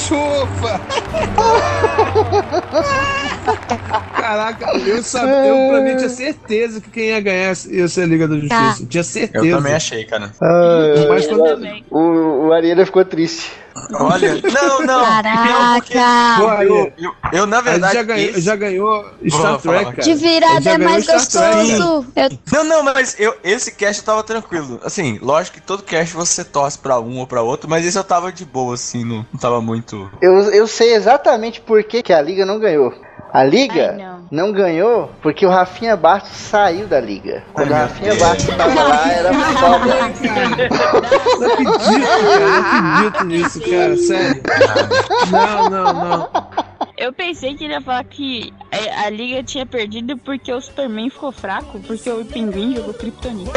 [0.04, 0.80] Chupa!
[4.24, 8.06] Caraca, eu sabia, eu pra mim tinha certeza que quem ia ganhar ia ser a
[8.06, 8.86] Liga da Justiça.
[8.88, 9.44] Tinha certeza.
[9.44, 10.32] Eu também achei, cara.
[11.10, 13.52] Mas quando, O, o Ariela ficou triste.
[13.92, 15.04] Olha, não, não.
[15.04, 16.64] Caraca!
[16.64, 17.94] Eu, eu, eu, na verdade.
[17.94, 19.96] já ganhou, esse- já ganhou Star Trek, cara.
[20.02, 22.06] De virada é mais gostoso.
[22.16, 24.80] Eu Não, não, mas eu, esse cast eu tava tranquilo.
[24.84, 28.04] Assim, lógico que todo cast você torce pra um ou pra outro, mas esse eu
[28.04, 30.08] tava de boa, assim, não, não tava muito.
[30.22, 32.94] Eu, eu sei exatamente por que, que a Liga não ganhou.
[33.32, 34.52] A Liga Ai, não.
[34.52, 37.42] ganhou porque o Rafinha Bastos saiu da Liga.
[37.52, 39.86] Quando o Rafinha Bastos tava lá, era foda.
[39.86, 41.00] Não acredito, cara.
[42.50, 43.96] Não acredito nisso, cara.
[43.96, 44.42] Sério.
[45.30, 46.28] Não, não, não.
[46.96, 51.10] Eu pensei que ele ia falar que a, a liga tinha perdido porque o Superman
[51.10, 53.50] ficou fraco, porque o Pinguim jogou Kryptonita.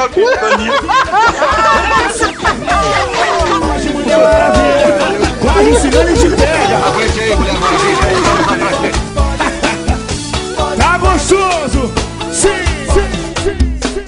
[5.42, 6.78] Quase ensinando de pega.
[6.88, 9.07] Aguente aí, Mulher Maravilha.
[11.18, 11.88] Gostoso?
[12.32, 12.64] Sim,
[12.94, 13.10] sim,
[13.42, 14.06] sim, sim.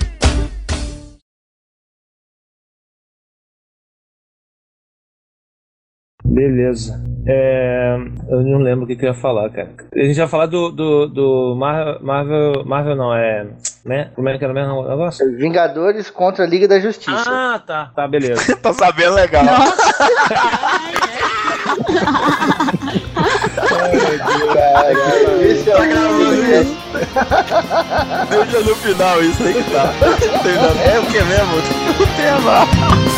[6.24, 7.02] Beleza.
[7.28, 7.96] É,
[8.30, 9.72] eu não lembro o que, que eu ia falar, cara.
[9.92, 12.64] A gente vai falar do, do, do Mar- Marvel.
[12.64, 13.48] Marvel não, é.
[13.84, 14.12] Né?
[14.14, 15.36] Como é que era o mesmo negócio?
[15.36, 17.24] Vingadores contra a Liga da Justiça.
[17.28, 17.92] Ah, tá.
[17.96, 18.56] Tá, beleza.
[18.62, 19.46] tá sabendo legal.
[25.42, 26.79] Esse é o
[28.30, 29.94] Deixa no final isso aí que tá.
[30.84, 31.58] É o que mesmo?
[32.00, 33.09] O tema.